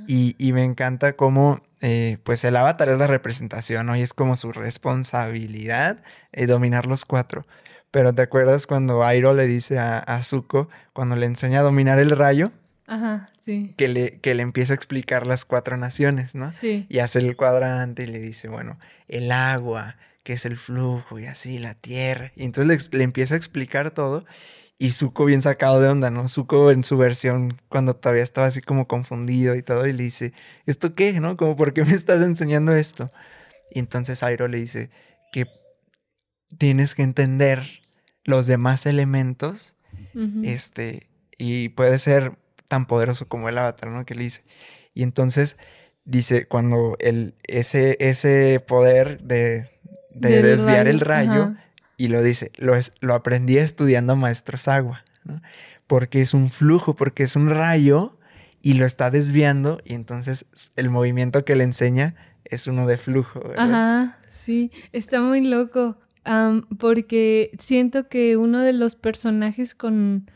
Y, 0.08 0.36
me 0.54 0.63
encanta 0.63 1.13
cómo, 1.13 1.60
eh, 1.82 2.19
pues 2.24 2.43
el 2.43 2.56
avatar 2.56 2.88
es 2.89 3.00
la 3.00 3.08
representación, 3.08 3.88
¿no? 3.88 3.95
Y 3.95 4.04
es 4.04 4.13
como 4.13 4.36
su 4.36 4.52
responsabilidad 4.52 6.04
eh, 6.34 6.45
dominar 6.45 6.86
los 6.86 7.04
cuatro. 7.04 7.41
Pero 7.89 8.13
¿te 8.13 8.22
acuerdas 8.22 8.67
cuando 8.67 9.04
Airo 9.04 9.34
le 9.34 9.48
dice 9.48 9.80
a, 9.80 10.22
Zuko, 10.22 10.69
cuando 10.93 11.15
le 11.15 11.26
enseña 11.26 11.62
a 11.62 11.63
dominar 11.63 11.98
el 11.98 12.12
rayo? 12.12 12.52
Ajá, 12.86 13.32
sí. 13.43 13.74
Que 13.76 13.88
le, 13.88 14.19
que 14.19 14.36
le 14.36 14.43
empieza 14.43 14.74
a 14.74 14.76
explicar 14.76 15.26
las 15.26 15.45
cuatro 15.45 15.78
naciones, 15.78 16.36
¿no? 16.36 16.52
Sí. 16.52 16.86
Y 16.89 17.00
hace 17.00 17.17
el 17.17 17.36
cuadrante 17.36 18.04
y 18.04 18.08
le 18.08 18.19
dice, 18.19 18.50
bueno, 18.50 18.78
el 19.08 19.32
agua, 19.32 19.95
que 20.23 20.34
es 20.34 20.45
el 20.45 20.58
flujo 20.58 21.19
y 21.19 21.25
así, 21.25 21.60
la 21.60 21.75
tierra. 21.75 22.32
Y 22.36 22.45
entonces 22.45 22.93
le 22.93 23.03
empieza 23.03 23.34
a 23.34 23.38
explicar 23.38 23.91
todo 23.91 24.25
y 24.82 24.91
Zuko 24.91 25.25
bien 25.25 25.41
sacado 25.41 25.82
de 25.82 25.89
onda, 25.89 26.10
¿no? 26.10 26.29
Zuko 26.29 26.71
en 26.71 26.86
su 26.86 26.97
versión 26.97 27.62
cuando 27.67 27.97
todavía 27.97 28.23
estaba 28.23 28.47
así 28.47 28.62
como 28.62 28.88
confundido 28.88 29.55
y 29.55 29.62
todo 29.62 29.86
y 29.86 29.91
le 29.91 30.03
dice, 30.03 30.32
¿esto 30.65 30.95
qué? 30.95 31.19
¿No? 31.19 31.36
Como, 31.36 31.58
¿por 31.58 31.73
qué 31.73 31.84
me 31.84 31.93
estás 31.93 32.21
enseñando 32.21 32.73
esto? 32.73 33.12
Y 33.71 33.79
entonces 33.79 34.23
Airo 34.23 34.47
le 34.47 34.58
dice 34.58 34.89
que 35.34 35.47
tienes 36.58 36.95
que 36.95 37.03
entender 37.03 37.82
los 38.23 38.47
demás 38.47 38.86
elementos, 38.86 39.75
este, 40.43 41.10
y 41.38 41.69
puede 41.69 41.99
ser 41.99 42.38
tan 42.67 42.86
poderoso 42.86 43.27
como 43.27 43.49
el 43.49 43.58
avatar, 43.58 43.89
¿no? 43.89 44.05
Que 44.05 44.15
le 44.15 44.23
dice. 44.23 44.43
Y 44.93 45.03
entonces 45.03 45.58
dice, 46.05 46.47
cuando 46.47 46.95
el, 46.99 47.36
ese, 47.47 47.97
ese 47.99 48.60
poder 48.65 49.21
de, 49.21 49.69
desviar 50.12 50.88
el 50.88 51.00
rayo 51.00 51.56
y 51.98 52.08
lo 52.08 52.24
dice, 52.24 52.52
lo, 52.58 52.76
es, 52.76 52.93
lo 53.02 53.13
aprendí 53.13 53.58
estudiando 53.58 54.15
Maestros 54.15 54.67
Agua, 54.67 55.04
¿no? 55.24 55.41
porque 55.88 56.22
es 56.22 56.34
un 56.34 56.50
flujo, 56.50 56.95
porque 56.95 57.24
es 57.24 57.36
un 57.36 57.50
rayo 57.50 58.17
y 58.62 58.74
lo 58.74 58.86
está 58.86 59.10
desviando 59.12 59.82
y 59.84 59.95
entonces 59.95 60.45
el 60.76 60.89
movimiento 60.89 61.43
que 61.45 61.56
le 61.56 61.63
enseña 61.63 62.15
es 62.45 62.67
uno 62.67 62.88
de 62.88 62.98
flujo. 62.98 63.41
Ajá, 63.58 64.17
sí, 64.30 64.72
está 64.91 65.22
muy 65.22 65.43
loco 65.43 65.98
porque 66.78 67.52
siento 67.60 68.08
que 68.08 68.38
uno 68.38 68.60
de 68.60 68.74
los 68.74 68.95
personajes 68.95 69.74
con, 69.74 70.30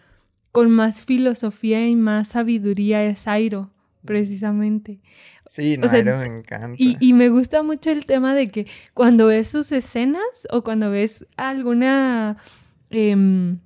con 0.51 0.71
más 0.71 1.03
filosofía 1.03 1.87
y 1.87 1.95
más 1.95 2.29
sabiduría 2.29 3.03
es 3.03 3.27
Airo, 3.27 3.69
precisamente. 4.05 4.99
Sí, 5.47 5.77
no, 5.77 5.87
me 5.87 6.25
encanta. 6.25 6.75
Y, 6.77 7.13
me 7.13 7.29
gusta 7.29 7.63
mucho 7.63 7.91
el 7.91 8.05
tema 8.05 8.33
de 8.35 8.49
que 8.49 8.67
cuando 8.93 9.27
ves 9.27 9.47
sus 9.47 9.71
escenas 9.71 10.47
o 10.49 10.63
cuando 10.63 10.89
ves 10.89 11.25
alguna... 11.37 12.37
Em, 12.89 13.59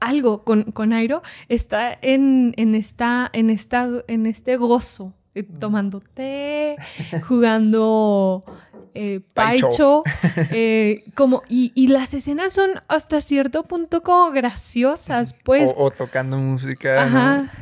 algo 0.00 0.44
con, 0.44 0.70
con 0.70 0.92
Airo, 0.92 1.22
está 1.48 1.98
en, 2.02 2.54
en, 2.56 2.76
esta, 2.76 3.28
en, 3.32 3.50
esta, 3.50 3.88
en 4.06 4.26
este 4.26 4.56
gozo, 4.56 5.14
tomando 5.42 6.00
té, 6.00 6.76
jugando 7.28 8.44
eh, 8.94 9.20
paicho, 9.34 10.02
eh, 10.50 11.04
como, 11.14 11.42
y, 11.48 11.86
las 11.88 12.14
escenas 12.14 12.52
son 12.52 12.70
hasta 12.88 13.20
cierto 13.20 13.62
punto 13.62 14.02
como 14.02 14.30
graciosas, 14.32 15.34
pues. 15.44 15.72
O, 15.76 15.90
tocando 15.90 16.36
música. 16.36 17.04
Ajá. 17.04 17.52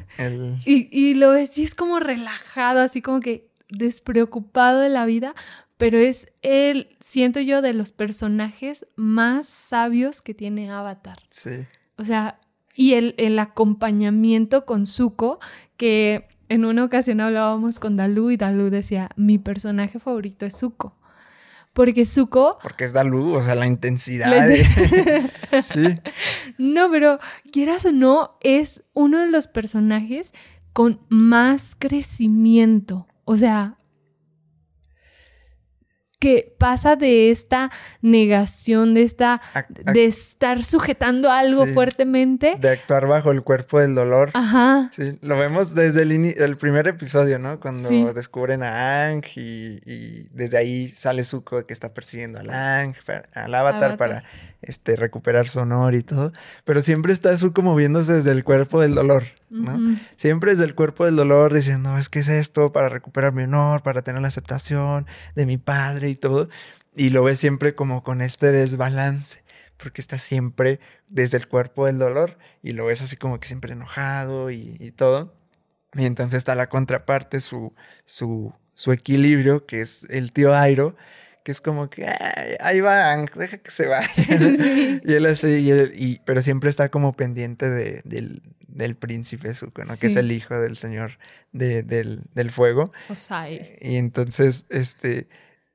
Y, 0.65 0.89
y, 0.91 1.15
lo 1.15 1.33
ves 1.33 1.57
y 1.59 1.65
es 1.65 1.75
como 1.75 2.01
relajado, 2.01 2.81
así 2.81 3.03
como 3.03 3.21
que 3.21 3.51
despreocupado 3.69 4.81
de 4.81 4.89
la 4.89 5.05
vida, 5.05 5.35
pero 5.77 5.99
es 5.99 6.29
él, 6.43 6.97
siento 7.01 7.41
yo, 7.41 7.61
de 7.61 7.75
los 7.75 7.93
personajes 7.93 8.87
más 8.97 9.47
sabios 9.47 10.23
que 10.23 10.33
tiene 10.33 10.71
Avatar. 10.71 11.19
Sí. 11.29 11.67
O 11.99 12.05
sea, 12.05 12.41
y 12.75 12.95
el, 12.95 13.15
el 13.19 13.39
acompañamiento 13.39 14.65
con 14.65 14.87
Zuko, 14.87 15.39
que 15.77 16.29
en 16.49 16.65
una 16.65 16.85
ocasión 16.85 17.21
hablábamos 17.21 17.79
con 17.79 17.97
Dalu 17.97 18.31
y 18.31 18.37
Dalu 18.37 18.71
decía, 18.71 19.11
mi 19.17 19.39
personaje 19.39 19.99
favorito 19.99 20.47
es 20.47 20.59
Zuko. 20.59 20.97
Porque 21.73 22.07
Zuko... 22.07 22.59
Porque 22.63 22.85
es 22.85 22.93
Dalu, 22.93 23.35
o 23.35 23.43
sea, 23.43 23.55
la 23.55 23.67
intensidad. 23.67 24.49
sí. 25.63 26.01
No, 26.57 26.91
pero 26.91 27.19
quieras 27.53 27.85
o 27.85 27.93
no, 27.93 28.39
es 28.41 28.83
uno 28.95 29.19
de 29.19 29.31
los 29.31 29.47
personajes 29.47 30.33
con 30.73 31.01
más 31.09 31.77
crecimiento. 31.79 33.07
O 33.25 33.37
sea, 33.37 33.77
que 36.19 36.55
pasa 36.59 36.97
de 36.97 37.31
esta 37.31 37.71
negación, 38.01 38.95
de 38.95 39.03
esta, 39.03 39.41
de 39.69 40.07
estar 40.07 40.65
sujetando 40.65 41.31
algo 41.31 41.67
fuertemente. 41.67 42.57
De 42.59 42.71
actuar 42.71 43.07
bajo 43.07 43.33
el 43.33 43.43
cuerpo 43.43 43.81
del 43.81 43.95
dolor. 43.95 44.31
Ajá. 44.33 44.91
Sí, 44.95 45.19
lo 45.21 45.37
vemos 45.37 45.75
desde 45.75 46.03
el, 46.03 46.13
el 46.13 46.57
primer 46.57 46.89
episodio, 46.89 47.39
¿no? 47.39 47.61
Cuando 47.61 48.15
descubren 48.15 48.63
a 48.63 49.09
Ang 49.09 49.25
y, 49.35 50.25
desde 50.31 50.59
ahí 50.59 50.89
sale 50.97 51.25
Zuko 51.25 51.67
que 51.67 51.73
está 51.73 51.93
persiguiendo 51.93 52.39
al 52.39 52.51
Ang, 52.51 52.95
al 53.35 53.55
avatar, 53.55 53.97
para 53.97 54.25
este, 54.67 54.97
recuperar 54.97 55.49
su 55.49 55.61
honor 55.61 55.95
y 55.95 56.03
todo. 56.03 56.33
Pero 56.65 56.83
siempre 56.83 57.13
está 57.13 57.37
Zuko 57.39 57.63
moviéndose 57.63 58.15
desde 58.15 58.33
el 58.33 58.45
cuerpo 58.45 58.81
del 58.81 58.95
dolor, 58.95 59.25
¿no? 59.49 59.99
Siempre 60.17 60.53
desde 60.53 60.65
el 60.65 60.75
cuerpo 60.75 61.05
del 61.05 61.17
dolor 61.17 61.55
diciendo, 61.55 61.97
es 61.97 62.09
que 62.09 62.19
es 62.19 62.29
esto 62.29 62.73
para 62.73 62.89
recuperar 62.89 63.33
mi 63.33 63.45
honor, 63.45 63.83
para 63.83 64.03
tener 64.03 64.21
la 64.21 64.29
aceptación 64.29 65.07
de 65.35 65.47
mi 65.47 65.57
padre 65.57 66.11
y 66.11 66.17
todo. 66.17 66.49
y 66.95 67.11
lo 67.11 67.23
ves 67.23 67.39
siempre 67.39 67.75
como 67.75 68.03
con 68.03 68.23
este 68.23 68.53
desbalance, 68.53 69.43
porque 69.77 70.01
está 70.01 70.19
siempre 70.19 70.81
desde 71.09 71.37
el 71.39 71.49
cuerpo 71.49 71.87
del 71.87 71.99
dolor 71.99 72.39
y 72.63 72.73
lo 72.73 72.87
ves 72.87 73.03
así 73.03 73.17
como 73.17 73.39
que 73.39 73.49
siempre 73.49 73.73
enojado 73.73 74.51
y, 74.51 74.93
todo. 74.97 75.35
Y 75.95 76.05
entonces 76.05 76.39
está 76.39 76.55
la 76.55 76.69
contraparte, 76.69 77.41
su, 77.41 77.75
su, 78.05 78.53
su 78.75 78.93
equilibrio, 78.93 79.67
que 79.67 79.83
es 79.83 80.05
el 80.11 80.33
tío 80.33 80.55
Airo, 80.55 80.97
que 81.47 81.53
es 81.53 81.61
como 81.61 81.89
que 81.89 82.05
ahí 82.59 82.81
van, 82.81 83.31
deja 83.37 83.59
que 83.59 83.71
se 83.71 83.87
vaya. 83.87 84.11
y 85.05 85.13
él 85.13 85.27
así, 85.27 85.47
y 85.95 86.21
pero 86.25 86.43
siempre 86.43 86.69
está 86.69 86.89
como 86.89 87.13
pendiente 87.13 87.71
de, 87.71 88.03
del, 88.05 88.43
del, 88.67 88.97
príncipe 88.97 89.55
Zuko, 89.55 89.85
¿no? 89.85 89.97
Que 89.97 90.09
es 90.09 90.17
el 90.17 90.33
hijo 90.33 90.59
del 90.59 90.77
señor 90.77 91.19
de, 91.53 91.85
del, 91.85 92.23
del, 92.35 92.51
fuego. 92.51 92.91
Osai. 93.09 93.79
Y 93.81 93.95
entonces, 93.95 94.67
este, 94.71 95.29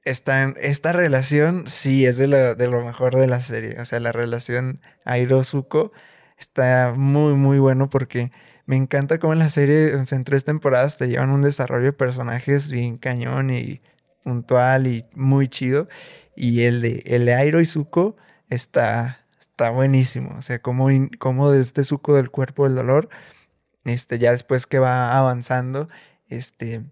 esta, 0.03 0.53
esta 0.59 0.91
relación 0.91 1.63
sí 1.67 2.05
es 2.05 2.17
de 2.17 2.27
lo, 2.27 2.53
de 2.53 2.67
lo 2.67 2.83
mejor 2.83 3.15
de 3.15 3.27
la 3.27 3.39
serie. 3.39 3.79
O 3.79 3.85
sea, 3.85 4.01
la 4.01 4.11
relación 4.11 4.81
Airo-Zuko 5.05 5.93
está 6.37 6.93
muy, 6.97 7.35
muy 7.35 7.59
bueno 7.59 7.89
porque 7.89 8.29
me 8.65 8.75
encanta 8.75 9.19
cómo 9.19 9.31
en 9.31 9.39
la 9.39 9.47
serie, 9.47 9.93
en 9.93 10.23
tres 10.25 10.43
temporadas, 10.43 10.97
te 10.97 11.07
llevan 11.07 11.29
un 11.29 11.43
desarrollo 11.43 11.85
de 11.85 11.93
personajes 11.93 12.69
bien 12.69 12.97
cañón 12.97 13.51
y 13.51 13.79
puntual 14.23 14.87
y 14.87 15.05
muy 15.13 15.47
chido. 15.47 15.87
Y 16.35 16.63
el 16.63 16.81
de, 16.81 17.03
el 17.05 17.25
de 17.25 17.35
Airo 17.35 17.61
y 17.61 17.65
Zuko 17.65 18.15
está, 18.49 19.25
está 19.39 19.69
buenísimo. 19.69 20.35
O 20.37 20.41
sea, 20.41 20.61
como, 20.61 20.87
como 21.19 21.51
de 21.51 21.61
este 21.61 21.83
Zuko 21.83 22.15
del 22.15 22.31
cuerpo 22.31 22.65
del 22.65 22.75
dolor, 22.75 23.09
este, 23.85 24.19
ya 24.19 24.31
después 24.31 24.65
que 24.65 24.79
va 24.79 25.17
avanzando, 25.17 25.87
este, 26.29 26.83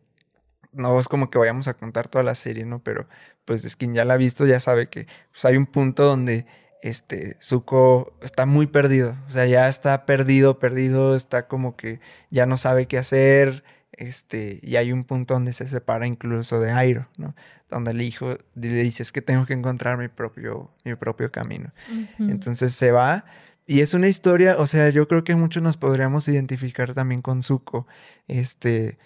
no 0.72 1.00
es 1.00 1.08
como 1.08 1.30
que 1.30 1.38
vayamos 1.38 1.68
a 1.68 1.74
contar 1.76 2.08
toda 2.08 2.24
la 2.24 2.36
serie, 2.36 2.66
¿no? 2.66 2.80
Pero 2.84 3.08
pues 3.46 3.66
es 3.66 3.76
quien 3.76 3.96
ya 3.96 4.06
la 4.06 4.14
ha 4.14 4.18
visto 4.18 4.46
ya 4.46 4.60
sabe 4.60 4.90
que 4.90 5.08
pues, 5.32 5.46
hay 5.46 5.58
un 5.58 5.66
punto 5.66 6.04
donde 6.04 6.46
este 6.82 7.36
Zuko 7.42 8.14
está 8.22 8.46
muy 8.46 8.68
perdido, 8.68 9.18
o 9.28 9.32
sea, 9.32 9.46
ya 9.46 9.68
está 9.68 10.06
perdido, 10.06 10.60
perdido, 10.60 11.16
está 11.16 11.48
como 11.48 11.76
que 11.76 12.00
ya 12.30 12.46
no 12.46 12.58
sabe 12.58 12.88
qué 12.88 12.98
hacer, 12.98 13.64
este, 14.00 14.62
y 14.64 14.78
hay 14.78 14.94
un 14.94 15.04
punto 15.04 15.34
donde 15.34 15.52
se 15.52 15.68
separa 15.68 16.08
incluso 16.08 16.62
de 16.62 16.72
Airo, 16.72 17.10
¿no? 17.18 17.36
Donde 17.70 17.92
el 17.92 18.02
hijo 18.02 18.38
le 18.56 18.70
dice, 18.70 19.04
es 19.04 19.12
que 19.12 19.22
tengo 19.22 19.46
que 19.46 19.52
encontrar 19.52 19.98
mi 19.98 20.08
propio, 20.08 20.72
mi 20.86 20.96
propio 20.96 21.34
camino. 21.34 21.74
Entonces 22.18 22.74
se 22.74 22.94
va. 22.94 23.26
Y 23.68 23.82
es 23.82 23.94
una 23.94 24.08
historia, 24.08 24.56
o 24.58 24.68
sea, 24.68 24.88
yo 24.88 25.06
creo 25.10 25.26
que 25.26 25.36
muchos 25.36 25.62
nos 25.62 25.76
podríamos 25.76 26.30
identificar 26.30 26.94
también 26.94 27.22
con 27.22 27.44
Zuko. 27.44 27.88
Este, 28.30 28.98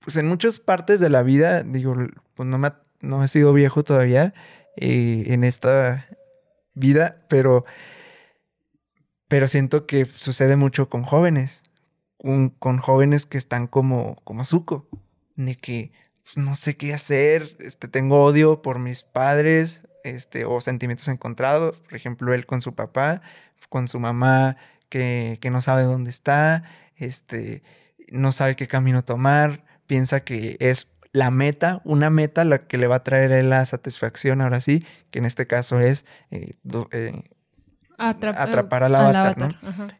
pues 0.00 0.18
en 0.18 0.26
muchas 0.26 0.58
partes 0.58 1.00
de 1.00 1.08
la 1.08 1.22
vida, 1.22 1.62
digo, 1.62 1.96
pues 2.34 2.46
no, 2.46 2.58
me, 2.58 2.72
no 3.00 3.24
he 3.24 3.28
sido 3.28 3.54
viejo 3.54 3.82
todavía 3.82 4.34
eh, 4.76 5.24
en 5.28 5.42
esta 5.42 6.06
vida, 6.74 7.22
pero, 7.28 7.64
pero 9.26 9.48
siento 9.48 9.86
que 9.86 10.04
sucede 10.04 10.56
mucho 10.56 10.90
con 10.90 11.02
jóvenes 11.02 11.62
con 12.58 12.78
jóvenes 12.78 13.24
que 13.26 13.38
están 13.38 13.66
como, 13.66 14.16
como 14.24 14.42
de 15.36 15.56
que 15.56 15.92
pues, 16.22 16.36
no 16.36 16.54
sé 16.54 16.76
qué 16.76 16.92
hacer, 16.92 17.56
este, 17.60 17.88
tengo 17.88 18.22
odio 18.22 18.60
por 18.60 18.78
mis 18.78 19.04
padres, 19.04 19.82
este, 20.04 20.44
o 20.44 20.60
sentimientos 20.60 21.08
encontrados, 21.08 21.78
por 21.80 21.94
ejemplo, 21.94 22.34
él 22.34 22.46
con 22.46 22.60
su 22.60 22.74
papá, 22.74 23.22
con 23.68 23.88
su 23.88 23.98
mamá 23.98 24.56
que, 24.88 25.38
que 25.40 25.50
no 25.50 25.60
sabe 25.62 25.82
dónde 25.82 26.10
está, 26.10 26.64
este, 26.96 27.62
no 28.10 28.32
sabe 28.32 28.56
qué 28.56 28.66
camino 28.68 29.04
tomar, 29.04 29.64
piensa 29.86 30.20
que 30.20 30.56
es 30.60 30.90
la 31.12 31.30
meta, 31.30 31.80
una 31.84 32.10
meta 32.10 32.44
la 32.44 32.66
que 32.66 32.78
le 32.78 32.86
va 32.86 32.96
a 32.96 33.04
traer 33.04 33.42
la 33.44 33.64
satisfacción 33.64 34.40
ahora 34.42 34.60
sí, 34.60 34.84
que 35.10 35.18
en 35.18 35.24
este 35.24 35.46
caso 35.46 35.80
es 35.80 36.04
eh, 36.30 36.56
eh, 36.92 37.22
atrapar 37.98 38.84
al 38.84 38.94
avatar, 38.94 39.36
¿no? 39.38 39.48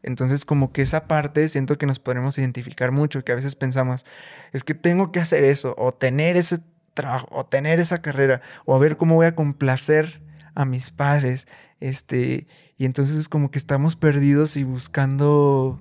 Entonces, 0.03 0.45
como 0.45 0.73
que 0.73 0.83
esa 0.83 1.07
parte 1.07 1.49
siento 1.49 1.77
que 1.77 1.87
nos 1.87 1.99
podremos 1.99 2.39
identificar 2.39 2.93
mucho, 2.93 3.25
que 3.25 3.33
a 3.33 3.35
veces 3.35 3.57
pensamos, 3.57 4.07
es 4.53 4.65
que 4.65 4.75
tengo 4.75 5.13
que 5.13 5.21
hacer 5.21 5.45
eso, 5.45 5.75
o 5.77 5.93
tener 5.93 6.37
ese 6.37 6.61
trabajo, 6.95 7.29
o 7.31 7.45
tener 7.45 7.81
esa 7.81 8.01
carrera, 8.01 8.41
o 8.65 8.75
a 8.75 8.79
ver 8.79 8.97
cómo 8.97 9.17
voy 9.17 9.27
a 9.27 9.35
complacer 9.35 10.23
a 10.55 10.65
mis 10.65 10.91
padres, 10.91 11.47
este, 11.81 12.47
y 12.77 12.85
entonces 12.85 13.17
es 13.17 13.29
como 13.29 13.51
que 13.51 13.59
estamos 13.59 13.97
perdidos 13.97 14.57
y 14.57 14.65
buscando, 14.65 15.81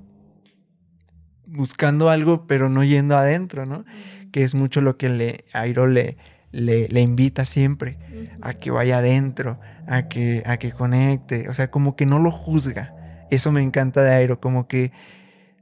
buscando 1.45 2.09
algo, 2.09 2.47
pero 2.47 2.67
no 2.69 2.83
yendo 2.83 3.15
adentro, 3.15 3.65
¿no? 3.65 3.85
Que 4.31 4.43
es 4.43 4.55
mucho 4.55 4.81
lo 4.81 4.97
que 4.97 5.09
le, 5.09 5.45
Airo 5.53 5.87
le, 5.87 6.17
le, 6.51 7.01
invita 7.01 7.45
siempre 7.45 7.97
a 8.41 8.53
que 8.53 8.71
vaya 8.71 8.99
adentro, 8.99 9.59
a 9.87 10.07
que, 10.07 10.43
a 10.45 10.57
que 10.57 10.71
conecte, 10.71 11.49
o 11.49 11.53
sea, 11.53 11.69
como 11.69 11.95
que 11.95 12.05
no 12.05 12.19
lo 12.19 12.31
juzga. 12.31 12.93
Eso 13.29 13.51
me 13.51 13.61
encanta 13.61 14.03
de 14.03 14.13
Airo, 14.13 14.39
como 14.39 14.67
que 14.67 14.91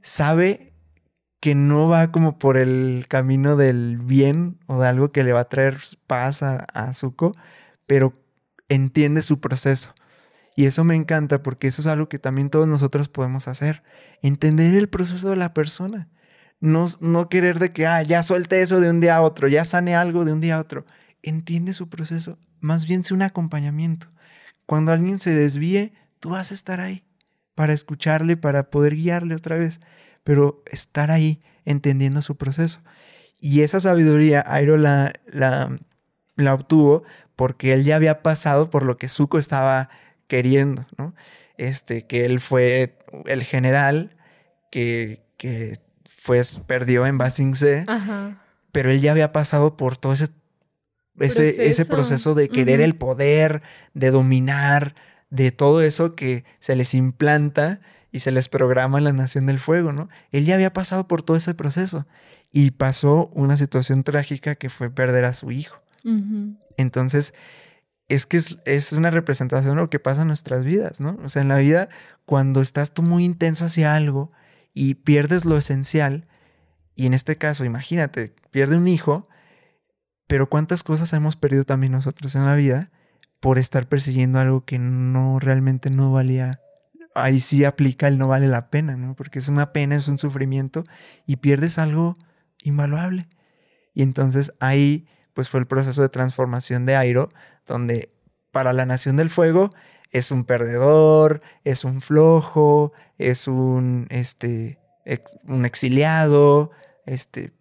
sabe 0.02 0.72
que 1.40 1.54
no 1.54 1.88
va 1.88 2.12
como 2.12 2.38
por 2.38 2.56
el 2.56 3.06
camino 3.08 3.56
del 3.56 3.98
bien 3.98 4.58
o 4.66 4.80
de 4.80 4.88
algo 4.88 5.12
que 5.12 5.24
le 5.24 5.32
va 5.32 5.40
a 5.40 5.48
traer 5.48 5.78
paz 6.06 6.42
a, 6.42 6.58
a 6.72 6.94
Zuko, 6.94 7.32
pero 7.86 8.14
entiende 8.68 9.22
su 9.22 9.40
proceso. 9.40 9.94
Y 10.56 10.64
eso 10.64 10.84
me 10.84 10.94
encanta 10.94 11.42
porque 11.42 11.68
eso 11.68 11.82
es 11.82 11.86
algo 11.86 12.08
que 12.08 12.18
también 12.18 12.48
todos 12.48 12.66
nosotros 12.66 13.08
podemos 13.08 13.46
hacer. 13.46 13.82
Entender 14.22 14.74
el 14.74 14.88
proceso 14.88 15.28
de 15.28 15.36
la 15.36 15.52
persona. 15.52 16.08
No, 16.60 16.86
no 17.00 17.28
querer 17.28 17.58
de 17.58 17.72
que, 17.72 17.86
ah, 17.86 18.02
ya 18.02 18.22
suelte 18.22 18.62
eso 18.62 18.80
de 18.80 18.90
un 18.90 19.00
día 19.00 19.16
a 19.16 19.22
otro, 19.22 19.48
ya 19.48 19.64
sane 19.64 19.94
algo 19.94 20.24
de 20.24 20.32
un 20.32 20.40
día 20.40 20.56
a 20.56 20.60
otro. 20.60 20.86
Entiende 21.22 21.72
su 21.72 21.88
proceso. 21.88 22.38
Más 22.60 22.86
bien 22.86 23.04
sea 23.04 23.14
un 23.16 23.22
acompañamiento. 23.22 24.08
Cuando 24.64 24.92
alguien 24.92 25.18
se 25.18 25.34
desvíe, 25.34 25.92
tú 26.20 26.30
vas 26.30 26.50
a 26.50 26.54
estar 26.54 26.80
ahí 26.80 27.04
para 27.54 27.72
escucharle, 27.72 28.36
para 28.36 28.70
poder 28.70 28.94
guiarle 28.96 29.34
otra 29.34 29.56
vez, 29.56 29.80
pero 30.24 30.62
estar 30.70 31.10
ahí 31.10 31.42
entendiendo 31.64 32.22
su 32.22 32.36
proceso. 32.36 32.80
Y 33.40 33.62
esa 33.62 33.80
sabiduría 33.80 34.44
Airo 34.46 34.76
la, 34.76 35.12
la, 35.26 35.78
la 36.36 36.54
obtuvo 36.54 37.04
porque 37.36 37.72
él 37.72 37.84
ya 37.84 37.96
había 37.96 38.22
pasado 38.22 38.70
por 38.70 38.84
lo 38.84 38.96
que 38.96 39.08
Zuko 39.08 39.38
estaba 39.38 39.90
queriendo, 40.26 40.86
¿no? 40.96 41.14
Este, 41.58 42.06
que 42.06 42.24
él 42.24 42.40
fue 42.40 42.98
el 43.26 43.42
general 43.44 44.16
que, 44.70 45.24
que 45.38 45.78
pues 46.26 46.58
perdió 46.58 47.06
en 47.06 47.18
Basing 47.18 47.54
C, 47.54 47.86
pero 48.72 48.90
él 48.90 49.00
ya 49.00 49.12
había 49.12 49.32
pasado 49.32 49.76
por 49.76 49.96
todo 49.96 50.12
ese 50.12 50.28
ese, 51.18 51.68
ese 51.70 51.86
proceso 51.86 52.34
de 52.34 52.48
querer 52.50 52.80
el 52.80 52.94
poder, 52.94 53.62
de 53.94 54.10
dominar, 54.10 54.94
de 55.30 55.50
todo 55.50 55.80
eso 55.80 56.14
que 56.14 56.44
se 56.60 56.76
les 56.76 56.92
implanta 56.92 57.80
y 58.12 58.20
se 58.20 58.32
les 58.32 58.48
programa 58.48 58.98
en 58.98 59.04
la 59.04 59.12
Nación 59.12 59.46
del 59.46 59.58
Fuego, 59.58 59.92
¿no? 59.92 60.08
Él 60.30 60.44
ya 60.44 60.56
había 60.56 60.72
pasado 60.72 61.08
por 61.08 61.22
todo 61.22 61.36
ese 61.36 61.54
proceso 61.54 62.06
y 62.52 62.72
pasó 62.72 63.30
una 63.34 63.56
situación 63.56 64.02
trágica 64.02 64.56
que 64.56 64.68
fue 64.68 64.90
perder 64.90 65.24
a 65.24 65.32
su 65.32 65.50
hijo. 65.52 65.80
Entonces, 66.76 67.34
es 68.08 68.26
que 68.26 68.36
es, 68.36 68.58
es, 68.64 68.92
una 68.92 69.10
representación 69.10 69.74
de 69.74 69.82
lo 69.82 69.90
que 69.90 69.98
pasa 69.98 70.20
en 70.20 70.28
nuestras 70.28 70.64
vidas, 70.64 71.00
¿no? 71.00 71.18
O 71.24 71.28
sea, 71.28 71.42
en 71.42 71.48
la 71.48 71.56
vida, 71.56 71.88
cuando 72.24 72.60
estás 72.60 72.92
tú 72.92 73.02
muy 73.02 73.24
intenso 73.24 73.64
hacia 73.64 73.94
algo 73.96 74.30
y 74.76 74.96
pierdes 74.96 75.46
lo 75.46 75.56
esencial, 75.56 76.28
y 76.94 77.06
en 77.06 77.14
este 77.14 77.38
caso, 77.38 77.64
imagínate, 77.64 78.34
pierde 78.50 78.76
un 78.76 78.86
hijo, 78.86 79.26
pero 80.26 80.50
cuántas 80.50 80.82
cosas 80.82 81.14
hemos 81.14 81.34
perdido 81.34 81.64
también 81.64 81.92
nosotros 81.92 82.34
en 82.34 82.44
la 82.44 82.54
vida 82.54 82.90
por 83.40 83.58
estar 83.58 83.88
persiguiendo 83.88 84.38
algo 84.38 84.66
que 84.66 84.78
no 84.78 85.38
realmente 85.38 85.88
no 85.88 86.12
valía. 86.12 86.60
Ahí 87.14 87.40
sí 87.40 87.64
aplica 87.64 88.06
el 88.06 88.18
no 88.18 88.28
vale 88.28 88.48
la 88.48 88.68
pena, 88.68 88.96
¿no? 88.96 89.16
Porque 89.16 89.38
es 89.38 89.48
una 89.48 89.72
pena, 89.72 89.96
es 89.96 90.08
un 90.08 90.18
sufrimiento 90.18 90.84
y 91.26 91.36
pierdes 91.36 91.78
algo 91.78 92.18
invaluable. 92.62 93.28
Y 93.94 94.02
entonces 94.02 94.52
ahí 94.60 95.06
pues 95.32 95.48
fue 95.48 95.60
el 95.60 95.66
proceso 95.66 96.02
de 96.02 96.10
transformación 96.10 96.84
de 96.84 96.96
Airo, 96.96 97.30
donde 97.66 98.12
para 98.50 98.74
la 98.74 98.84
Nación 98.84 99.16
del 99.16 99.30
Fuego 99.30 99.70
es 100.10 100.30
un 100.30 100.44
perdedor, 100.44 101.42
es 101.64 101.84
un 101.84 102.00
flojo, 102.00 102.92
es 103.18 103.48
un, 103.48 104.06
este, 104.10 104.78
un 105.44 105.64
exiliado, 105.64 106.70
este, 107.04 107.52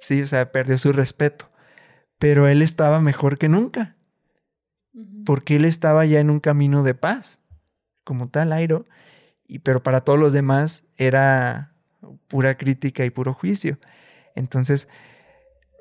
sí, 0.00 0.22
o 0.22 0.26
sea, 0.26 0.52
perdió 0.52 0.78
su 0.78 0.92
respeto. 0.92 1.50
Pero 2.18 2.48
él 2.48 2.62
estaba 2.62 3.00
mejor 3.00 3.38
que 3.38 3.48
nunca, 3.48 3.96
porque 5.24 5.56
él 5.56 5.64
estaba 5.64 6.04
ya 6.04 6.20
en 6.20 6.30
un 6.30 6.40
camino 6.40 6.82
de 6.82 6.94
paz, 6.94 7.40
como 8.04 8.28
tal, 8.28 8.52
Airo, 8.52 8.84
y, 9.46 9.60
pero 9.60 9.82
para 9.82 10.02
todos 10.02 10.18
los 10.18 10.32
demás 10.32 10.84
era 10.96 11.72
pura 12.28 12.56
crítica 12.56 13.04
y 13.04 13.10
puro 13.10 13.32
juicio. 13.32 13.78
Entonces, 14.34 14.88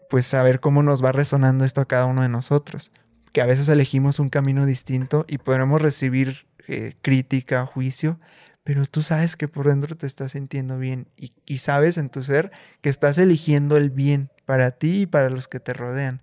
pues 0.10 0.26
saber 0.26 0.60
cómo 0.60 0.82
nos 0.82 1.04
va 1.04 1.12
resonando 1.12 1.66
esto 1.66 1.82
a 1.82 1.88
cada 1.88 2.06
uno 2.06 2.24
de 2.24 2.30
nosotros, 2.30 2.92
que 3.32 3.42
a 3.42 3.46
veces 3.46 3.70
elegimos 3.70 4.20
un 4.20 4.30
camino 4.30 4.66
distinto 4.66 5.26
y 5.28 5.38
podremos 5.38 5.82
recibir 5.82 6.48
eh, 6.68 6.94
crítica, 7.02 7.66
juicio, 7.66 8.20
pero 8.64 8.86
tú 8.86 9.02
sabes 9.02 9.36
que 9.36 9.48
por 9.48 9.68
dentro 9.68 9.96
te 9.96 10.06
estás 10.06 10.34
sintiendo 10.34 10.78
bien 10.78 11.08
y, 11.18 11.58
sabes 11.58 11.98
en 11.98 12.10
tu 12.10 12.24
ser 12.24 12.52
que 12.82 12.90
estás 12.90 13.18
eligiendo 13.18 13.78
el 13.78 13.90
bien 13.90 14.30
para 14.46 14.72
ti 14.72 15.02
y 15.02 15.06
para 15.06 15.30
los 15.30 15.48
que 15.48 15.60
te 15.60 15.74
rodean. 15.74 16.22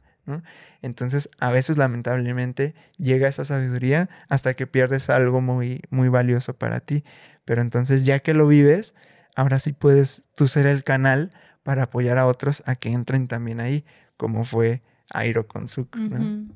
Entonces, 0.83 1.31
a 1.39 1.51
veces 1.51 1.77
lamentablemente 1.77 2.75
llega 2.99 3.29
esa 3.29 3.45
sabiduría 3.45 4.09
hasta 4.29 4.55
que 4.55 4.67
pierdes 4.67 5.11
algo 5.11 5.41
muy, 5.41 5.83
muy 5.91 6.09
valioso 6.09 6.55
para 6.55 6.81
ti. 6.81 7.05
Pero 7.45 7.63
entonces, 7.63 8.05
ya 8.05 8.19
que 8.21 8.35
lo 8.35 8.47
vives, 8.47 8.95
ahora 9.35 9.59
sí 9.59 9.73
puedes 9.73 10.23
tú 10.35 10.49
ser 10.49 10.67
el 10.67 10.85
canal 10.85 11.31
para 11.63 11.85
apoyar 11.85 12.19
a 12.19 12.27
otros 12.27 12.63
a 12.67 12.77
que 12.77 12.91
entren 12.91 13.29
también 13.29 13.61
ahí, 13.61 13.85
como 14.17 14.45
fue 14.45 14.83
Airo 15.11 15.47
con 15.47 15.67
¿no? 15.95 16.55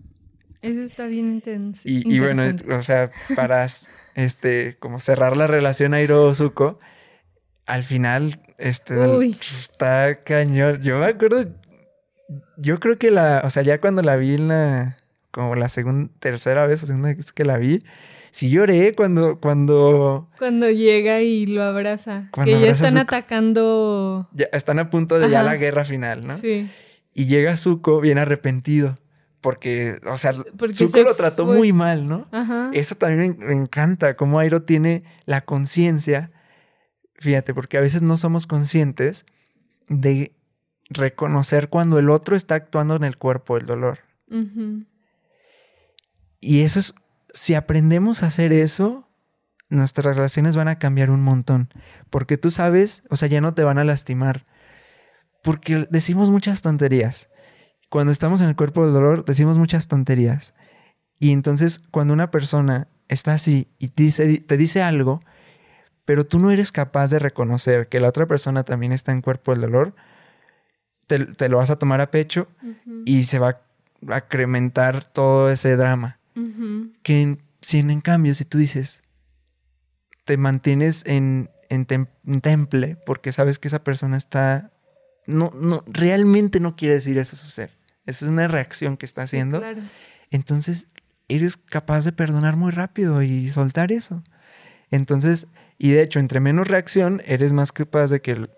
Eso 0.62 0.82
está 0.82 1.06
bien 1.06 1.26
intenso. 1.26 1.82
Y, 1.84 2.14
y, 2.14 2.18
bueno, 2.20 2.42
o 2.76 2.82
sea, 2.82 3.10
para 3.34 3.66
este, 4.14 4.76
como 4.78 5.00
cerrar 5.00 5.36
la 5.36 5.46
relación 5.46 5.94
Airo-Zuko, 5.94 6.78
al 7.66 7.82
final, 7.82 8.40
este, 8.58 8.94
está 9.58 10.22
cañón. 10.22 10.82
Yo 10.82 10.98
me 10.98 11.06
acuerdo, 11.06 11.46
yo 12.58 12.78
creo 12.78 12.98
que 12.98 13.10
la, 13.10 13.42
o 13.44 13.50
sea, 13.50 13.62
ya 13.62 13.80
cuando 13.80 14.02
la 14.02 14.16
vi 14.16 14.34
en 14.34 14.48
la, 14.48 14.98
como 15.30 15.54
la 15.54 15.68
segunda, 15.68 16.12
tercera 16.18 16.66
vez 16.66 16.82
o 16.82 16.86
segunda 16.86 17.14
vez 17.14 17.32
que 17.32 17.44
la 17.44 17.56
vi, 17.56 17.82
sí 18.30 18.50
lloré 18.50 18.92
cuando, 18.94 19.40
cuando... 19.40 20.28
Cuando 20.38 20.68
llega 20.68 21.22
y 21.22 21.46
lo 21.46 21.62
abraza. 21.62 22.28
que 22.44 22.60
ya 22.60 22.68
están 22.68 22.98
atacando... 22.98 24.28
Ya 24.32 24.48
están 24.52 24.78
a 24.78 24.90
punto 24.90 25.18
de 25.18 25.30
ya 25.30 25.42
la 25.42 25.56
guerra 25.56 25.86
final, 25.86 26.26
¿no? 26.26 26.36
Sí. 26.36 26.68
Y 27.14 27.26
llega 27.26 27.56
Zuko 27.56 28.00
bien 28.00 28.18
arrepentido 28.18 28.96
porque, 29.40 30.00
o 30.06 30.18
sea, 30.18 30.32
Zuko 30.32 31.02
lo 31.02 31.14
trató 31.14 31.46
muy 31.46 31.72
mal, 31.72 32.06
¿no? 32.06 32.28
Ajá. 32.30 32.70
Eso 32.72 32.94
también 32.94 33.36
me, 33.38 33.54
encanta, 33.54 34.16
cómo 34.16 34.38
Airo 34.38 34.62
tiene 34.62 35.04
la 35.24 35.42
conciencia, 35.42 36.30
fíjate, 37.18 37.54
porque 37.54 37.78
a 37.78 37.80
veces 37.80 38.02
no 38.02 38.16
somos 38.16 38.46
conscientes 38.46 39.24
de 39.88 40.34
reconocer 40.90 41.68
cuando 41.68 41.98
el 41.98 42.10
otro 42.10 42.36
está 42.36 42.54
actuando 42.54 42.96
en 42.96 43.04
el 43.04 43.16
cuerpo 43.16 43.56
del 43.56 43.66
dolor. 43.66 44.00
Y 46.40 46.62
eso 46.62 46.78
es, 46.78 46.94
si 47.32 47.54
aprendemos 47.54 48.22
a 48.22 48.26
hacer 48.26 48.52
eso, 48.52 49.08
nuestras 49.70 50.16
relaciones 50.16 50.54
van 50.54 50.68
a 50.68 50.78
cambiar 50.78 51.10
un 51.10 51.22
montón, 51.22 51.72
porque 52.10 52.36
tú 52.36 52.50
sabes, 52.50 53.02
o 53.08 53.16
sea, 53.16 53.28
ya 53.28 53.40
no 53.40 53.54
te 53.54 53.64
van 53.64 53.78
a 53.78 53.84
lastimar, 53.84 54.46
porque 55.42 55.88
decimos 55.90 56.28
muchas 56.28 56.60
tonterías 56.60 57.29
cuando 57.90 58.12
estamos 58.12 58.40
en 58.40 58.48
el 58.48 58.56
cuerpo 58.56 58.84
del 58.84 58.94
dolor 58.94 59.24
decimos 59.26 59.58
muchas 59.58 59.88
tonterías. 59.88 60.54
Y 61.18 61.32
entonces 61.32 61.80
cuando 61.90 62.14
una 62.14 62.30
persona 62.30 62.88
está 63.08 63.34
así 63.34 63.68
y 63.78 63.88
te 63.88 64.04
dice, 64.04 64.38
te 64.38 64.56
dice 64.56 64.80
algo, 64.80 65.20
pero 66.06 66.24
tú 66.24 66.38
no 66.38 66.50
eres 66.50 66.72
capaz 66.72 67.08
de 67.08 67.18
reconocer 67.18 67.88
que 67.88 68.00
la 68.00 68.08
otra 68.08 68.26
persona 68.26 68.64
también 68.64 68.92
está 68.92 69.12
en 69.12 69.20
cuerpo 69.20 69.52
del 69.52 69.60
dolor, 69.60 69.94
te, 71.06 71.48
lo 71.48 71.58
vas 71.58 71.70
a 71.70 71.76
tomar 71.76 72.00
a 72.00 72.10
pecho 72.10 72.48
y 73.04 73.24
se 73.24 73.40
va 73.40 73.60
a 74.08 74.16
acrementar 74.16 75.04
todo 75.04 75.50
ese 75.50 75.76
drama. 75.76 76.18
Que 77.02 77.20
en, 77.20 77.42
si 77.60 77.78
en, 77.80 78.00
cambio, 78.00 78.34
si 78.34 78.44
tú 78.44 78.56
dices, 78.56 79.02
te 80.24 80.36
mantienes 80.36 81.04
en, 81.06 81.50
en, 81.68 81.84
temple 82.40 82.96
porque 83.04 83.32
sabes 83.32 83.58
que 83.58 83.68
esa 83.68 83.82
persona 83.82 84.16
está... 84.16 84.70
No, 85.26 85.52
no, 85.54 85.84
realmente 85.86 86.60
no 86.60 86.76
quiere 86.76 86.94
decir 86.94 87.18
eso 87.18 87.36
su 87.36 87.50
ser. 87.50 87.79
Esa 88.06 88.24
es 88.24 88.30
una 88.30 88.48
reacción 88.48 88.96
que 88.96 89.06
está 89.06 89.22
haciendo. 89.22 89.62
Entonces, 90.30 90.86
eres 91.28 91.56
capaz 91.56 92.04
de 92.04 92.12
perdonar 92.12 92.56
muy 92.56 92.72
rápido 92.72 93.22
y 93.22 93.50
soltar 93.50 93.92
eso. 93.92 94.22
Entonces, 94.90 95.46
y 95.78 95.92
de 95.92 96.02
hecho, 96.02 96.18
entre 96.18 96.40
menos 96.40 96.68
reacción, 96.68 97.22
eres 97.24 97.52
más 97.52 97.72
capaz 97.72 98.08
de 98.08 98.20
que, 98.20 98.48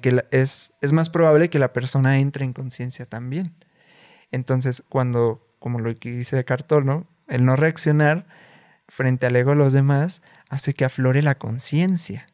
que 0.00 0.24
es, 0.30 0.72
es 0.80 0.92
más 0.92 1.10
probable 1.10 1.48
que 1.48 1.58
la 1.58 1.72
persona 1.72 2.18
entre 2.18 2.44
en 2.44 2.52
conciencia 2.52 3.06
también. 3.06 3.54
Entonces, 4.30 4.82
cuando, 4.88 5.46
como 5.58 5.78
lo 5.78 5.96
que 5.96 6.12
dice 6.12 6.44
Cartón, 6.44 6.86
¿no? 6.86 7.06
El 7.26 7.44
no 7.44 7.56
reaccionar 7.56 8.26
frente 8.88 9.26
al 9.26 9.36
ego 9.36 9.50
de 9.50 9.56
los 9.56 9.72
demás 9.72 10.22
hace 10.48 10.74
que 10.74 10.84
aflore 10.84 11.22
la 11.22 11.36
conciencia. 11.36 12.26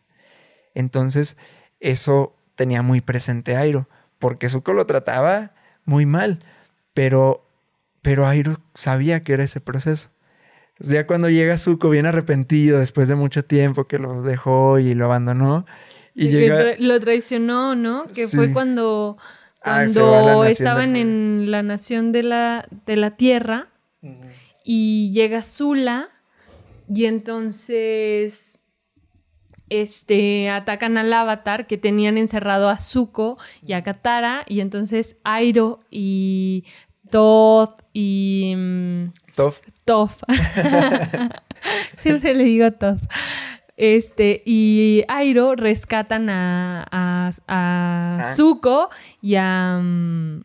Entonces, 0.74 1.36
eso 1.80 2.36
tenía 2.54 2.82
muy 2.82 3.00
presente 3.00 3.56
Airo, 3.56 3.88
porque 4.18 4.48
Zuko 4.48 4.72
lo 4.72 4.86
trataba 4.86 5.52
muy 5.84 6.06
mal 6.06 6.40
pero, 6.94 7.46
pero 8.00 8.26
Airo 8.26 8.60
sabía 8.74 9.22
que 9.22 9.34
era 9.34 9.44
ese 9.44 9.60
proceso. 9.60 10.08
ya 10.78 11.06
cuando 11.06 11.28
llega 11.28 11.58
Zuko 11.58 11.90
bien 11.90 12.06
arrepentido 12.06 12.78
después 12.78 13.08
de 13.08 13.16
mucho 13.16 13.44
tiempo 13.44 13.86
que 13.86 13.98
lo 13.98 14.22
dejó 14.22 14.78
y 14.78 14.94
lo 14.94 15.06
abandonó. 15.06 15.66
Y, 16.14 16.28
llega... 16.28 16.76
lo 16.78 17.00
traicionó, 17.00 17.74
¿no? 17.74 18.06
Que 18.06 18.28
fue 18.28 18.52
cuando, 18.52 19.16
ah, 19.62 19.84
cuando 19.92 20.44
estaban 20.44 20.94
en 20.94 21.50
la 21.50 21.64
nación 21.64 22.12
de 22.12 22.22
la, 22.22 22.68
de 22.86 22.96
la 22.96 23.16
tierra 23.16 23.68
y 24.64 25.10
llega 25.12 25.42
Zula 25.42 26.10
y 26.88 27.06
entonces 27.06 28.60
este, 29.68 30.50
atacan 30.50 30.98
al 30.98 31.12
avatar 31.12 31.66
que 31.66 31.78
tenían 31.78 32.18
encerrado 32.18 32.68
a 32.68 32.78
Zuko 32.78 33.38
y 33.66 33.72
a 33.72 33.82
Katara 33.82 34.44
y 34.46 34.60
entonces 34.60 35.16
Airo 35.24 35.80
y 35.90 36.64
Toth 37.10 37.82
y... 37.92 38.54
Mm, 38.56 39.12
Toff. 39.34 39.60
Toff. 39.84 40.22
Siempre 41.96 42.34
le 42.34 42.44
digo 42.44 42.72
Toff. 42.72 43.00
Este, 43.76 44.42
y 44.44 45.02
Airo 45.08 45.56
rescatan 45.56 46.30
a, 46.30 46.86
a, 46.90 47.30
a 47.48 48.18
ah. 48.20 48.24
Zuko 48.24 48.88
y 49.20 49.34
a, 49.34 49.80
mm, 49.82 50.42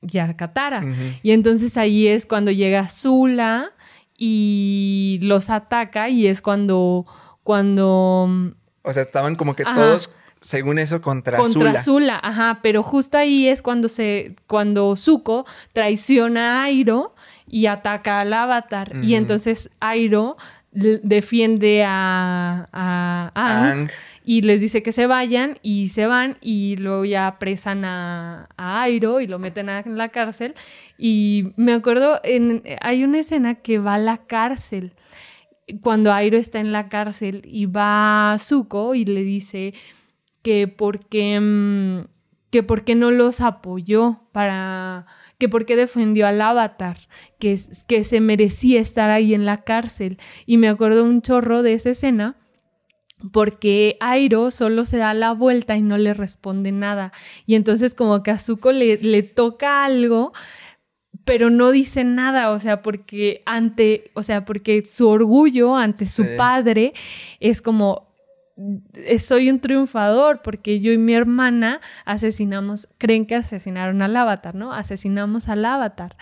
y 0.00 0.18
a 0.18 0.36
Katara. 0.36 0.82
Y 1.22 1.32
entonces 1.32 1.76
ahí 1.76 2.06
es 2.06 2.24
cuando 2.24 2.50
llega 2.50 2.88
Zula 2.88 3.72
y 4.16 5.18
los 5.22 5.50
ataca 5.50 6.08
y 6.08 6.26
es 6.26 6.40
cuando 6.40 7.06
cuando 7.42 8.26
mm, 8.28 8.48
o 8.82 8.92
sea, 8.92 9.02
estaban 9.02 9.36
como 9.36 9.54
que 9.54 9.64
todos, 9.64 10.12
según 10.40 10.78
eso, 10.78 11.00
contra, 11.02 11.38
contra 11.38 11.82
Zula. 11.82 12.18
ajá, 12.22 12.60
pero 12.62 12.82
justo 12.82 13.18
ahí 13.18 13.48
es 13.48 13.62
cuando 13.62 13.88
se, 13.88 14.36
cuando 14.46 14.96
Zuko 14.96 15.44
traiciona 15.72 16.60
a 16.60 16.64
Airo 16.64 17.14
y 17.46 17.66
ataca 17.66 18.20
al 18.20 18.32
avatar. 18.32 18.92
Y 19.02 19.14
entonces 19.14 19.70
Airo 19.80 20.36
defiende 20.72 21.84
a, 21.84 22.68
a, 22.72 23.30
Ang, 23.34 23.90
y 24.24 24.42
les 24.42 24.60
dice 24.60 24.82
que 24.82 24.92
se 24.92 25.06
vayan 25.06 25.58
y 25.62 25.88
se 25.88 26.06
van 26.06 26.36
y 26.40 26.76
luego 26.76 27.04
ya 27.04 27.26
apresan 27.26 27.84
a, 27.84 28.48
a 28.56 28.82
Airo 28.82 29.20
y 29.20 29.26
lo 29.26 29.38
meten 29.38 29.68
en 29.68 29.98
la 29.98 30.08
cárcel. 30.10 30.54
Y 30.96 31.52
me 31.56 31.72
acuerdo, 31.72 32.20
en, 32.22 32.62
hay 32.80 33.04
una 33.04 33.18
escena 33.18 33.56
que 33.56 33.78
va 33.78 33.94
a 33.94 33.98
la 33.98 34.18
cárcel 34.18 34.92
cuando 35.82 36.12
Airo 36.12 36.36
está 36.36 36.60
en 36.60 36.72
la 36.72 36.88
cárcel 36.88 37.42
y 37.44 37.66
va 37.66 38.32
a 38.32 38.38
Zuko 38.38 38.94
y 38.94 39.04
le 39.04 39.22
dice 39.22 39.74
que 40.42 40.68
por 40.68 41.00
qué, 41.06 41.38
mm, 41.40 42.08
que 42.50 42.62
por 42.62 42.84
qué 42.84 42.94
no 42.94 43.10
los 43.10 43.40
apoyó 43.40 44.20
para 44.32 45.06
que 45.38 45.48
por 45.48 45.66
qué 45.66 45.76
defendió 45.76 46.26
al 46.26 46.40
avatar, 46.40 46.98
que, 47.38 47.58
que 47.86 48.04
se 48.04 48.20
merecía 48.20 48.80
estar 48.80 49.10
ahí 49.10 49.34
en 49.34 49.46
la 49.46 49.62
cárcel. 49.64 50.18
Y 50.46 50.56
me 50.56 50.68
acuerdo 50.68 51.04
un 51.04 51.22
chorro 51.22 51.62
de 51.62 51.74
esa 51.74 51.90
escena 51.90 52.36
porque 53.32 53.96
Airo 54.00 54.50
solo 54.50 54.86
se 54.86 54.96
da 54.96 55.14
la 55.14 55.32
vuelta 55.32 55.76
y 55.76 55.82
no 55.82 55.98
le 55.98 56.14
responde 56.14 56.72
nada. 56.72 57.12
Y 57.46 57.54
entonces 57.54 57.94
como 57.94 58.22
que 58.22 58.30
a 58.30 58.38
Zuko 58.38 58.72
le, 58.72 58.96
le 58.98 59.22
toca 59.22 59.84
algo 59.84 60.32
pero 61.30 61.48
no 61.48 61.70
dice 61.70 62.02
nada, 62.02 62.50
o 62.50 62.58
sea, 62.58 62.82
porque 62.82 63.44
ante, 63.46 64.10
o 64.14 64.24
sea, 64.24 64.44
porque 64.44 64.82
su 64.84 65.06
orgullo 65.06 65.76
ante 65.76 66.06
su 66.06 66.26
padre 66.36 66.92
es 67.38 67.62
como, 67.62 68.12
soy 69.20 69.48
un 69.48 69.60
triunfador 69.60 70.42
porque 70.42 70.80
yo 70.80 70.90
y 70.90 70.98
mi 70.98 71.14
hermana 71.14 71.80
asesinamos, 72.04 72.88
creen 72.98 73.26
que 73.26 73.36
asesinaron 73.36 74.02
al 74.02 74.16
avatar, 74.16 74.56
¿no? 74.56 74.72
Asesinamos 74.72 75.48
al 75.48 75.64
avatar. 75.64 76.16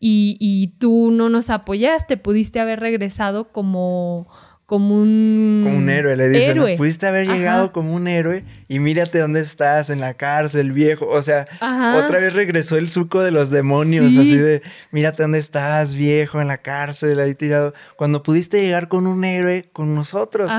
Y, 0.00 0.38
y 0.40 0.68
tú 0.78 1.10
no 1.12 1.28
nos 1.28 1.50
apoyaste, 1.50 2.16
pudiste 2.16 2.58
haber 2.58 2.80
regresado 2.80 3.52
como 3.52 4.26
como 4.66 5.00
un... 5.00 5.60
Como 5.62 5.78
un 5.78 5.88
héroe, 5.88 6.16
le 6.16 6.28
dicen. 6.28 6.58
¿no? 6.58 6.66
Pudiste 6.76 7.06
haber 7.06 7.28
llegado 7.28 7.70
como 7.70 7.94
un 7.94 8.08
héroe 8.08 8.44
y 8.66 8.80
mírate 8.80 9.20
dónde 9.20 9.40
estás, 9.40 9.90
en 9.90 10.00
la 10.00 10.14
cárcel, 10.14 10.72
viejo. 10.72 11.06
O 11.06 11.22
sea, 11.22 11.46
otra 11.94 12.18
vez 12.18 12.34
regresó 12.34 12.76
el 12.76 12.88
suco 12.88 13.20
de 13.22 13.30
los 13.30 13.50
demonios, 13.50 14.06
así 14.06 14.36
de, 14.36 14.62
mírate 14.90 15.22
dónde 15.22 15.38
estás, 15.38 15.94
viejo, 15.94 16.40
en 16.40 16.48
la 16.48 16.58
cárcel, 16.58 17.20
ahí 17.20 17.36
tirado. 17.36 17.74
Cuando 17.96 18.24
pudiste 18.24 18.60
llegar 18.60 18.88
con 18.88 19.06
un 19.06 19.24
héroe, 19.24 19.68
con 19.72 19.94
nosotros, 19.94 20.50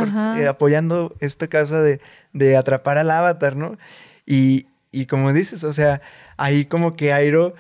apoyando 0.47 1.13
esta 1.19 1.47
causa 1.47 1.81
de, 1.81 1.99
de, 2.31 2.55
atrapar 2.55 2.97
al 2.97 3.11
avatar, 3.11 3.57
¿no? 3.57 3.77
Y, 4.25 4.67
y 4.93 5.05
como 5.07 5.33
dices, 5.33 5.65
o 5.65 5.73
sea, 5.73 6.01
ahí 6.37 6.63
como 6.63 6.95
que 6.95 7.11
Airo, 7.11 7.55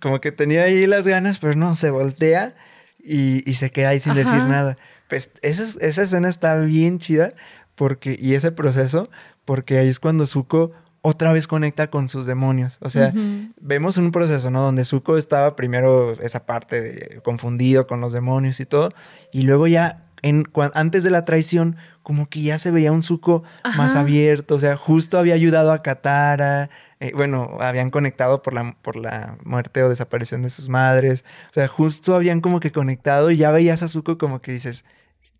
como 0.00 0.20
que 0.20 0.32
tenía 0.32 0.64
ahí 0.64 0.84
las 0.88 1.06
ganas, 1.06 1.38
pero 1.38 1.54
no, 1.54 1.76
se 1.76 1.90
voltea 1.90 2.56
y, 2.98 3.48
y 3.48 3.54
se 3.54 3.70
queda 3.70 3.90
ahí 3.90 4.00
sin 4.00 4.14
decir 4.14 4.42
nada. 4.42 4.76
Pues 5.08 5.32
esa, 5.42 5.64
esa 5.80 6.02
escena 6.02 6.28
está 6.28 6.60
bien 6.60 6.98
chida 6.98 7.32
porque, 7.74 8.16
y 8.20 8.34
ese 8.34 8.52
proceso, 8.52 9.10
porque 9.44 9.78
ahí 9.78 9.88
es 9.88 10.00
cuando 10.00 10.26
Zuko 10.26 10.72
otra 11.00 11.32
vez 11.32 11.46
conecta 11.46 11.88
con 11.90 12.08
sus 12.08 12.26
demonios. 12.26 12.78
O 12.80 12.90
sea, 12.90 13.12
vemos 13.60 13.96
un 13.98 14.10
proceso, 14.10 14.50
¿no? 14.50 14.62
Donde 14.62 14.84
Zuko 14.84 15.16
estaba 15.16 15.56
primero 15.56 16.12
esa 16.20 16.44
parte 16.44 16.80
de 16.80 17.20
confundido 17.22 17.86
con 17.86 18.00
los 18.00 18.12
demonios 18.12 18.60
y 18.60 18.66
todo, 18.66 18.92
y 19.32 19.42
luego 19.42 19.66
ya 19.66 20.02
en, 20.22 20.44
antes 20.74 21.04
de 21.04 21.10
la 21.10 21.24
traición, 21.24 21.76
como 22.02 22.28
que 22.28 22.42
ya 22.42 22.58
se 22.58 22.70
veía 22.70 22.92
un 22.92 23.02
Zuko 23.02 23.44
más 23.76 23.94
abierto, 23.94 24.56
o 24.56 24.58
sea, 24.58 24.76
justo 24.76 25.18
había 25.18 25.34
ayudado 25.34 25.72
a 25.72 25.82
Katara, 25.82 26.70
eh, 27.00 27.12
bueno, 27.14 27.56
habían 27.60 27.90
conectado 27.90 28.42
por 28.42 28.54
la, 28.54 28.76
por 28.82 28.96
la 28.96 29.36
muerte 29.44 29.82
o 29.82 29.88
desaparición 29.88 30.42
de 30.42 30.50
sus 30.50 30.68
madres, 30.68 31.24
o 31.50 31.54
sea, 31.54 31.68
justo 31.68 32.16
habían 32.16 32.40
como 32.40 32.60
que 32.60 32.72
conectado 32.72 33.30
y 33.30 33.36
ya 33.36 33.50
veías 33.50 33.82
a 33.82 33.88
Zuko 33.88 34.18
como 34.18 34.40
que 34.40 34.52
dices, 34.52 34.84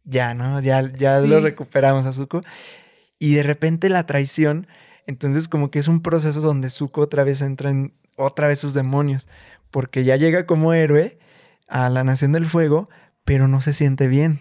ya, 0.09 0.35
¿no? 0.35 0.61
Ya, 0.61 0.91
ya 0.93 1.21
lo 1.21 1.41
recuperamos 1.41 2.07
a 2.07 2.13
Zuko. 2.13 2.41
Y 3.19 3.35
de 3.35 3.43
repente 3.43 3.89
la 3.89 4.07
traición, 4.07 4.67
entonces 5.07 5.49
como 5.49 5.71
que 5.71 5.79
es 5.79 5.89
un 5.89 6.03
proceso 6.03 6.41
donde 6.41 6.71
Zuko 6.71 7.03
otra 7.03 7.25
vez 7.25 7.41
entra 7.43 7.71
en 7.71 7.95
otra 8.17 8.49
vez 8.49 8.59
sus 8.59 8.75
demonios, 8.75 9.29
porque 9.71 10.05
ya 10.05 10.17
llega 10.17 10.47
como 10.47 10.73
héroe 10.73 11.19
a 11.69 11.89
la 11.91 12.03
Nación 12.05 12.33
del 12.33 12.47
Fuego, 12.47 12.89
pero 13.25 13.47
no 13.47 13.61
se 13.61 13.73
siente 13.73 14.09
bien. 14.09 14.41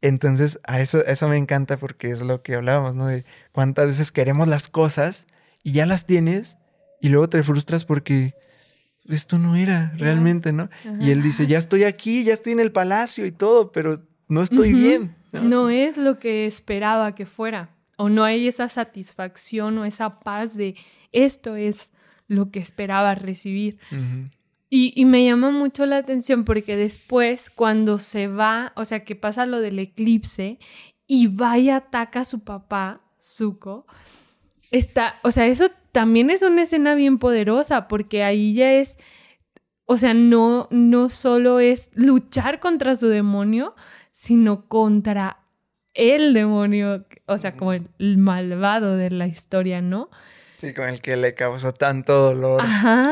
Entonces, 0.00 0.58
a 0.64 0.80
eso, 0.80 1.04
eso 1.04 1.28
me 1.28 1.36
encanta 1.36 1.76
porque 1.76 2.10
es 2.10 2.22
lo 2.22 2.42
que 2.42 2.54
hablábamos, 2.54 2.96
¿no? 2.96 3.06
De 3.06 3.24
cuántas 3.52 3.86
veces 3.86 4.10
queremos 4.10 4.48
las 4.48 4.68
cosas 4.68 5.26
y 5.62 5.72
ya 5.72 5.86
las 5.86 6.06
tienes 6.06 6.56
y 7.00 7.08
luego 7.08 7.28
te 7.28 7.42
frustras 7.42 7.84
porque 7.84 8.34
esto 9.08 9.38
no 9.38 9.56
era 9.56 9.92
realmente, 9.96 10.52
¿no? 10.52 10.70
Y 11.00 11.10
él 11.10 11.22
dice, 11.22 11.46
ya 11.46 11.58
estoy 11.58 11.84
aquí, 11.84 12.24
ya 12.24 12.32
estoy 12.32 12.52
en 12.52 12.60
el 12.60 12.72
palacio 12.72 13.26
y 13.26 13.32
todo, 13.32 13.70
pero 13.70 14.02
no 14.28 14.42
estoy 14.42 14.72
bien. 14.72 15.14
¿no? 15.32 15.70
es 15.70 15.96
lo 15.96 16.18
que 16.18 16.46
esperaba 16.46 17.14
que 17.14 17.26
fuera 17.26 17.70
o 17.96 18.08
no 18.08 18.24
hay 18.24 18.48
esa 18.48 18.68
satisfacción 18.68 19.78
o 19.78 19.84
esa 19.84 20.20
paz 20.20 20.56
de 20.56 20.74
esto 21.12 21.56
es 21.56 21.92
lo 22.26 22.50
que 22.50 22.58
esperaba 22.58 23.14
recibir. 23.14 23.78
y, 24.68 25.04
me 25.04 25.24
llama 25.24 25.50
mucho 25.50 25.84
la 25.86 25.98
atención 25.98 26.44
porque 26.44 26.76
después 26.76 27.50
cuando 27.50 27.98
se 27.98 28.26
va, 28.26 28.72
o 28.74 28.84
sea, 28.84 29.04
que 29.04 29.14
pasa 29.14 29.46
lo 29.46 29.60
del 29.60 29.78
eclipse 29.78 30.58
y 31.06 31.26
va 31.26 31.58
y 31.58 31.68
ataca 31.68 32.20
a 32.20 32.24
su 32.24 32.42
papá, 32.42 33.02
Zuko, 33.20 33.86
está, 34.70 35.20
o 35.22 35.30
sea, 35.30 35.46
eso 35.46 35.70
también 35.92 36.30
es 36.30 36.42
una 36.42 36.62
escena 36.62 36.94
bien 36.94 37.18
poderosa 37.18 37.86
porque 37.86 38.24
ahí 38.24 38.54
ya 38.54 38.72
es, 38.72 38.96
o 39.84 39.98
sea, 39.98 40.14
no, 40.14 40.68
no 40.70 41.10
solo 41.10 41.60
es 41.60 41.90
luchar 41.94 42.58
contra 42.58 42.96
su 42.96 43.08
demonio, 43.08 43.74
sino 44.22 44.68
contra 44.68 45.38
el 45.94 46.32
demonio, 46.32 47.04
o 47.26 47.38
sea, 47.38 47.56
como 47.56 47.72
el, 47.72 47.88
malvado 47.98 48.96
de 48.96 49.10
la 49.10 49.26
historia, 49.26 49.82
¿no? 49.82 50.10
Sí, 50.54 50.72
con 50.74 50.88
el 50.88 51.00
que 51.00 51.16
le 51.16 51.34
causó 51.34 51.74
tanto 51.74 52.16
dolor, 52.32 52.62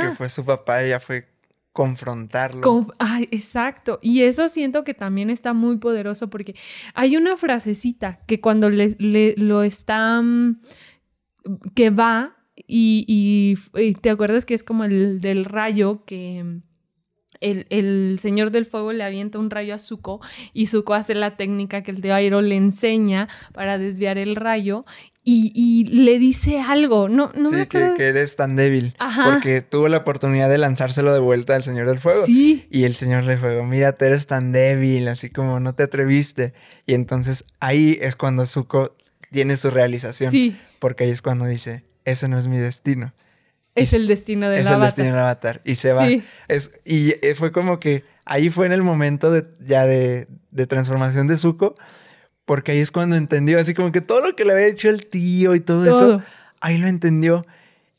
que 0.01 0.13
fue 0.17 0.29
su 0.29 0.45
papá, 0.45 0.85
ella 0.85 1.01
fue 1.01 1.27
confrontarlo. 1.73 2.87
Ay, 3.01 3.27
exacto. 3.33 3.99
Y 4.03 4.23
eso 4.23 4.49
siento 4.49 4.85
que 4.85 4.95
también 4.95 5.31
está 5.31 5.53
muy 5.53 5.79
poderoso 5.79 6.31
porque 6.31 6.55
hay 6.95 7.17
una 7.17 7.37
frasecita 7.37 8.21
que 8.29 8.41
cuando 8.41 8.71
le, 8.71 8.95
lo 9.37 9.65
está, 9.65 10.23
mm, 10.23 10.61
que 11.75 11.91
va 11.91 12.37
y, 12.55 13.57
y, 13.75 13.95
te 13.95 14.11
acuerdas 14.11 14.47
que 14.47 14.55
es 14.55 14.63
como 14.63 14.85
el 14.85 15.21
del 15.21 15.45
rayo 15.45 16.05
que 16.05 16.61
el, 17.41 18.19
Señor 18.21 18.51
del 18.51 18.65
Fuego 18.67 18.93
le 18.93 19.03
avienta 19.03 19.39
un 19.39 19.51
rayo 19.51 19.75
a 19.75 19.79
Zuko 19.79 20.21
y 20.53 20.67
Zuko 20.67 20.95
hace 20.95 21.15
la 21.15 21.37
técnica 21.37 21.83
que 21.83 21.91
el 21.91 22.01
de 22.01 22.13
Airo 22.13 22.43
le 22.43 22.57
enseña 22.57 23.29
para 23.53 23.79
desviar 23.79 24.19
el 24.19 24.37
rayo 24.37 24.85
y, 25.23 25.85
le 25.85 26.19
dice 26.19 26.61
algo. 26.61 27.09
No, 27.09 27.31
no 27.37 27.51
me 27.51 27.63
acuerdo. 27.63 27.93
Que, 27.93 27.99
que, 27.99 28.09
eres 28.09 28.35
tan 28.37 28.57
débil. 28.57 28.95
Porque 29.25 29.63
tuvo 29.63 29.89
la 29.89 29.99
oportunidad 29.99 30.49
de 30.49 30.59
lanzárselo 30.59 31.13
de 31.13 31.21
vuelta 31.21 31.55
al 31.55 31.63
Señor 31.63 31.87
del 31.89 32.01
Fuego. 32.01 32.25
Sí. 32.27 32.67
Y 32.71 32.85
el 32.85 32.95
Señor 32.95 33.25
del 33.25 33.39
Fuego, 33.39 33.65
mira, 33.65 33.93
tú 33.93 34.07
eres 34.07 34.27
tan 34.27 34.51
débil, 34.51 35.07
así 35.09 35.31
como 35.31 35.61
no 35.61 35.75
te 35.75 35.85
atreviste. 35.85 36.53
Y 36.87 36.95
entonces 36.95 37.45
ahí 37.61 37.97
es 38.01 38.17
cuando 38.17 38.45
Zuko 38.47 38.97
tiene 39.31 39.57
su 39.57 39.71
realización. 39.71 40.33
Sí. 40.33 40.57
Porque 40.81 41.05
ahí 41.05 41.11
es 41.11 41.23
cuando 41.23 41.45
dice, 41.45 41.85
ese 42.05 42.27
no 42.27 42.39
es 42.39 42.49
mi 42.49 42.59
destino. 42.59 43.13
Es 43.75 43.93
el 43.93 44.07
destino 44.07 44.49
del 44.49 44.67
avatar. 44.67 44.73
Es 44.73 44.77
el 44.77 44.87
destino 44.87 45.09
del 45.09 45.19
avatar. 45.19 45.61
Y 45.65 45.75
se 45.77 45.93
va. 45.93 46.09
Es, 46.49 46.73
y 46.85 47.15
eh, 47.23 47.35
fue 47.35 47.53
como 47.53 47.81
que 47.81 48.05
ahí 48.25 48.51
fue 48.51 48.67
en 48.67 48.73
el 48.73 48.83
momento 48.83 49.31
de, 49.31 49.47
ya 49.61 49.87
de, 49.87 50.29
de, 50.51 50.67
transformación 50.67 51.27
de 51.27 51.37
Zuko. 51.37 51.75
Porque 52.45 52.73
ahí 52.73 52.81
es 52.81 52.91
cuando 52.91 53.17
entendió, 53.17 53.61
así 53.61 53.75
como 53.75 53.93
que 53.93 54.01
todo 54.01 54.21
lo 54.21 54.35
que 54.35 54.45
le 54.45 54.53
había 54.53 54.67
dicho 54.67 54.89
el 54.89 55.07
tío 55.07 55.55
y 55.55 55.61
todo, 55.61 55.85
eso, 55.85 56.23
ahí 56.61 56.79
lo 56.79 56.89
entendió. 56.89 57.47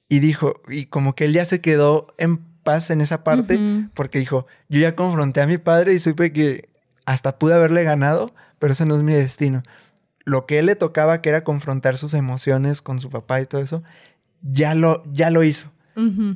Y 0.10 0.20
dijo, 0.20 0.62
y 0.68 0.88
como 0.88 1.16
que 1.16 1.24
él 1.24 1.34
ya 1.34 1.46
se 1.46 1.62
quedó 1.62 2.14
en 2.18 2.40
paz 2.64 2.90
en 2.90 3.00
esa 3.00 3.24
parte, 3.24 3.58
porque 3.94 4.20
dijo, 4.20 4.48
yo 4.68 4.82
ya 4.82 4.94
confronté 4.96 5.42
a 5.42 5.48
mi 5.48 5.58
padre 5.58 5.94
y 5.94 6.00
supe 6.00 6.34
que 6.34 6.68
hasta 7.06 7.40
pude 7.40 7.54
haberle 7.54 7.84
ganado, 7.84 8.34
pero 8.60 8.74
ese 8.74 8.86
no 8.86 8.98
es 8.98 9.04
mi 9.04 9.14
destino. 9.14 9.64
Lo 10.26 10.46
que 10.46 10.60
él 10.60 10.66
le 10.66 10.76
tocaba, 10.76 11.22
que 11.22 11.30
era 11.30 11.46
confrontar 11.46 11.98
sus 11.98 12.14
emociones 12.14 12.82
con 12.82 13.00
su 13.00 13.10
papá 13.10 13.40
y 13.40 13.46
todo 13.46 13.62
eso, 13.62 13.84
ya 14.42 14.76
lo, 14.76 15.04
ya 15.12 15.30
lo 15.30 15.44
hizo 15.44 15.72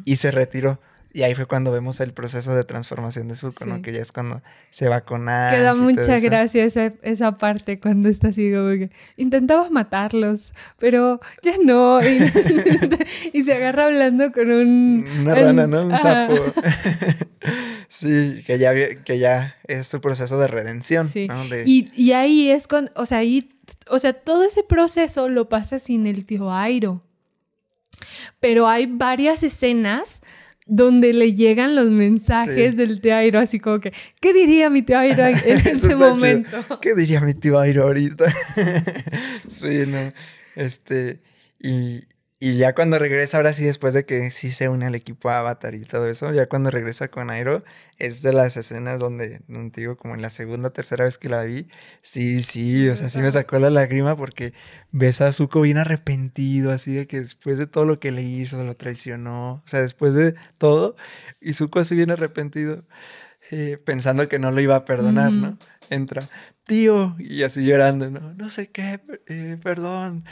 y 0.06 0.16
se 0.18 0.32
retiró. 0.32 0.80
Y 1.16 1.24
ahí 1.24 1.34
fue 1.34 1.46
cuando 1.46 1.72
vemos 1.72 2.02
el 2.02 2.12
proceso 2.12 2.54
de 2.54 2.66
transformación 2.66 3.30
de 3.30 3.36
Zuko, 3.36 3.66
¿no? 3.66 3.82
Que 3.82 3.94
ya 3.94 4.02
es 4.02 4.12
cuando 4.12 4.42
se 4.70 4.90
va 4.90 5.00
con 5.06 5.22
Que 5.22 5.62
da 5.62 5.74
mucha 5.74 6.20
gracia 6.20 6.66
esa, 6.66 6.92
esa, 7.04 7.32
parte 7.32 7.80
cuando 7.80 8.10
está 8.10 8.28
así 8.28 8.52
como 8.52 8.72
que 8.72 8.92
intentabas 9.16 9.72
matarlos, 9.72 10.54
pero 10.78 11.22
ya 11.42 11.54
no. 11.64 12.02
Y, 12.06 13.44
se 13.46 13.54
agarra 13.54 13.86
hablando 13.86 14.34
con 14.34 14.52
un... 14.52 15.08
Una 15.22 15.36
rana, 15.36 15.68
¿no? 15.68 15.86
Un 15.86 15.98
sapo. 15.98 16.36
sí, 17.88 18.44
que 18.46 18.60
ya, 18.60 18.74
que 19.02 19.18
ya 19.18 19.56
es 19.68 19.88
su 19.88 20.02
proceso 20.02 20.38
de 20.38 20.48
redención. 20.48 21.08
Sí. 21.08 21.30
Y, 21.64 21.92
y, 21.96 22.12
ahí 22.12 22.50
es 22.50 22.68
con... 22.68 22.92
O 22.94 23.06
sea, 23.06 23.20
ahí... 23.20 23.50
O 23.88 24.00
sea, 24.00 24.12
todo 24.12 24.44
ese 24.44 24.64
proceso 24.64 25.30
lo 25.30 25.48
pasa 25.48 25.80
sin 25.80 26.08
el 26.08 26.26
tío 26.26 26.52
Airo 26.52 27.06
pero 28.40 28.68
hay 28.68 28.86
varias 28.86 29.44
escenas 29.44 30.22
donde 30.66 31.14
le 31.14 31.34
llegan 31.36 31.76
los 31.76 31.90
mensajes 31.90 32.76
del 32.76 33.00
tío 33.00 33.16
Airo, 33.16 33.40
así 33.40 33.60
como 33.60 33.80
que, 33.80 33.94
¿qué 34.20 34.34
diría 34.34 34.70
mi 34.70 34.82
tío 34.82 34.98
Airo 34.98 35.26
en 35.26 35.36
ese 35.68 35.96
momento? 35.96 36.80
¿Qué 36.82 36.96
diría 36.96 37.22
mi 37.22 37.34
tío 37.36 37.60
Airo 37.60 37.84
ahorita? 37.84 38.34
sí, 39.48 39.84
no. 39.88 40.12
Este, 40.56 41.20
y, 41.60 42.02
y 42.38 42.58
ya 42.58 42.76
cuando 42.76 43.00
regresa, 43.00 43.38
ahora 43.38 43.54
sí, 43.54 43.64
después 43.64 43.94
de 43.94 44.06
que 44.06 44.30
sí 44.32 44.52
se 44.52 44.68
une 44.68 44.86
al 44.86 44.96
equipo 44.96 45.30
Avatar 45.30 45.74
y 45.74 45.86
todo 45.86 46.06
eso, 46.08 46.34
ya 46.34 46.48
cuando 46.48 46.70
regresa 46.70 47.08
con 47.08 47.30
Airo, 47.30 47.64
es 47.98 48.22
de 48.22 48.34
las 48.34 48.58
escenas 48.58 49.00
donde, 49.00 49.42
no 49.48 49.72
te 49.72 49.82
digo, 49.82 49.96
como 49.96 50.16
en 50.16 50.22
la 50.22 50.30
segunda 50.30 50.68
o 50.68 50.72
tercera 50.74 51.06
vez 51.06 51.18
que 51.18 51.30
la 51.30 51.44
vi, 51.44 51.70
sí, 52.02 52.44
sí, 52.44 52.90
o 52.90 52.96
sea, 52.96 53.08
sí 53.08 53.20
me 53.20 53.32
sacó 53.32 53.58
la 53.58 53.70
lágrima 53.70 54.18
porque 54.18 54.54
ves 54.92 55.22
a 55.22 55.32
Zuko 55.32 55.62
bien 55.62 55.78
arrepentido, 55.78 56.72
así 56.72 56.94
de 56.94 57.08
que 57.08 57.22
después 57.22 57.58
de 57.58 57.68
todo 57.68 57.86
lo 57.86 58.00
que 58.02 58.12
le 58.12 58.24
hizo, 58.24 58.62
lo 58.64 58.76
traicionó, 58.76 59.64
o 59.66 59.68
sea, 59.68 59.82
después 59.82 60.14
de 60.14 60.36
todo, 60.58 60.98
y 61.40 61.54
Zuko 61.54 61.80
así 61.80 61.96
bien 61.96 62.12
arrepentido, 62.12 62.84
eh, 63.52 63.78
pensando 63.86 64.28
que 64.28 64.40
no 64.40 64.52
lo 64.52 64.60
iba 64.62 64.76
a 64.76 64.86
perdonar, 64.86 65.32
¿no? 65.32 65.58
Entra, 65.90 66.28
tío, 66.66 67.16
y 67.20 67.44
así 67.44 67.64
llorando, 67.64 68.10
¿no? 68.10 68.34
No 68.34 68.50
sé 68.50 68.68
qué, 68.68 69.00
eh, 69.28 69.58
perdón. 69.64 70.26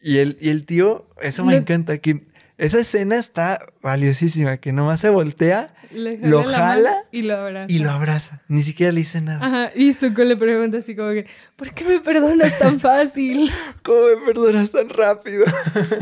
Y 0.00 0.18
el, 0.18 0.36
y 0.40 0.50
el 0.50 0.64
tío, 0.64 1.08
eso 1.20 1.44
me 1.44 1.56
encanta, 1.56 1.98
que 1.98 2.28
esa 2.58 2.80
escena 2.80 3.16
está 3.16 3.66
valiosísima, 3.82 4.56
que 4.56 4.72
nomás 4.72 5.00
se 5.00 5.10
voltea, 5.10 5.74
lo 5.90 6.42
jala 6.44 7.04
y 7.12 7.22
lo 7.22 7.36
abraza. 7.36 7.72
Y 7.72 7.78
lo 7.78 7.90
abraza. 7.90 8.42
Ni 8.48 8.62
siquiera 8.62 8.92
le 8.92 9.00
dice 9.00 9.20
nada. 9.20 9.44
Ajá, 9.44 9.72
y 9.74 9.94
Zuko 9.94 10.22
le 10.22 10.36
pregunta 10.36 10.78
así 10.78 10.96
como 10.96 11.12
que, 11.12 11.26
¿por 11.56 11.72
qué 11.72 11.84
me 11.84 12.00
perdonas 12.00 12.58
tan 12.58 12.80
fácil? 12.80 13.50
¿Cómo 13.82 14.00
me 14.08 14.26
perdonas 14.26 14.72
tan 14.72 14.88
rápido? 14.88 15.44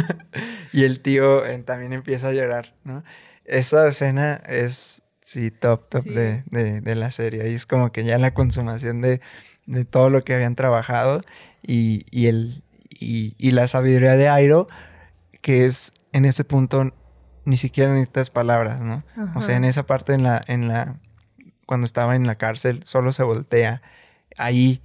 y 0.72 0.84
el 0.84 1.00
tío 1.00 1.44
eh, 1.44 1.58
también 1.58 1.92
empieza 1.92 2.28
a 2.28 2.32
llorar, 2.32 2.74
¿no? 2.84 3.04
Esa 3.44 3.86
escena 3.86 4.42
es, 4.48 5.02
sí, 5.22 5.50
top, 5.50 5.88
top 5.88 6.04
De, 6.04 6.42
de, 6.50 6.94
la 6.94 7.10
serie. 7.10 7.48
Y 7.50 7.54
es 7.54 7.64
como 7.64 7.92
que 7.92 8.04
ya 8.04 8.18
la 8.18 8.34
consumación 8.34 9.00
de, 9.00 9.20
de 9.66 9.84
todo 9.84 10.10
lo 10.10 10.24
que 10.24 10.34
habían 10.34 10.56
trabajado 10.56 11.22
y, 11.62 12.06
y 12.10 12.26
el, 12.26 12.64
y, 12.98 13.50
la 13.50 13.68
sabiduría 13.68 14.16
de 14.16 14.28
Airo, 14.28 14.68
que 15.40 15.66
es 15.66 15.92
en 16.12 16.24
ese 16.24 16.44
punto 16.44 16.92
ni 17.44 17.56
siquiera 17.56 17.92
necesitas 17.92 18.30
palabras, 18.30 18.80
¿no? 18.80 19.04
O 19.36 19.42
sea, 19.42 19.56
en 19.56 19.64
esa 19.64 19.86
parte, 19.86 20.14
en 20.14 20.24
la, 20.24 20.42
en 20.48 20.66
la, 20.66 20.96
cuando 21.64 21.84
estaba 21.84 22.16
en 22.16 22.26
la 22.26 22.36
cárcel, 22.36 22.80
solo 22.84 23.12
se 23.12 23.22
voltea, 23.22 23.82
ahí 24.36 24.82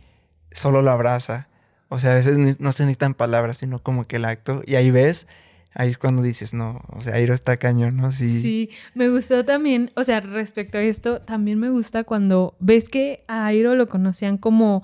solo 0.52 0.82
lo 0.82 0.92
abraza. 0.92 1.48
O 1.90 2.00
sea, 2.00 2.12
a 2.12 2.16
veces 2.16 2.60
no 2.60 2.72
se 2.72 2.84
necesitan 2.84 3.16
palabras, 3.16 3.58
sino 3.58 3.82
como 3.82 4.08
que 4.08 4.18
el 4.18 4.26
acto, 4.26 4.62
y 4.66 4.76
ahí 4.76 4.92
ves, 4.92 5.28
ahí 5.74 5.90
es 5.90 5.98
cuando 5.98 6.22
dices, 6.22 6.54
no, 6.54 6.82
o 6.90 7.02
sea, 7.02 7.16
Airo 7.16 7.34
está 7.34 7.58
cañón, 7.58 7.98
¿no? 7.98 8.12
Sí. 8.12 8.42
Sí, 8.42 8.70
me 8.94 9.10
gustó 9.10 9.44
también, 9.44 9.92
o 9.96 10.04
sea, 10.04 10.20
respecto 10.20 10.78
a 10.78 10.82
esto, 10.82 11.22
también 11.22 11.60
me 11.60 11.70
gusta 11.70 12.04
cuando 12.04 12.56
ves 12.60 12.90
que 12.90 13.24
a 13.28 13.46
Airo 13.48 13.76
lo 13.76 13.88
conocían 13.88 14.38
como 14.38 14.84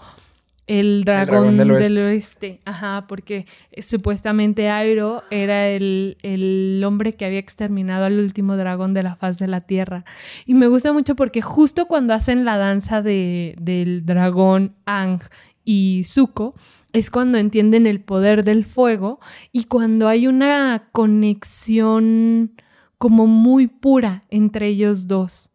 el 0.68 1.06
dragón, 1.06 1.58
del, 1.58 1.98
oeste. 1.98 2.60
Ajá, 2.66 3.06
porque 3.08 3.46
eh, 3.72 3.82
supuestamente 3.82 4.70
Airo 4.70 5.24
era 5.32 5.70
el, 5.70 6.18
el, 6.22 6.84
hombre 6.86 7.14
que 7.14 7.26
había 7.26 7.40
exterminado 7.40 8.06
al 8.06 8.20
último 8.20 8.58
dragón 8.58 8.94
de 8.94 9.04
la 9.04 9.16
faz 9.16 9.40
de 9.40 9.48
la 9.48 9.62
tierra. 9.62 10.04
Y 10.46 10.54
me 10.54 10.68
gusta 10.68 10.92
mucho 10.92 11.16
porque 11.16 11.42
justo 11.42 11.86
cuando 11.88 12.14
hacen 12.14 12.44
la 12.44 12.58
danza 12.58 13.02
de, 13.02 13.56
del 13.60 14.06
dragón 14.06 14.76
Ang 14.86 15.22
y 15.64 16.04
Zuko, 16.06 16.54
es 16.94 17.10
cuando 17.12 17.38
entienden 17.38 17.88
el 17.88 18.02
poder 18.02 18.44
del 18.44 18.66
fuego 18.66 19.20
y 19.52 19.66
cuando 19.66 20.08
hay 20.08 20.28
una 20.28 20.90
conexión 20.92 22.54
como 22.98 23.28
muy 23.28 23.68
pura 23.68 24.26
entre 24.30 24.68
ellos 24.68 25.08
dos. 25.08 25.52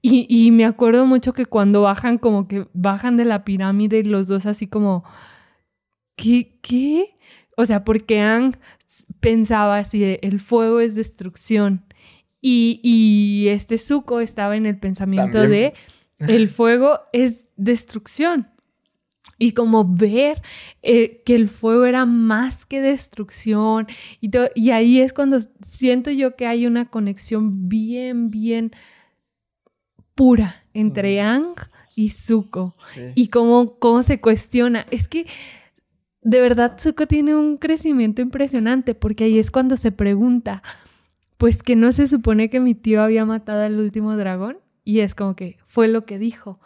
Y, 0.00 0.52
me 0.52 0.64
acuerdo 0.64 1.06
mucho 1.06 1.32
que 1.32 1.46
cuando 1.46 1.82
bajan, 1.82 2.18
como 2.18 2.46
que 2.46 2.68
bajan 2.72 3.16
de 3.16 3.24
la 3.24 3.44
pirámide 3.44 3.98
y 3.98 4.04
los 4.04 4.28
dos 4.28 4.46
así 4.46 4.68
como, 4.68 5.02
¿qué? 6.14 6.56
¿Qué? 6.62 7.16
O 7.56 7.66
sea, 7.66 7.84
porque 7.84 8.20
Ang 8.20 8.56
pensaba 9.18 9.78
así, 9.78 10.18
el 10.22 10.38
fuego 10.38 10.78
es 10.78 10.94
destrucción. 10.94 11.84
Y, 12.40 13.46
este 13.48 13.76
Zuko 13.76 14.20
estaba 14.20 14.56
en 14.56 14.66
el 14.66 14.78
pensamiento 14.78 15.48
de, 15.48 15.74
el 16.20 16.48
fuego 16.48 17.00
es 17.12 17.46
destrucción. 17.56 18.48
Y 19.36 19.52
como 19.52 19.84
ver 19.84 20.42
eh, 20.82 21.22
que 21.24 21.34
el 21.34 21.48
fuego 21.48 21.84
era 21.84 22.06
más 22.06 22.66
que 22.66 22.80
destrucción. 22.80 23.88
Y, 24.20 24.30
y 24.54 24.70
ahí 24.70 25.00
es 25.00 25.12
cuando 25.12 25.40
siento 25.60 26.10
yo 26.12 26.36
que 26.36 26.46
hay 26.46 26.66
una 26.66 26.88
conexión 26.88 27.68
bien, 27.68 28.30
bien 28.30 28.72
pura 30.18 30.64
entre 30.74 31.20
Ang 31.20 31.54
y 31.94 32.10
Zuko. 32.10 32.72
Y 33.14 33.28
cómo, 33.28 33.78
cómo 33.78 34.02
se 34.02 34.20
cuestiona. 34.20 34.84
Es 34.90 35.06
que 35.06 35.26
de 36.22 36.40
verdad 36.40 36.76
Zuko 36.76 37.06
tiene 37.06 37.36
un 37.36 37.56
crecimiento 37.56 38.20
impresionante 38.20 38.96
porque 38.96 39.24
ahí 39.24 39.38
es 39.38 39.52
cuando 39.52 39.76
se 39.76 39.92
pregunta, 39.92 40.60
pues 41.36 41.62
que 41.62 41.76
no 41.76 41.92
se 41.92 42.08
supone 42.08 42.50
que 42.50 42.58
mi 42.58 42.74
tío 42.74 43.00
había 43.00 43.24
matado 43.24 43.62
al 43.62 43.78
último 43.78 44.16
dragón 44.16 44.58
y 44.82 45.00
es 45.00 45.14
como 45.14 45.36
que 45.36 45.56
fue 45.68 45.86
lo 45.86 46.04
que 46.04 46.18
dijo. 46.18 46.60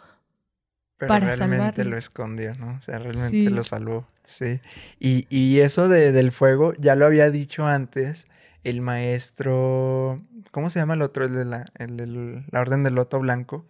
Pero 0.97 1.09
para 1.09 1.35
realmente 1.35 1.85
lo 1.85 1.95
escondió, 1.95 2.53
¿no? 2.59 2.77
O 2.79 2.81
sea, 2.81 2.97
realmente 2.97 3.51
lo 3.51 3.63
salvó. 3.63 4.07
Sí. 4.25 4.61
Y, 4.99 5.27
y 5.29 5.59
eso 5.59 5.89
de, 5.89 6.11
del 6.11 6.31
fuego, 6.31 6.73
ya 6.79 6.95
lo 6.95 7.05
había 7.05 7.29
dicho 7.29 7.67
antes, 7.67 8.25
el 8.63 8.81
maestro, 8.81 10.17
¿cómo 10.51 10.69
se 10.69 10.79
llama 10.79 10.93
el 10.93 11.01
otro? 11.01 11.25
El 11.25 11.33
de 11.33 11.45
la, 11.45 11.65
el 11.77 12.45
la 12.49 12.61
Orden 12.61 12.83
del 12.83 12.95
Loto 12.95 13.19
Blanco. 13.19 13.65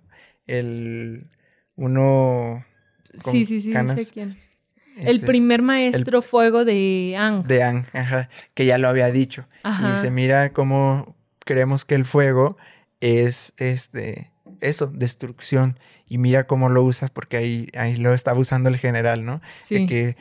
El 0.47 1.27
uno... 1.75 2.65
Sí, 3.19 3.45
sí, 3.45 3.61
sí, 3.61 3.73
sé 3.73 4.07
quién. 4.11 4.37
el 4.97 5.15
este, 5.17 5.27
primer 5.27 5.61
maestro 5.61 6.21
fuego 6.21 6.65
de 6.65 7.15
Ang. 7.17 7.45
De 7.45 7.61
Ang, 7.61 7.85
ajá, 7.93 8.29
que 8.55 8.65
ya 8.65 8.77
lo 8.77 8.87
había 8.87 9.11
dicho. 9.11 9.47
Y 9.63 9.91
dice, 9.91 10.09
mira 10.09 10.51
cómo 10.51 11.15
creemos 11.45 11.85
que 11.85 11.95
el 11.95 12.05
fuego 12.05 12.57
es, 13.01 13.53
este, 13.57 14.31
eso, 14.61 14.87
destrucción. 14.87 15.79
Y 16.07 16.17
mira 16.17 16.47
cómo 16.47 16.69
lo 16.69 16.83
usa, 16.83 17.07
porque 17.07 17.37
ahí, 17.37 17.69
ahí 17.75 17.95
lo 17.95 18.13
estaba 18.13 18.39
usando 18.39 18.69
el 18.69 18.77
general, 18.77 19.25
¿no? 19.25 19.41
Sí. 19.57 19.87
que 19.87 20.15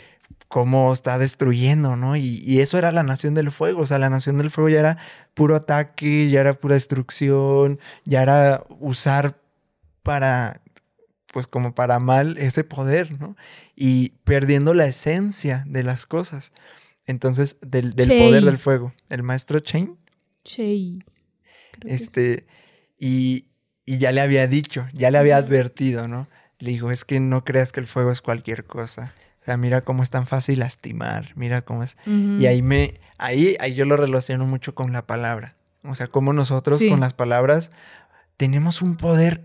cómo 0.52 0.92
está 0.92 1.16
destruyendo, 1.16 1.96
¿no? 1.96 2.14
Y, 2.14 2.60
eso 2.60 2.76
era 2.76 2.92
la 2.92 3.02
nación 3.02 3.32
del 3.32 3.50
fuego, 3.50 3.80
o 3.80 3.86
sea, 3.86 3.98
la 3.98 4.10
nación 4.10 4.36
del 4.36 4.50
fuego 4.50 4.68
ya 4.68 4.80
era 4.80 4.98
puro 5.32 5.56
ataque, 5.56 6.28
ya 6.28 6.42
era 6.42 6.52
pura 6.52 6.74
destrucción, 6.74 7.80
ya 8.04 8.22
era 8.22 8.62
usar 8.78 9.40
para, 10.02 10.60
pues 11.32 11.46
como 11.46 11.74
para 11.74 12.00
mal 12.00 12.36
ese 12.36 12.64
poder, 12.64 13.18
¿no? 13.18 13.34
Y 13.74 14.10
perdiendo 14.24 14.74
la 14.74 14.84
esencia 14.84 15.64
de 15.66 15.84
las 15.84 16.04
cosas. 16.04 16.52
Entonces, 17.06 17.56
del, 17.62 17.94
poder 17.94 18.44
del 18.44 18.58
fuego. 18.58 18.92
El 19.08 19.22
maestro 19.22 19.58
Chain. 19.60 19.96
Chain. 20.44 21.02
Este, 21.86 22.46
y, 22.98 23.46
y 23.86 23.96
ya 23.96 24.12
le 24.12 24.20
había 24.20 24.46
dicho, 24.48 24.86
ya 24.92 25.10
le 25.10 25.16
había 25.16 25.38
advertido, 25.38 26.08
¿no? 26.08 26.28
Le 26.58 26.72
dijo, 26.72 26.90
es 26.90 27.06
que 27.06 27.20
no 27.20 27.42
creas 27.42 27.72
que 27.72 27.80
el 27.80 27.86
fuego 27.86 28.10
es 28.10 28.20
cualquier 28.20 28.64
cosa. 28.66 29.14
O 29.42 29.44
sea, 29.44 29.56
mira 29.56 29.80
cómo 29.80 30.04
es 30.04 30.10
tan 30.10 30.26
fácil 30.26 30.60
lastimar, 30.60 31.32
mira 31.34 31.62
cómo 31.62 31.82
es. 31.82 31.96
Y 32.06 32.46
ahí 32.46 32.62
me, 32.62 33.00
ahí, 33.18 33.56
ahí 33.58 33.74
yo 33.74 33.84
lo 33.84 33.96
relaciono 33.96 34.46
mucho 34.46 34.74
con 34.74 34.92
la 34.92 35.04
palabra. 35.04 35.56
O 35.82 35.96
sea, 35.96 36.06
cómo 36.06 36.32
nosotros 36.32 36.80
con 36.88 37.00
las 37.00 37.12
palabras 37.12 37.72
tenemos 38.36 38.82
un 38.82 38.96
poder 38.96 39.44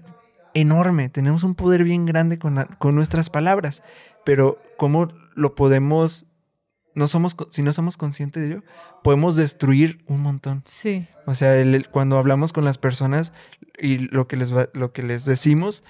enorme, 0.54 1.10
tenemos 1.10 1.44
un 1.44 1.56
poder 1.56 1.84
bien 1.84 2.06
grande 2.06 2.38
con, 2.38 2.64
con 2.78 2.94
nuestras 2.94 3.32
palabras. 3.32 3.82
Pero 4.24 4.62
cómo 4.78 5.08
lo 5.34 5.56
podemos, 5.56 6.28
no 6.94 7.08
somos, 7.08 7.36
si 7.50 7.64
no 7.64 7.74
somos 7.74 7.98
conscientes 7.98 8.44
de 8.44 8.50
ello, 8.50 8.64
podemos 9.04 9.36
destruir 9.36 10.04
un 10.06 10.22
montón. 10.22 10.62
Sí. 10.66 11.08
O 11.26 11.34
sea, 11.34 11.56
cuando 11.90 12.20
hablamos 12.20 12.54
con 12.54 12.66
las 12.66 12.78
personas 12.78 13.34
y 13.80 13.98
lo 13.98 14.28
que 14.28 14.38
les, 14.38 14.54
lo 14.74 14.92
que 14.94 15.02
les 15.02 15.26
decimos, 15.26 15.84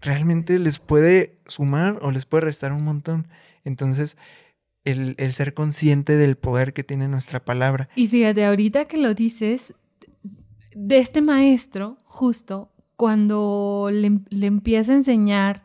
realmente 0.00 0.58
les 0.58 0.80
puede 0.80 1.38
sumar 1.46 1.98
o 2.02 2.10
les 2.10 2.26
puede 2.26 2.42
restar 2.42 2.72
un 2.72 2.84
montón. 2.84 3.28
Entonces, 3.64 4.16
el, 4.84 5.32
ser 5.32 5.54
consciente 5.54 6.16
del 6.16 6.36
poder 6.36 6.72
que 6.72 6.84
tiene 6.84 7.08
nuestra 7.08 7.44
palabra. 7.44 7.88
Y 7.94 8.08
fíjate, 8.08 8.44
ahorita 8.44 8.86
que 8.86 8.98
lo 8.98 9.14
dices, 9.14 9.74
de 10.74 10.98
este 10.98 11.22
maestro, 11.22 11.98
justo 12.04 12.72
cuando 12.96 13.90
le, 13.90 14.20
empieza 14.46 14.92
a 14.92 14.96
enseñar 14.96 15.62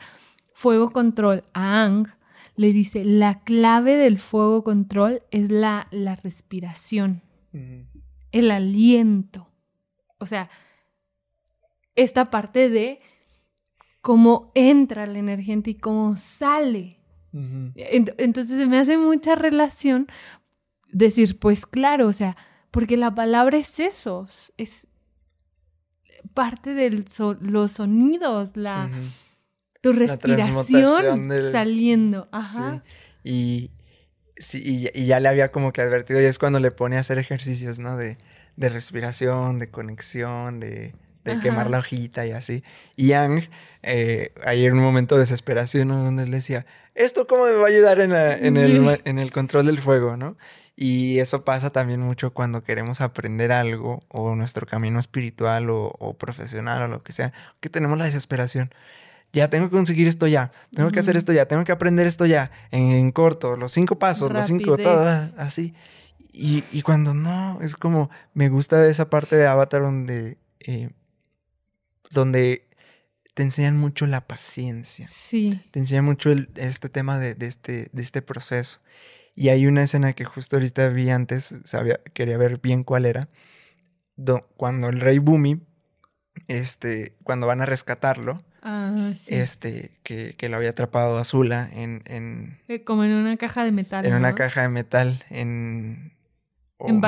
fuego 0.53 0.91
control 0.91 1.43
a 1.53 1.83
Ang, 1.83 2.07
le 2.55 2.73
dice, 2.73 3.05
la 3.05 3.41
clave 3.43 3.95
del 3.95 4.17
fuego 4.17 4.63
control 4.63 5.21
es 5.29 5.51
la, 5.51 5.87
la 5.91 6.15
respiración, 6.15 7.21
el 8.31 8.51
aliento. 8.51 9.49
O 10.17 10.25
sea, 10.25 10.49
esta 11.95 12.31
parte 12.31 12.69
de 12.69 12.97
cómo 14.01 14.51
entra 14.55 15.05
la 15.05 15.19
energía 15.19 15.53
en 15.53 15.63
ti, 15.63 15.75
cómo 15.75 16.17
sale 16.17 16.96
entonces 17.33 18.67
me 18.67 18.79
hace 18.79 18.97
mucha 18.97 19.35
relación 19.35 20.07
decir, 20.91 21.37
pues 21.39 21.65
claro, 21.65 22.07
o 22.07 22.13
sea, 22.13 22.35
porque 22.71 22.97
la 22.97 23.13
palabra 23.13 23.57
es 23.57 23.79
eso, 23.79 24.27
es 24.57 24.87
parte 26.33 26.73
de 26.73 27.03
los 27.41 27.71
sonidos, 27.71 28.55
la, 28.55 28.89
tu 29.81 29.93
respiración 29.93 31.29
saliendo. 31.51 32.27
Ajá. 32.31 32.83
Y, 33.23 33.71
sí, 34.37 34.89
y, 34.93 35.05
ya 35.05 35.19
le 35.19 35.27
había 35.29 35.51
como 35.51 35.73
que 35.73 35.81
advertido, 35.81 36.21
y 36.21 36.25
es 36.25 36.39
cuando 36.39 36.59
le 36.59 36.71
pone 36.71 36.97
a 36.97 37.01
hacer 37.01 37.17
ejercicios, 37.17 37.79
¿no? 37.79 37.97
De, 37.97 38.17
de 38.55 38.69
respiración, 38.69 39.59
de 39.59 39.69
conexión, 39.69 40.59
de 40.59 40.93
de 41.27 41.39
quemar 41.39 41.69
la 41.69 41.79
hojita 41.79 42.25
y 42.25 42.31
así. 42.31 42.63
Y 42.95 43.07
Yang, 43.07 43.49
eh, 43.83 44.31
ahí 44.45 44.65
en 44.65 44.73
un 44.73 44.79
momento 44.79 45.15
de 45.15 45.21
desesperación, 45.21 45.89
donde 45.89 46.23
él 46.23 46.31
decía, 46.31 46.65
¿esto 46.97 47.27
cómo 47.27 47.45
me 47.45 47.53
va 47.53 47.65
a 47.65 47.69
ayudar 47.69 47.99
en, 47.99 48.11
el, 48.11 49.31
control 49.31 49.67
del 49.67 49.79
fuego, 49.79 50.17
no? 50.17 50.37
Y 50.75 51.19
eso 51.19 51.43
pasa 51.43 51.71
también 51.71 52.01
mucho 52.01 52.33
cuando 52.33 52.63
queremos 52.63 53.01
aprender 53.01 53.51
algo, 53.51 54.03
o 54.09 54.35
nuestro 54.35 54.67
camino 54.67 54.99
espiritual 54.99 55.69
o, 55.69 56.15
profesional 56.19 56.83
o 56.83 56.87
lo 56.87 57.03
que 57.03 57.13
sea, 57.13 57.33
que 57.59 57.69
tenemos 57.69 57.97
la 57.97 58.05
desesperación. 58.05 58.71
Ya 59.33 59.49
tengo 59.49 59.65
que 59.65 59.75
conseguir 59.75 60.07
esto 60.07 60.27
ya, 60.27 60.51
tengo 60.73 60.91
que 60.91 60.99
hacer 60.99 61.17
esto 61.17 61.33
ya, 61.33 61.47
tengo 61.47 61.63
que 61.63 61.71
aprender 61.71 62.07
esto 62.07 62.25
ya, 62.25 62.51
en, 62.71 63.11
corto, 63.11 63.57
los 63.57 63.71
cinco 63.71 63.99
pasos, 63.99 64.31
los 64.31 64.45
cinco, 64.47 64.77
todas 64.77 65.35
así. 65.37 65.73
Y, 66.31 66.63
y, 66.71 66.83
cuando 66.83 67.13
no, 67.13 67.59
es 67.61 67.75
como, 67.75 68.09
me 68.33 68.49
gusta 68.49 68.85
esa 68.87 69.09
parte 69.09 69.35
de 69.35 69.47
Avatar 69.47 69.81
donde 69.81 70.37
eh, 70.59 70.89
donde 72.11 72.66
te 73.37 73.43
enseñan 73.43 73.77
mucho 73.77 74.07
la 74.07 74.21
paciencia. 74.21 75.07
Sí. 75.07 75.61
Te 75.69 75.77
enseñan 75.77 76.05
mucho 76.05 76.33
este 76.55 76.89
tema 76.89 77.19
de, 77.19 77.35
este, 77.45 77.87
de 77.91 78.01
este 78.01 78.23
proceso. 78.23 78.79
Y 79.35 79.49
hay 79.49 79.67
una 79.67 79.83
escena 79.83 80.13
que 80.13 80.25
justo 80.25 80.55
ahorita 80.55 80.87
vi 80.87 81.11
antes, 81.11 81.55
sabía, 81.63 81.99
quería 82.15 82.35
ver 82.39 82.59
bien 82.59 82.83
cuál 82.83 83.05
era, 83.05 83.29
cuando 84.55 84.89
el 84.89 84.99
rey 84.99 85.19
Bumi, 85.19 85.61
este, 86.47 87.15
cuando 87.21 87.45
van 87.45 87.61
a 87.61 87.67
rescatarlo, 87.67 88.41
ah, 88.63 89.13
este, 89.27 89.91
que, 90.01 90.33
que, 90.35 90.49
lo 90.49 90.55
había 90.55 90.71
atrapado 90.71 91.19
Azula 91.19 91.69
en, 91.71 92.01
en... 92.05 92.57
Eh, 92.67 92.83
como 92.83 93.03
en 93.03 93.11
una 93.11 93.37
caja 93.37 93.63
de 93.63 93.71
metal. 93.71 94.03
En 94.03 94.15
una 94.15 94.33
caja 94.33 94.63
de 94.63 94.69
metal 94.69 95.23
en... 95.29 96.11
en 96.79 97.01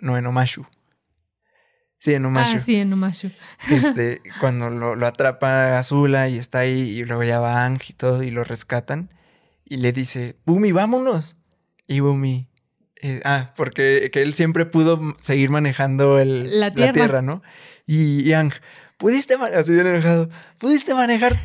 No, 0.00 0.16
en 0.16 0.24
Omashu. 0.24 0.64
Sí, 1.98 2.14
en 2.14 2.26
Umashu. 2.26 2.56
Ah, 2.56 2.60
sí, 2.60 2.76
en 2.76 2.92
Umashu. 2.92 3.30
Este, 3.70 4.22
cuando 4.40 4.70
lo, 4.70 4.94
lo, 4.94 5.06
atrapa 5.06 5.78
Azula 5.78 6.28
y 6.28 6.38
está 6.38 6.60
ahí 6.60 6.98
y 6.98 7.04
luego 7.04 7.24
ya 7.24 7.40
va 7.40 7.64
Ang 7.64 7.80
y 7.88 7.92
todo 7.92 8.22
y 8.22 8.30
lo 8.30 8.44
rescatan 8.44 9.10
y 9.68 9.76
le 9.76 9.92
dice, 9.92 10.36
Bumi, 10.46 10.72
vámonos. 10.72 11.36
Y 11.86 12.00
Bumi, 12.00 12.48
eh, 13.00 13.20
ah, 13.24 13.52
porque 13.56 14.10
que 14.12 14.22
él 14.22 14.34
siempre 14.34 14.66
pudo 14.66 15.16
seguir 15.20 15.50
manejando 15.50 16.18
el, 16.18 16.58
la, 16.58 16.72
tierra. 16.72 17.22
¿no? 17.22 17.42
Y, 17.86 18.32
Ang, 18.32 18.52
pudiste 18.96 19.36
manejar, 19.36 19.60
así 19.60 19.72
bien 19.72 19.86
enojado, 19.86 20.28
pudiste 20.58 20.94
manejar, 20.94 21.36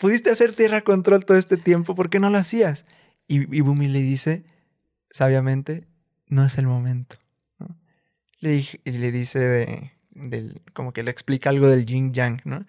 pudiste 0.00 0.30
hacer 0.30 0.54
tierra 0.54 0.80
control 0.82 1.24
todo 1.24 1.36
este 1.36 1.56
tiempo, 1.56 1.94
¿por 1.94 2.10
qué 2.10 2.18
no 2.18 2.30
lo 2.30 2.38
hacías? 2.38 2.84
Y, 3.28 3.54
y 3.56 3.60
Bumi 3.60 3.88
le 3.88 4.00
dice, 4.00 4.44
sabiamente, 5.10 5.86
no 6.26 6.44
es 6.44 6.58
el 6.58 6.66
momento. 6.66 7.19
Le, 8.40 8.66
y 8.84 8.90
le 8.92 9.12
dice 9.12 9.38
de, 9.38 9.92
del, 10.10 10.62
como 10.72 10.92
que 10.92 11.02
le 11.02 11.10
explica 11.10 11.50
algo 11.50 11.68
del 11.68 11.86
yin 11.86 12.12
yang, 12.12 12.40
¿no? 12.44 12.66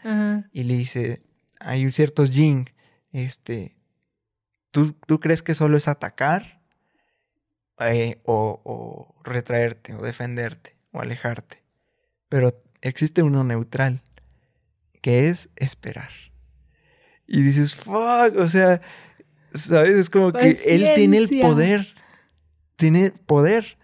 Y 0.51 0.63
le 0.63 0.77
dice, 0.77 1.21
hay 1.59 1.89
ciertos 1.91 2.31
yin, 2.31 2.69
este, 3.11 3.75
¿tú, 4.71 4.93
¿tú 5.05 5.19
crees 5.19 5.43
que 5.43 5.55
solo 5.55 5.77
es 5.77 5.87
atacar? 5.87 6.61
Eh, 7.79 8.19
o, 8.25 8.61
o, 8.63 9.15
retraerte, 9.23 9.95
o 9.95 10.01
defenderte, 10.03 10.75
o 10.91 11.01
alejarte. 11.01 11.63
Pero 12.29 12.61
existe 12.81 13.23
uno 13.23 13.43
neutral, 13.43 14.01
que 15.01 15.29
es 15.29 15.49
esperar. 15.55 16.11
Y 17.25 17.41
dices, 17.41 17.75
fuck, 17.75 18.35
o 18.37 18.47
sea, 18.47 18.81
¿sabes? 19.53 19.95
Es 19.95 20.09
como 20.09 20.31
que 20.31 20.59
él 20.65 20.91
tiene 20.95 21.17
el 21.17 21.29
poder, 21.41 21.87
tiene 22.75 23.11
poder, 23.11 23.77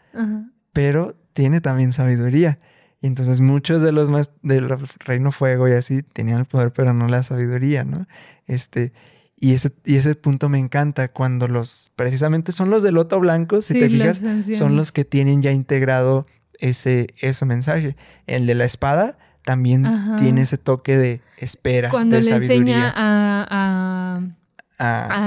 pero 0.73 1.15
tiene 1.37 1.61
también 1.61 1.93
sabiduría. 1.93 2.57
Y 2.99 3.05
entonces 3.05 3.41
muchos 3.41 3.83
de 3.83 3.91
los 3.91 4.09
más 4.09 4.31
del 4.41 4.67
Reino 5.05 5.31
Fuego 5.31 5.69
y 5.69 5.73
así 5.73 6.01
tenían 6.01 6.39
el 6.39 6.45
poder, 6.45 6.73
pero 6.73 6.95
no 6.95 7.07
la 7.07 7.21
sabiduría, 7.21 7.83
¿no? 7.83 8.07
Este, 8.47 8.91
y 9.39 9.53
ese, 9.53 9.71
y 9.85 9.97
ese 9.97 10.15
punto 10.15 10.49
me 10.49 10.57
encanta 10.57 11.09
cuando 11.09 11.47
los, 11.47 11.91
precisamente 11.95 12.51
son 12.51 12.71
los 12.71 12.81
de 12.81 12.91
loto 12.91 13.19
blanco, 13.19 13.61
si 13.61 13.75
te 13.75 13.87
fijas, 13.87 14.19
son 14.53 14.75
los 14.75 14.91
que 14.91 15.05
tienen 15.05 15.43
ya 15.43 15.51
integrado 15.51 16.25
ese, 16.57 17.13
ese 17.19 17.45
mensaje. 17.45 17.95
El 18.25 18.47
de 18.47 18.55
la 18.55 18.65
espada 18.65 19.19
también 19.45 19.85
tiene 20.17 20.41
ese 20.41 20.57
toque 20.57 20.97
de 20.97 21.21
espera, 21.37 21.91
cuando 21.91 22.15
de 22.15 22.23
le 22.23 22.29
sabiduría. 22.29 22.57
enseña 22.57 22.93
a, 22.95 23.47
a, 23.51 24.21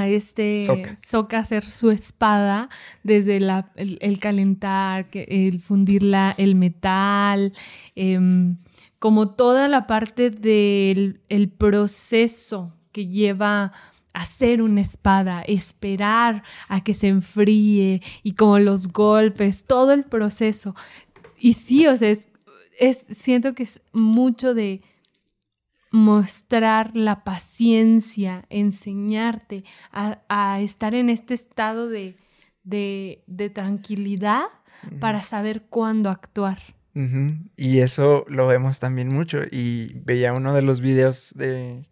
este 0.08 0.64
Soca. 0.96 1.38
hacer 1.38 1.64
su 1.64 1.90
espada 1.90 2.68
desde 3.02 3.40
la, 3.40 3.72
el, 3.76 4.18
calentar, 4.20 5.08
el 5.12 5.60
fundir 5.60 6.02
el 6.36 6.54
metal, 6.54 7.52
em, 7.96 8.58
como 8.98 9.30
toda 9.30 9.68
la 9.68 9.86
parte 9.86 10.30
del 10.30 11.20
el 11.28 11.48
proceso 11.48 12.72
que 12.92 13.08
lleva 13.08 13.72
hacer 14.12 14.62
una 14.62 14.80
espada, 14.80 15.42
esperar 15.42 16.42
a 16.68 16.82
que 16.82 16.94
se 16.94 17.08
enfríe 17.08 18.02
y 18.22 18.32
como 18.32 18.58
los 18.58 18.88
golpes, 18.88 19.64
todo 19.64 19.92
el 19.92 20.04
proceso. 20.04 20.74
Y 21.38 21.54
sí, 21.54 21.86
o 21.86 21.96
sea, 21.96 22.10
es, 22.10 23.06
siento 23.10 23.54
que 23.54 23.62
es 23.62 23.82
mucho 23.92 24.54
de 24.54 24.82
mostrar 25.90 26.96
la 26.96 27.24
paciencia, 27.24 28.44
enseñarte 28.48 29.64
a, 29.92 30.60
estar 30.60 30.94
en 30.94 31.10
este 31.10 31.34
estado 31.34 31.88
de, 31.88 32.16
de, 32.62 33.50
tranquilidad 33.50 34.44
para 35.00 35.22
saber 35.22 35.62
cuándo 35.68 36.10
actuar. 36.10 36.58
Y 37.56 37.80
eso 37.80 38.24
lo 38.28 38.46
vemos 38.46 38.78
también 38.78 39.08
mucho. 39.08 39.40
Y 39.50 39.92
veía 40.04 40.32
uno 40.32 40.54
de 40.54 40.62
los 40.62 40.80
videos 40.80 41.32
de 41.34 41.86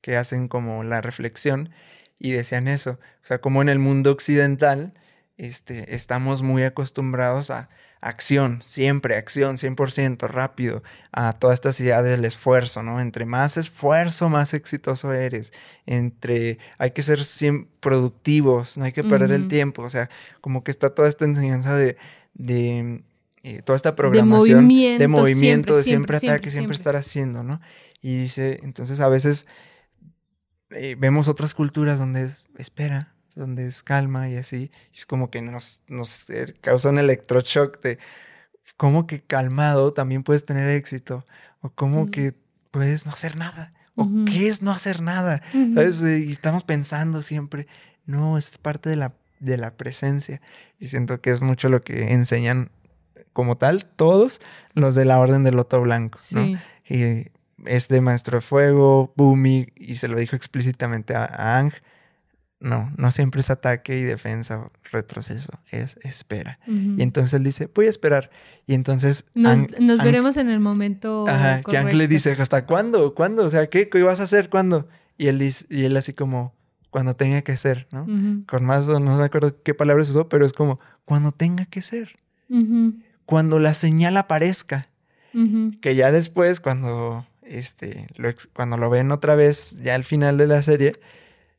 que 0.00 0.16
hacen 0.16 0.48
como 0.48 0.82
la 0.82 1.00
reflexión 1.00 1.70
y 2.18 2.30
decían 2.30 2.68
eso. 2.68 2.98
O 3.22 3.26
sea, 3.26 3.40
como 3.40 3.62
en 3.62 3.68
el 3.68 3.78
mundo 3.78 4.12
occidental 4.12 4.94
este, 5.36 5.94
estamos 5.94 6.42
muy 6.42 6.62
acostumbrados 6.64 7.50
a 7.50 7.70
acción, 8.00 8.62
siempre 8.64 9.16
acción, 9.16 9.56
100% 9.56 10.28
rápido, 10.28 10.82
a 11.12 11.34
todas 11.34 11.54
estas 11.54 11.80
ideas 11.80 12.02
del 12.04 12.24
esfuerzo, 12.24 12.82
¿no? 12.82 13.00
Entre 13.00 13.26
más 13.26 13.56
esfuerzo, 13.56 14.28
más 14.28 14.54
exitoso 14.54 15.12
eres. 15.12 15.52
Entre 15.86 16.58
hay 16.78 16.92
que 16.92 17.02
ser 17.02 17.20
productivos, 17.80 18.78
no 18.78 18.84
hay 18.84 18.92
que 18.92 19.04
perder 19.04 19.32
el 19.32 19.48
tiempo. 19.48 19.82
O 19.82 19.90
sea, 19.90 20.08
como 20.40 20.64
que 20.64 20.70
está 20.70 20.94
toda 20.94 21.08
esta 21.08 21.24
enseñanza 21.24 21.74
de, 21.74 21.96
de 22.34 23.02
eh, 23.42 23.62
toda 23.62 23.76
esta 23.76 23.96
programación 23.96 24.68
de 24.68 25.08
movimiento, 25.08 25.76
de 25.76 25.82
siempre, 25.82 26.16
ataque, 26.16 26.50
siempre 26.50 26.74
estar 26.74 26.96
haciendo, 26.96 27.42
¿no? 27.42 27.60
Y 28.02 28.16
dice, 28.16 28.60
entonces 28.62 29.00
a 29.00 29.08
veces 29.08 29.46
eh, 30.70 30.96
vemos 30.98 31.28
otras 31.28 31.54
culturas 31.54 31.98
donde 31.98 32.24
es 32.24 32.46
espera, 32.56 33.14
donde 33.34 33.66
es 33.66 33.82
calma 33.82 34.28
y 34.28 34.36
así. 34.36 34.70
es 34.94 35.06
como 35.06 35.30
que 35.30 35.42
nos, 35.42 35.82
nos 35.88 36.28
eh, 36.30 36.54
causa 36.60 36.90
un 36.90 36.98
electroshock 36.98 37.80
de 37.82 37.98
cómo 38.76 39.06
que 39.06 39.20
calmado 39.20 39.92
también 39.92 40.22
puedes 40.22 40.44
tener 40.44 40.68
éxito. 40.68 41.24
O 41.62 41.70
cómo 41.70 42.10
que 42.10 42.34
puedes 42.70 43.04
no 43.04 43.12
hacer 43.12 43.36
nada. 43.36 43.72
O 43.94 44.08
qué 44.26 44.48
es 44.48 44.62
no 44.62 44.70
hacer 44.70 45.02
nada. 45.02 45.42
Eh, 45.52 46.24
y 46.26 46.32
estamos 46.32 46.64
pensando 46.64 47.20
siempre, 47.20 47.66
no, 48.06 48.38
es 48.38 48.56
parte 48.56 48.88
de 48.88 48.96
la, 48.96 49.14
de 49.40 49.58
la 49.58 49.76
presencia. 49.76 50.40
Y 50.78 50.88
siento 50.88 51.20
que 51.20 51.30
es 51.30 51.42
mucho 51.42 51.68
lo 51.68 51.82
que 51.82 52.12
enseñan 52.12 52.70
como 53.32 53.58
tal 53.58 53.84
todos 53.84 54.40
los 54.74 54.94
de 54.94 55.04
la 55.04 55.18
Orden 55.18 55.44
del 55.44 55.56
Loto 55.56 55.80
Blanco. 55.80 56.18
¿no? 56.32 56.58
Y 56.88 57.30
es 57.66 57.88
de 57.88 58.00
Maestro 58.00 58.38
de 58.38 58.40
Fuego, 58.40 59.12
Bumi, 59.16 59.68
y 59.76 59.96
se 59.96 60.08
lo 60.08 60.18
dijo 60.18 60.36
explícitamente 60.36 61.14
a, 61.14 61.58
Ang. 61.58 61.72
No, 62.60 62.92
no 62.96 63.10
siempre 63.10 63.40
es 63.40 63.50
ataque 63.50 63.98
y 63.98 64.02
defensa, 64.02 64.70
retroceso, 64.92 65.52
es 65.70 65.96
espera. 66.02 66.58
Y 66.66 67.02
entonces 67.02 67.34
él 67.34 67.42
dice, 67.42 67.70
voy 67.74 67.86
a 67.86 67.88
esperar. 67.88 68.30
Y 68.66 68.74
entonces... 68.74 69.24
Nos, 69.34 69.66
veremos 70.04 70.36
en 70.36 70.50
el 70.50 70.60
momento 70.60 71.26
Ajá, 71.26 71.62
que 71.62 71.78
Ang 71.78 71.94
le 71.94 72.06
dice, 72.06 72.32
¿hasta 72.38 72.66
cuándo? 72.66 73.14
¿Cuándo? 73.14 73.44
O 73.44 73.50
sea, 73.50 73.68
¿qué, 73.68 73.88
¿qué 73.88 74.02
vas 74.02 74.20
a 74.20 74.24
hacer? 74.24 74.50
¿Cuándo? 74.50 74.88
Y 75.16 75.28
él, 75.28 75.38
dice, 75.38 75.64
y 75.70 75.84
él 75.84 75.96
así 75.96 76.12
como, 76.12 76.54
cuando 76.90 77.16
tenga 77.16 77.42
que 77.42 77.56
ser, 77.56 77.88
¿no? 77.92 78.06
Con 78.46 78.64
más, 78.64 78.86
no 78.86 79.00
me 79.00 79.24
acuerdo 79.24 79.56
qué 79.62 79.74
palabras 79.74 80.10
usó, 80.10 80.28
pero 80.28 80.44
es 80.44 80.52
como, 80.52 80.80
cuando 81.04 81.32
tenga 81.32 81.64
que 81.64 81.82
ser. 81.82 82.16
Cuando 83.24 83.58
la 83.58 83.74
señal 83.74 84.16
aparezca. 84.16 84.88
Que 85.80 85.94
ya 85.94 86.12
después, 86.12 86.60
cuando 86.60 87.24
este, 87.50 88.06
cuando 88.54 88.76
lo 88.76 88.88
ven 88.90 89.10
otra 89.10 89.34
vez, 89.34 89.76
ya 89.82 89.94
al 89.94 90.04
final 90.04 90.38
de 90.38 90.46
la 90.46 90.62
serie, 90.62 90.92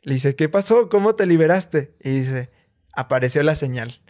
le 0.04 0.16
dice, 0.16 0.36
¿qué 0.36 0.49
pasó? 0.49 0.89
¿Cómo 0.89 1.16
te 1.16 1.26
liberaste? 1.26 1.95
Y 2.04 2.22
dice, 2.22 2.49
apareció 2.93 3.43
la 3.43 3.56
señal, 3.56 4.02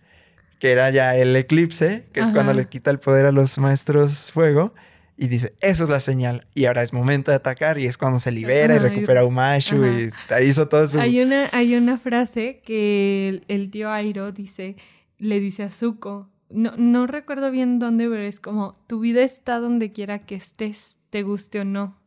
que 0.60 0.72
era 0.72 0.90
ya 0.90 1.16
el 1.16 1.36
eclipse, 1.36 2.08
que 2.14 2.22
es 2.22 2.32
cuando 2.32 2.54
le 2.54 2.68
quita 2.68 2.92
el 2.92 3.00
poder 3.00 3.26
a 3.26 3.32
los 3.32 3.58
maestros 3.58 4.32
fuego. 4.32 4.74
Y 5.18 5.28
dice, 5.28 5.54
eso 5.60 5.84
es 5.84 5.90
la 5.90 6.00
señal. 6.00 6.48
Y 6.56 6.66
ahora 6.66 6.82
es 6.82 6.94
momento 6.94 7.30
de 7.30 7.38
atacar. 7.38 7.78
Y 7.78 7.86
es 7.86 7.98
cuando 7.98 8.20
se 8.20 8.32
libera 8.32 8.76
y 8.76 8.80
recupera 8.80 9.22
a 9.22 9.26
Umashu. 9.26 9.86
Y 9.86 10.12
hizo 10.44 10.68
todo 10.68 10.88
su... 10.88 11.00
Hay 11.00 11.22
una, 11.22 11.48
hay 11.52 11.76
una 11.76 12.00
frase 12.00 12.62
que 12.66 13.44
el, 13.48 13.70
tío 13.70 13.92
Airo 13.92 14.32
dice, 14.32 14.78
le 15.20 15.40
dice 15.40 15.64
a 15.64 15.70
Zuko. 15.70 16.32
No, 16.50 16.74
no 16.76 17.06
recuerdo 17.06 17.52
bien 17.52 17.78
dónde, 17.78 18.10
pero 18.10 18.24
es 18.24 18.40
como, 18.40 18.84
tu 18.88 19.00
vida 19.00 19.22
está 19.22 19.60
donde 19.60 19.92
quiera 19.92 20.18
que 20.18 20.36
estés 20.36 20.98
te 21.12 21.22
guste 21.22 21.60
o 21.60 21.66
no. 21.66 22.02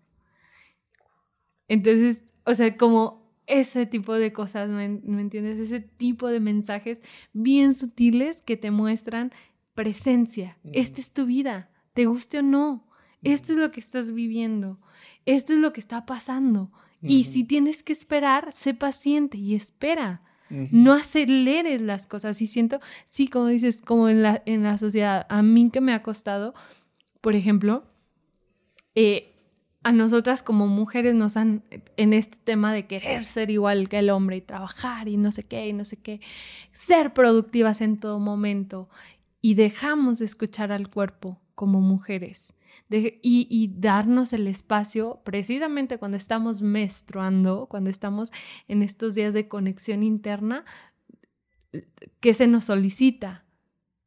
Entonces, 1.68 2.22
o 2.44 2.54
sea, 2.54 2.76
como 2.76 3.23
ese 3.46 3.86
tipo 3.86 4.14
de 4.14 4.32
cosas, 4.32 4.68
¿me, 4.70 4.84
entiendes? 4.84 5.58
Ese 5.58 5.80
tipo 5.80 6.28
de 6.28 6.40
mensajes 6.40 7.02
bien 7.32 7.74
sutiles 7.74 8.42
que 8.42 8.56
te 8.56 8.70
muestran 8.70 9.32
presencia. 9.74 10.58
Esta 10.72 11.00
es 11.00 11.12
tu 11.12 11.26
vida, 11.26 11.70
te 11.92 12.06
guste 12.06 12.38
o 12.38 12.42
no. 12.42 12.88
Esto 13.22 13.52
es 13.52 13.58
lo 13.58 13.70
que 13.70 13.80
estás 13.80 14.12
viviendo. 14.12 14.78
Esto 15.26 15.54
es 15.54 15.58
lo 15.58 15.72
que 15.72 15.80
está 15.80 16.06
pasando. 16.06 16.70
Y 17.02 17.24
si 17.24 17.44
tienes 17.44 17.82
que 17.82 17.92
esperar, 17.92 18.52
sé 18.54 18.72
paciente 18.72 19.36
y 19.36 19.54
espera. 19.54 20.20
No 20.48 20.92
aceleres 20.92 21.80
las 21.80 22.06
cosas. 22.06 22.40
Y 22.40 22.46
siento, 22.46 22.78
sí, 23.04 23.28
como 23.28 23.48
dices, 23.48 23.80
como 23.84 24.08
en 24.08 24.22
la, 24.22 24.42
en 24.46 24.62
la 24.62 24.78
sociedad, 24.78 25.26
a 25.28 25.42
mí 25.42 25.70
que 25.70 25.80
me 25.80 25.92
ha 25.92 26.02
costado, 26.02 26.54
por 27.20 27.34
ejemplo, 27.34 27.84
eh, 28.94 29.33
a 29.84 29.92
nosotras 29.92 30.42
como 30.42 30.66
mujeres 30.66 31.14
nos 31.14 31.36
han, 31.36 31.62
en 31.96 32.14
este 32.14 32.38
tema 32.42 32.72
de 32.72 32.86
querer 32.86 33.24
ser 33.24 33.50
igual 33.50 33.88
que 33.88 33.98
el 33.98 34.10
hombre 34.10 34.36
y 34.36 34.40
trabajar 34.40 35.08
y 35.08 35.18
no 35.18 35.30
sé 35.30 35.42
qué 35.42 35.68
y 35.68 35.72
no 35.74 35.84
sé 35.84 35.98
qué, 35.98 36.20
ser 36.72 37.12
productivas 37.12 37.82
en 37.82 37.98
todo 38.00 38.18
momento. 38.18 38.88
Y 39.42 39.54
dejamos 39.54 40.18
de 40.18 40.24
escuchar 40.24 40.72
al 40.72 40.88
cuerpo 40.88 41.38
como 41.54 41.80
mujeres. 41.80 42.54
Y, 42.90 43.12
y, 43.22 43.72
darnos 43.78 44.32
el 44.32 44.48
espacio 44.48 45.20
precisamente 45.22 45.98
cuando 45.98 46.16
estamos 46.16 46.60
menstruando, 46.60 47.66
cuando 47.66 47.88
estamos 47.88 48.32
en 48.66 48.82
estos 48.82 49.14
días 49.14 49.32
de 49.32 49.46
conexión 49.46 50.02
interna, 50.02 50.64
que 52.18 52.34
se 52.34 52.48
nos 52.48 52.64
solicita 52.64 53.44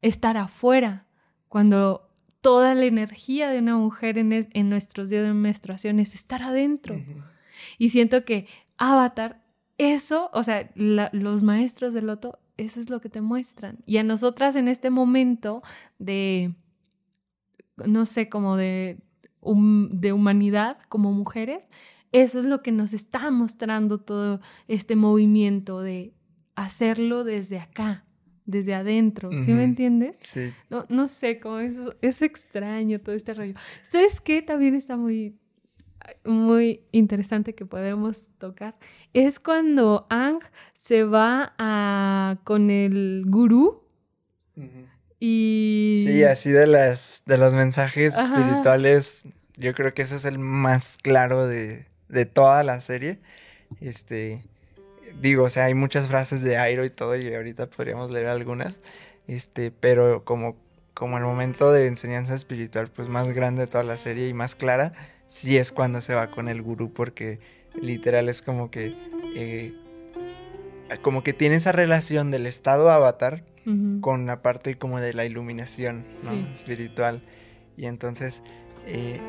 estar 0.02 0.36
afuera, 0.36 1.06
cuando 1.48 2.07
toda 2.40 2.74
la 2.74 2.84
energía 2.84 3.50
de 3.50 3.58
una 3.58 3.76
mujer 3.76 4.18
en, 4.18 4.68
nuestros 4.68 5.10
días 5.10 5.24
de 5.24 5.34
menstruación 5.34 6.00
es 6.00 6.14
estar 6.14 6.42
adentro. 6.42 6.96
Y 7.78 7.88
siento 7.90 8.24
que 8.24 8.46
Avatar, 8.76 9.42
eso, 9.76 10.30
o 10.32 10.42
sea, 10.42 10.70
los 10.74 11.42
maestros 11.42 11.94
del 11.94 12.06
loto, 12.06 12.38
eso 12.56 12.80
es 12.80 12.90
lo 12.90 13.00
que 13.00 13.08
te 13.08 13.20
muestran. 13.20 13.78
Y 13.86 13.98
a 13.98 14.02
nosotras 14.02 14.56
en 14.56 14.68
este 14.68 14.90
momento 14.90 15.62
de, 15.98 16.54
no 17.76 18.06
sé, 18.06 18.28
como 18.28 18.56
de 18.56 18.98
de 19.90 20.12
humanidad 20.12 20.78
como 20.88 21.12
mujeres, 21.12 21.68
eso 22.12 22.40
es 22.40 22.44
lo 22.44 22.62
que 22.62 22.72
nos 22.72 22.92
está 22.92 23.30
mostrando 23.30 23.98
todo 23.98 24.40
este 24.66 24.96
movimiento 24.96 25.80
de 25.80 26.14
hacerlo 26.54 27.24
desde 27.24 27.60
acá, 27.60 28.04
desde 28.48 28.74
adentro, 28.74 29.30
¿sí 29.38 29.52
me 29.52 29.62
entiendes? 29.62 30.16
Sí. 30.22 30.54
No, 30.70 30.84
no 30.88 31.06
sé, 31.06 31.38
cómo 31.38 31.58
eso 31.58 31.94
es 32.00 32.22
extraño 32.22 32.98
todo 32.98 33.14
este 33.14 33.34
rollo. 33.34 33.52
¿Sabes 33.82 34.22
qué? 34.22 34.40
También 34.40 34.74
está 34.74 34.96
muy, 34.96 35.36
muy 36.24 36.80
interesante 36.90 37.54
que 37.54 37.66
podemos 37.66 38.30
tocar. 38.38 38.74
Es 39.12 39.38
cuando 39.38 40.06
Ang 40.08 40.40
se 40.72 41.04
va 41.04 41.54
a, 41.58 42.38
con 42.44 42.70
el 42.70 43.24
gurú 43.26 43.82
y... 45.20 46.04
Sí, 46.06 46.24
así 46.24 46.50
de, 46.50 46.66
las, 46.66 47.24
de 47.26 47.36
los 47.36 47.52
mensajes 47.52 48.16
espirituales, 48.16 49.26
yo 49.58 49.74
creo 49.74 49.92
que 49.92 50.00
ese 50.00 50.16
es 50.16 50.24
el 50.24 50.38
más 50.38 50.96
claro 50.96 51.46
de, 51.46 51.84
de 52.08 52.24
toda 52.24 52.64
la 52.64 52.80
serie. 52.80 53.18
Este 53.82 54.42
digo, 55.20 55.44
o 55.44 55.50
sea, 55.50 55.64
hay 55.64 55.74
muchas 55.74 56.08
frases 56.08 56.42
de 56.42 56.56
Airo 56.56 56.84
y 56.84 56.90
todo, 56.90 57.16
y 57.16 57.32
ahorita 57.34 57.66
podríamos 57.66 58.10
leer 58.10 58.26
algunas, 58.26 58.80
este, 59.26 59.70
pero 59.70 60.24
como, 60.24 60.56
como 60.94 61.18
el 61.18 61.24
momento 61.24 61.72
de 61.72 61.86
enseñanza 61.86 62.34
espiritual, 62.34 62.88
pues 62.88 63.08
más 63.08 63.28
grande 63.28 63.62
de 63.62 63.66
toda 63.66 63.84
la 63.84 63.96
serie 63.96 64.28
y 64.28 64.34
más 64.34 64.54
clara, 64.54 64.92
sí 65.28 65.58
es 65.58 65.72
cuando 65.72 66.00
se 66.00 66.14
va 66.14 66.30
con 66.30 66.48
el 66.48 66.62
gurú, 66.62 66.92
porque 66.92 67.40
literal 67.80 68.28
es 68.28 68.42
como 68.42 68.70
que, 68.70 68.94
eh, 69.34 69.74
como 71.02 71.22
que 71.22 71.32
tiene 71.32 71.56
esa 71.56 71.72
relación 71.72 72.30
del 72.30 72.46
estado 72.46 72.90
avatar 72.90 73.44
con 74.00 74.24
la 74.24 74.40
parte 74.40 74.78
como 74.78 74.98
de 74.98 75.12
la 75.12 75.26
iluminación 75.26 76.06
espiritual, 76.54 77.22
y 77.76 77.84
entonces, 77.84 78.42
eh, 78.86 79.20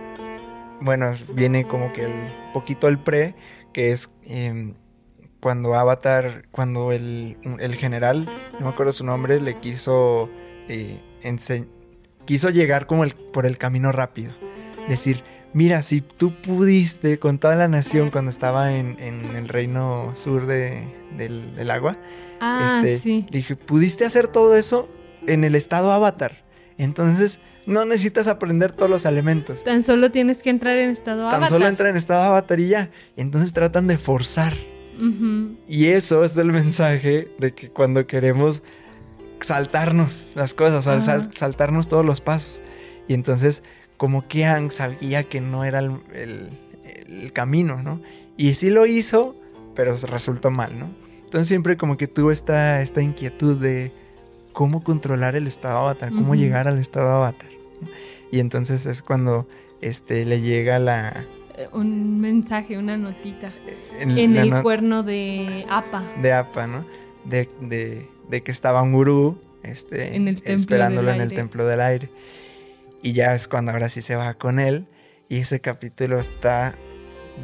bueno, 0.80 1.14
viene 1.34 1.68
como 1.68 1.92
que 1.92 2.06
el 2.06 2.14
poquito 2.54 2.88
el 2.88 2.98
pre, 2.98 3.34
que 3.74 3.92
es... 3.92 4.10
Em, 4.26 4.76
cuando 5.40 5.76
Avatar, 5.76 6.46
cuando 6.52 6.92
el, 6.92 7.38
general, 7.78 8.26
no 8.54 8.68
me 8.68 8.70
acuerdo 8.70 8.92
su 8.92 9.06
nombre, 9.06 9.40
le 9.40 9.58
quiso 9.60 10.30
eh, 10.68 11.00
quiso 12.26 12.50
llegar 12.50 12.86
como 12.86 13.04
el, 13.04 13.14
por 13.14 13.46
el 13.46 13.58
camino 13.58 13.92
rápido. 13.92 14.34
Decir, 14.88 15.24
mira, 15.54 15.82
si 15.82 16.02
tú 16.02 16.34
pudiste 16.42 17.20
con 17.20 17.40
toda 17.40 17.56
la 17.56 17.68
nación 17.68 18.12
cuando 18.12 18.30
estaba 18.30 18.76
en, 18.76 18.98
el 19.00 19.48
reino 19.48 20.12
sur 20.16 20.46
de, 20.46 20.84
del, 21.18 21.72
agua, 21.72 21.98
ah, 22.40 22.82
este, 22.84 23.26
dije, 23.32 23.56
pudiste 23.56 24.06
hacer 24.06 24.28
todo 24.28 24.56
eso 24.56 24.90
en 25.26 25.44
el 25.44 25.56
estado 25.56 25.92
Avatar. 25.92 26.44
Entonces, 26.78 27.40
no 27.66 27.86
necesitas 27.86 28.28
aprender 28.28 28.72
todos 28.72 28.90
los 28.90 29.06
elementos. 29.06 29.64
Tan 29.64 29.84
solo 29.84 30.12
tienes 30.12 30.42
que 30.42 30.50
entrar 30.50 30.78
en 30.78 30.90
estado 30.90 31.24
Avatar. 31.24 31.42
Tan 31.42 31.50
solo 31.50 31.68
entra 31.68 31.90
en 31.90 31.98
estado 31.98 32.24
Avatar 32.24 32.60
y 32.60 32.70
ya. 32.70 32.90
Entonces 33.18 33.54
tratan 33.54 33.88
de 33.88 33.98
forzar 33.98 34.54
y 35.68 35.88
eso 35.88 36.24
es 36.24 36.36
el 36.38 36.52
mensaje 36.52 37.30
de 37.38 37.54
que 37.54 37.70
cuando 37.70 38.06
queremos 38.06 38.64
saltarnos 39.42 40.34
las 40.36 40.54
cosas, 40.54 40.86
saltarnos 41.36 41.88
todos 41.88 42.06
los 42.06 42.22
pasos. 42.22 42.62
Y 43.08 43.14
entonces, 43.14 43.64
como 43.98 44.28
que 44.28 44.46
Ang 44.46 44.72
sabía 44.72 45.24
que 45.24 45.42
no 45.42 45.64
era 45.64 45.80
el, 45.80 47.32
camino, 47.34 47.82
¿no? 47.82 48.02
Y 48.38 48.54
sí 48.54 48.70
lo 48.70 48.86
hizo, 48.86 49.36
pero 49.76 49.96
resultó 49.96 50.52
mal, 50.52 50.78
¿no? 50.78 50.90
Entonces 51.26 51.48
siempre 51.48 51.78
como 51.78 51.98
que 51.98 52.08
tuvo 52.08 52.32
esta, 52.32 52.82
esta 52.82 53.02
inquietud 53.02 53.58
de 53.58 53.92
cómo 54.54 54.84
controlar 54.84 55.36
el 55.36 55.48
estado 55.48 55.80
avatar, 55.80 56.10
cómo 56.10 56.36
llegar 56.36 56.68
al 56.68 56.80
estado 56.80 57.10
avatar. 57.10 57.50
Y 58.32 58.40
entonces 58.40 58.86
es 58.86 59.02
cuando 59.02 59.48
este, 59.82 60.26
le 60.26 60.42
llega 60.42 60.80
la, 60.80 61.26
un 61.74 62.20
mensaje, 62.20 62.78
una 62.78 62.98
notita 62.98 63.52
en, 64.00 64.36
el 64.36 64.62
cuerno 64.62 65.04
de 65.04 65.66
APA. 65.70 66.04
De 66.22 66.34
APA, 66.34 66.68
¿no? 66.68 66.86
De, 67.26 67.50
que 68.30 68.52
estaba 68.52 68.82
un 68.82 68.94
gurú 68.94 69.40
este, 69.64 70.18
esperándolo 70.46 71.12
en 71.12 71.22
el 71.22 71.34
templo 71.34 71.66
del 71.66 71.82
aire. 71.82 72.10
Y 73.02 73.14
ya 73.14 73.36
es 73.36 73.48
cuando 73.48 73.72
ahora 73.72 73.90
sí 73.90 74.02
se 74.02 74.16
va 74.16 74.34
con 74.34 74.60
él. 74.60 74.86
Y 75.30 75.38
ese 75.38 75.60
capítulo 75.62 76.20
está 76.20 76.76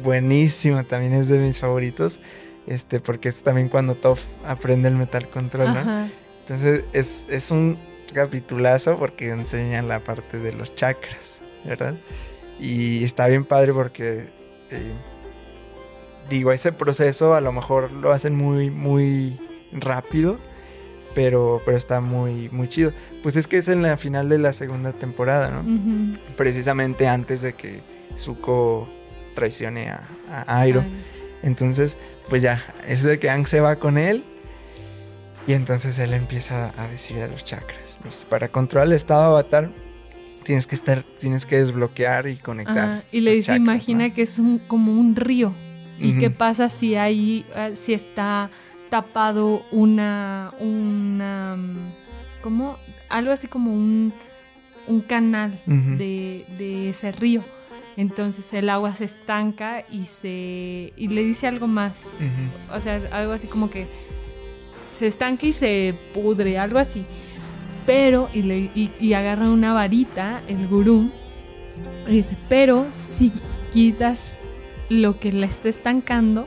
buenísimo, 0.02 0.84
también 0.84 1.14
es 1.14 1.28
de 1.28 1.38
mis 1.38 1.60
favoritos. 1.60 2.20
Este, 2.66 3.00
porque 3.00 3.28
es 3.28 3.42
también 3.42 3.68
cuando 3.68 3.94
Toph 3.94 4.22
aprende 4.44 4.88
el 4.88 4.96
metal 4.96 5.28
control, 5.28 5.72
¿no? 5.72 6.10
Entonces 6.40 6.84
es, 6.92 7.24
es 7.28 7.50
un 7.50 7.78
capitulazo 8.12 8.98
porque 8.98 9.28
enseñan 9.28 9.88
la 9.88 10.00
parte 10.00 10.38
de 10.38 10.52
los 10.52 10.74
chakras, 10.74 11.42
¿verdad? 11.64 11.94
Y 12.60 13.04
está 13.04 13.26
bien 13.28 13.44
padre 13.44 13.72
porque, 13.72 14.28
eh, 14.70 14.92
digo, 16.30 16.52
ese 16.52 16.72
proceso 16.72 17.34
a 17.34 17.40
lo 17.40 17.52
mejor 17.52 17.92
lo 17.92 18.12
hacen 18.12 18.34
muy, 18.34 18.70
muy 18.70 19.38
rápido, 19.72 20.38
pero, 21.14 21.60
pero 21.64 21.76
está 21.76 22.00
muy, 22.00 22.48
muy 22.50 22.68
chido. 22.68 22.92
Pues 23.22 23.36
es 23.36 23.46
que 23.46 23.58
es 23.58 23.68
en 23.68 23.82
la 23.82 23.96
final 23.96 24.28
de 24.28 24.38
la 24.38 24.52
segunda 24.52 24.92
temporada, 24.92 25.50
¿no? 25.50 26.18
Precisamente 26.36 27.08
antes 27.08 27.42
de 27.42 27.54
que 27.54 27.80
Zuko 28.18 28.88
traicione 29.34 29.90
a, 29.90 30.02
a 30.30 30.60
Airo. 30.60 30.82
Entonces, 31.42 31.96
pues 32.28 32.42
ya, 32.42 32.64
es 32.88 33.02
de 33.02 33.18
que 33.18 33.30
Ang 33.30 33.46
se 33.46 33.60
va 33.60 33.76
con 33.76 33.98
él. 33.98 34.24
Y 35.46 35.52
entonces 35.52 35.98
él 36.00 36.12
empieza 36.12 36.72
a 36.76 36.88
decir 36.88 37.22
a 37.22 37.28
los 37.28 37.44
chakras. 37.44 37.98
para 38.28 38.48
controlar 38.48 38.88
el 38.88 38.94
estado 38.94 39.22
avatar, 39.22 39.70
tienes 40.46 40.68
que 40.68 40.76
estar, 40.76 41.02
tienes 41.20 41.44
que 41.44 41.56
desbloquear 41.56 42.28
y 42.28 42.36
conectar. 42.36 43.04
y 43.10 43.20
le 43.20 43.34
dice, 43.34 43.56
imagina 43.56 44.14
que 44.14 44.22
es 44.22 44.38
un, 44.38 44.58
como 44.60 44.92
un 44.92 45.16
río. 45.16 45.52
¿Y 45.98 46.18
qué 46.18 46.30
pasa 46.30 46.68
si 46.68 46.94
hay, 46.94 47.44
ah, 47.54 47.70
si 47.74 47.94
está 47.94 48.50
tapado 48.90 49.64
una, 49.72 50.52
una, 50.60 51.56
como, 52.42 52.78
algo 53.08 53.32
así 53.32 53.48
como 53.48 53.72
un, 53.72 54.12
un 54.86 55.00
canal 55.00 55.60
de, 55.66 56.46
de, 56.56 56.90
ese 56.90 57.10
río? 57.10 57.42
Entonces 57.96 58.52
el 58.52 58.68
agua 58.68 58.94
se 58.94 59.06
estanca 59.06 59.84
y 59.90 60.04
se, 60.04 60.92
y 60.96 61.08
le 61.08 61.24
dice 61.24 61.48
algo 61.48 61.66
más. 61.66 62.08
O 62.72 62.80
sea, 62.80 63.00
algo 63.10 63.32
así 63.32 63.48
como 63.48 63.68
que 63.68 63.88
se 64.86 65.08
estanca 65.08 65.46
y 65.46 65.52
se 65.52 65.94
pudre, 66.14 66.56
algo 66.58 66.78
así 66.78 67.04
pero, 67.86 68.28
y, 68.32 68.42
le, 68.42 68.70
y, 68.74 69.12
agarra 69.14 69.48
una 69.48 69.72
varita, 69.72 70.42
el 70.48 70.66
gurú, 70.66 71.10
y 72.08 72.12
dice, 72.12 72.36
pero 72.48 72.86
si 72.90 73.32
quitas 73.72 74.36
lo 74.88 75.18
que 75.18 75.32
la 75.32 75.46
está 75.46 75.68
estancando, 75.68 76.46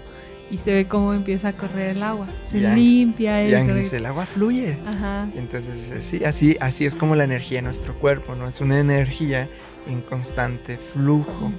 y 0.52 0.58
se 0.58 0.74
ve 0.74 0.88
cómo 0.88 1.14
empieza 1.14 1.50
a 1.50 1.54
correr 1.54 1.92
el 1.92 2.04
agua. 2.04 2.28
Se 2.42 2.60
limpia 2.74 3.48
y 3.48 3.54
el, 3.54 3.76
dice, 3.76 3.98
el 3.98 4.06
agua 4.08 4.26
fluye. 4.26 4.78
Ajá. 4.86 5.28
Entonces, 5.36 6.04
sí, 6.04 6.24
así, 6.26 6.58
así 6.60 6.86
es 6.86 6.96
como 6.96 7.16
la 7.16 7.24
energía 7.24 7.60
de 7.60 7.62
nuestro 7.64 7.94
cuerpo, 7.94 8.36
¿no? 8.36 8.48
Es 8.48 8.60
una 8.60 8.80
energía 8.80 9.48
en 9.88 10.02
constante 10.02 10.78
flujo. 10.78 11.52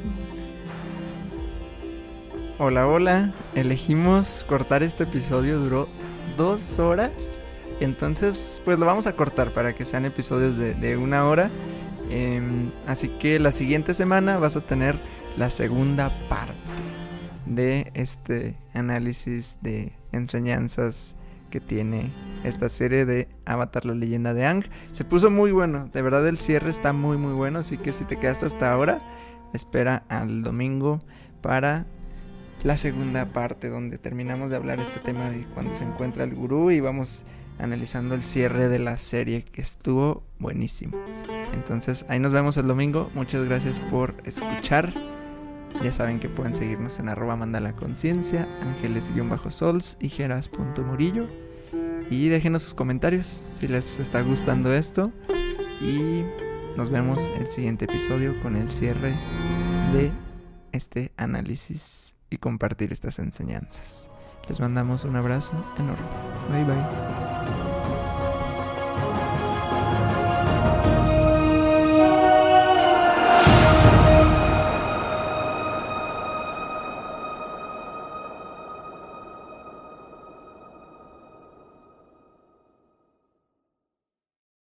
Hola, 2.58 2.88
hola. 2.88 3.32
Elegimos 3.54 4.44
cortar 4.48 4.82
este 4.82 5.04
episodio, 5.04 5.60
duró 5.60 5.88
dos 6.36 6.80
horas 6.80 7.39
entonces, 7.80 8.60
pues 8.64 8.78
lo 8.78 8.86
vamos 8.86 9.06
a 9.06 9.14
cortar 9.14 9.52
para 9.52 9.74
que 9.74 9.84
sean 9.84 10.04
episodios 10.04 10.56
de, 10.56 10.96
una 10.96 11.26
hora. 11.26 11.50
Em, 12.10 12.70
así 12.86 13.08
que 13.08 13.38
la 13.38 13.52
siguiente 13.52 13.94
semana 13.94 14.38
vas 14.38 14.56
a 14.56 14.60
tener 14.60 14.96
la 15.36 15.48
segunda 15.50 16.10
parte 16.28 16.54
de 17.46 17.90
este 17.94 18.56
análisis 18.74 19.58
de 19.62 19.92
enseñanzas 20.12 21.16
que 21.50 21.60
tiene 21.60 22.10
esta 22.44 22.68
serie 22.68 23.04
de 23.04 23.28
Avatar 23.44 23.84
la 23.84 23.94
leyenda 23.94 24.34
de 24.34 24.46
Ang. 24.46 24.64
Se 24.92 25.04
puso 25.04 25.30
muy 25.30 25.52
bueno, 25.52 25.88
de 25.92 26.02
verdad 26.02 26.26
el 26.28 26.38
cierre 26.38 26.70
está 26.70 26.92
muy 26.92 27.16
muy 27.16 27.32
bueno, 27.32 27.58
así 27.58 27.76
que 27.76 27.92
si 27.92 28.04
te 28.04 28.18
quedaste 28.18 28.46
hasta 28.46 28.72
ahora, 28.72 29.00
espera 29.52 30.04
al 30.08 30.42
domingo 30.42 31.00
para 31.42 31.86
la 32.62 32.76
segunda 32.76 33.26
parte 33.26 33.68
donde 33.68 33.98
terminamos 33.98 34.50
de 34.50 34.56
hablar 34.56 34.80
este 34.80 35.00
tema 35.00 35.30
de 35.30 35.44
cuando 35.54 35.74
se 35.74 35.84
encuentra 35.84 36.24
el 36.24 36.34
gurú 36.34 36.70
y 36.70 36.80
vamos 36.80 37.24
analizando 37.60 38.14
el 38.14 38.24
cierre 38.24 38.68
de 38.68 38.78
la 38.78 38.96
serie 38.96 39.42
que 39.42 39.62
estuvo 39.62 40.22
buenísimo. 40.38 40.96
Entonces 41.52 42.04
ahí 42.08 42.18
nos 42.18 42.32
vemos 42.32 42.56
el 42.56 42.66
domingo. 42.66 43.10
Muchas 43.14 43.44
gracias 43.44 43.78
por 43.78 44.14
escuchar. 44.24 44.92
Ya 45.82 45.92
saben 45.92 46.20
que 46.20 46.28
pueden 46.28 46.54
seguirnos 46.54 46.98
en 46.98 47.08
arroba 47.08 47.36
mandala 47.36 47.74
conciencia, 47.74 48.48
ángeles-sols 48.62 49.96
y 50.00 50.08
geras.murillo. 50.08 51.26
Y 52.10 52.28
déjenos 52.28 52.62
sus 52.62 52.74
comentarios 52.74 53.42
si 53.58 53.68
les 53.68 54.00
está 54.00 54.20
gustando 54.22 54.74
esto. 54.74 55.12
Y 55.80 56.24
nos 56.76 56.90
vemos 56.90 57.30
el 57.38 57.50
siguiente 57.50 57.84
episodio 57.84 58.40
con 58.42 58.56
el 58.56 58.68
cierre 58.70 59.14
de 59.92 60.10
este 60.72 61.12
análisis 61.16 62.16
y 62.30 62.36
compartir 62.36 62.92
estas 62.92 63.18
enseñanzas. 63.18 64.10
Les 64.48 64.60
mandamos 64.60 65.04
un 65.04 65.16
abrazo 65.16 65.52
enorme. 65.78 66.06
Bye 66.50 66.64
bye. 66.64 67.69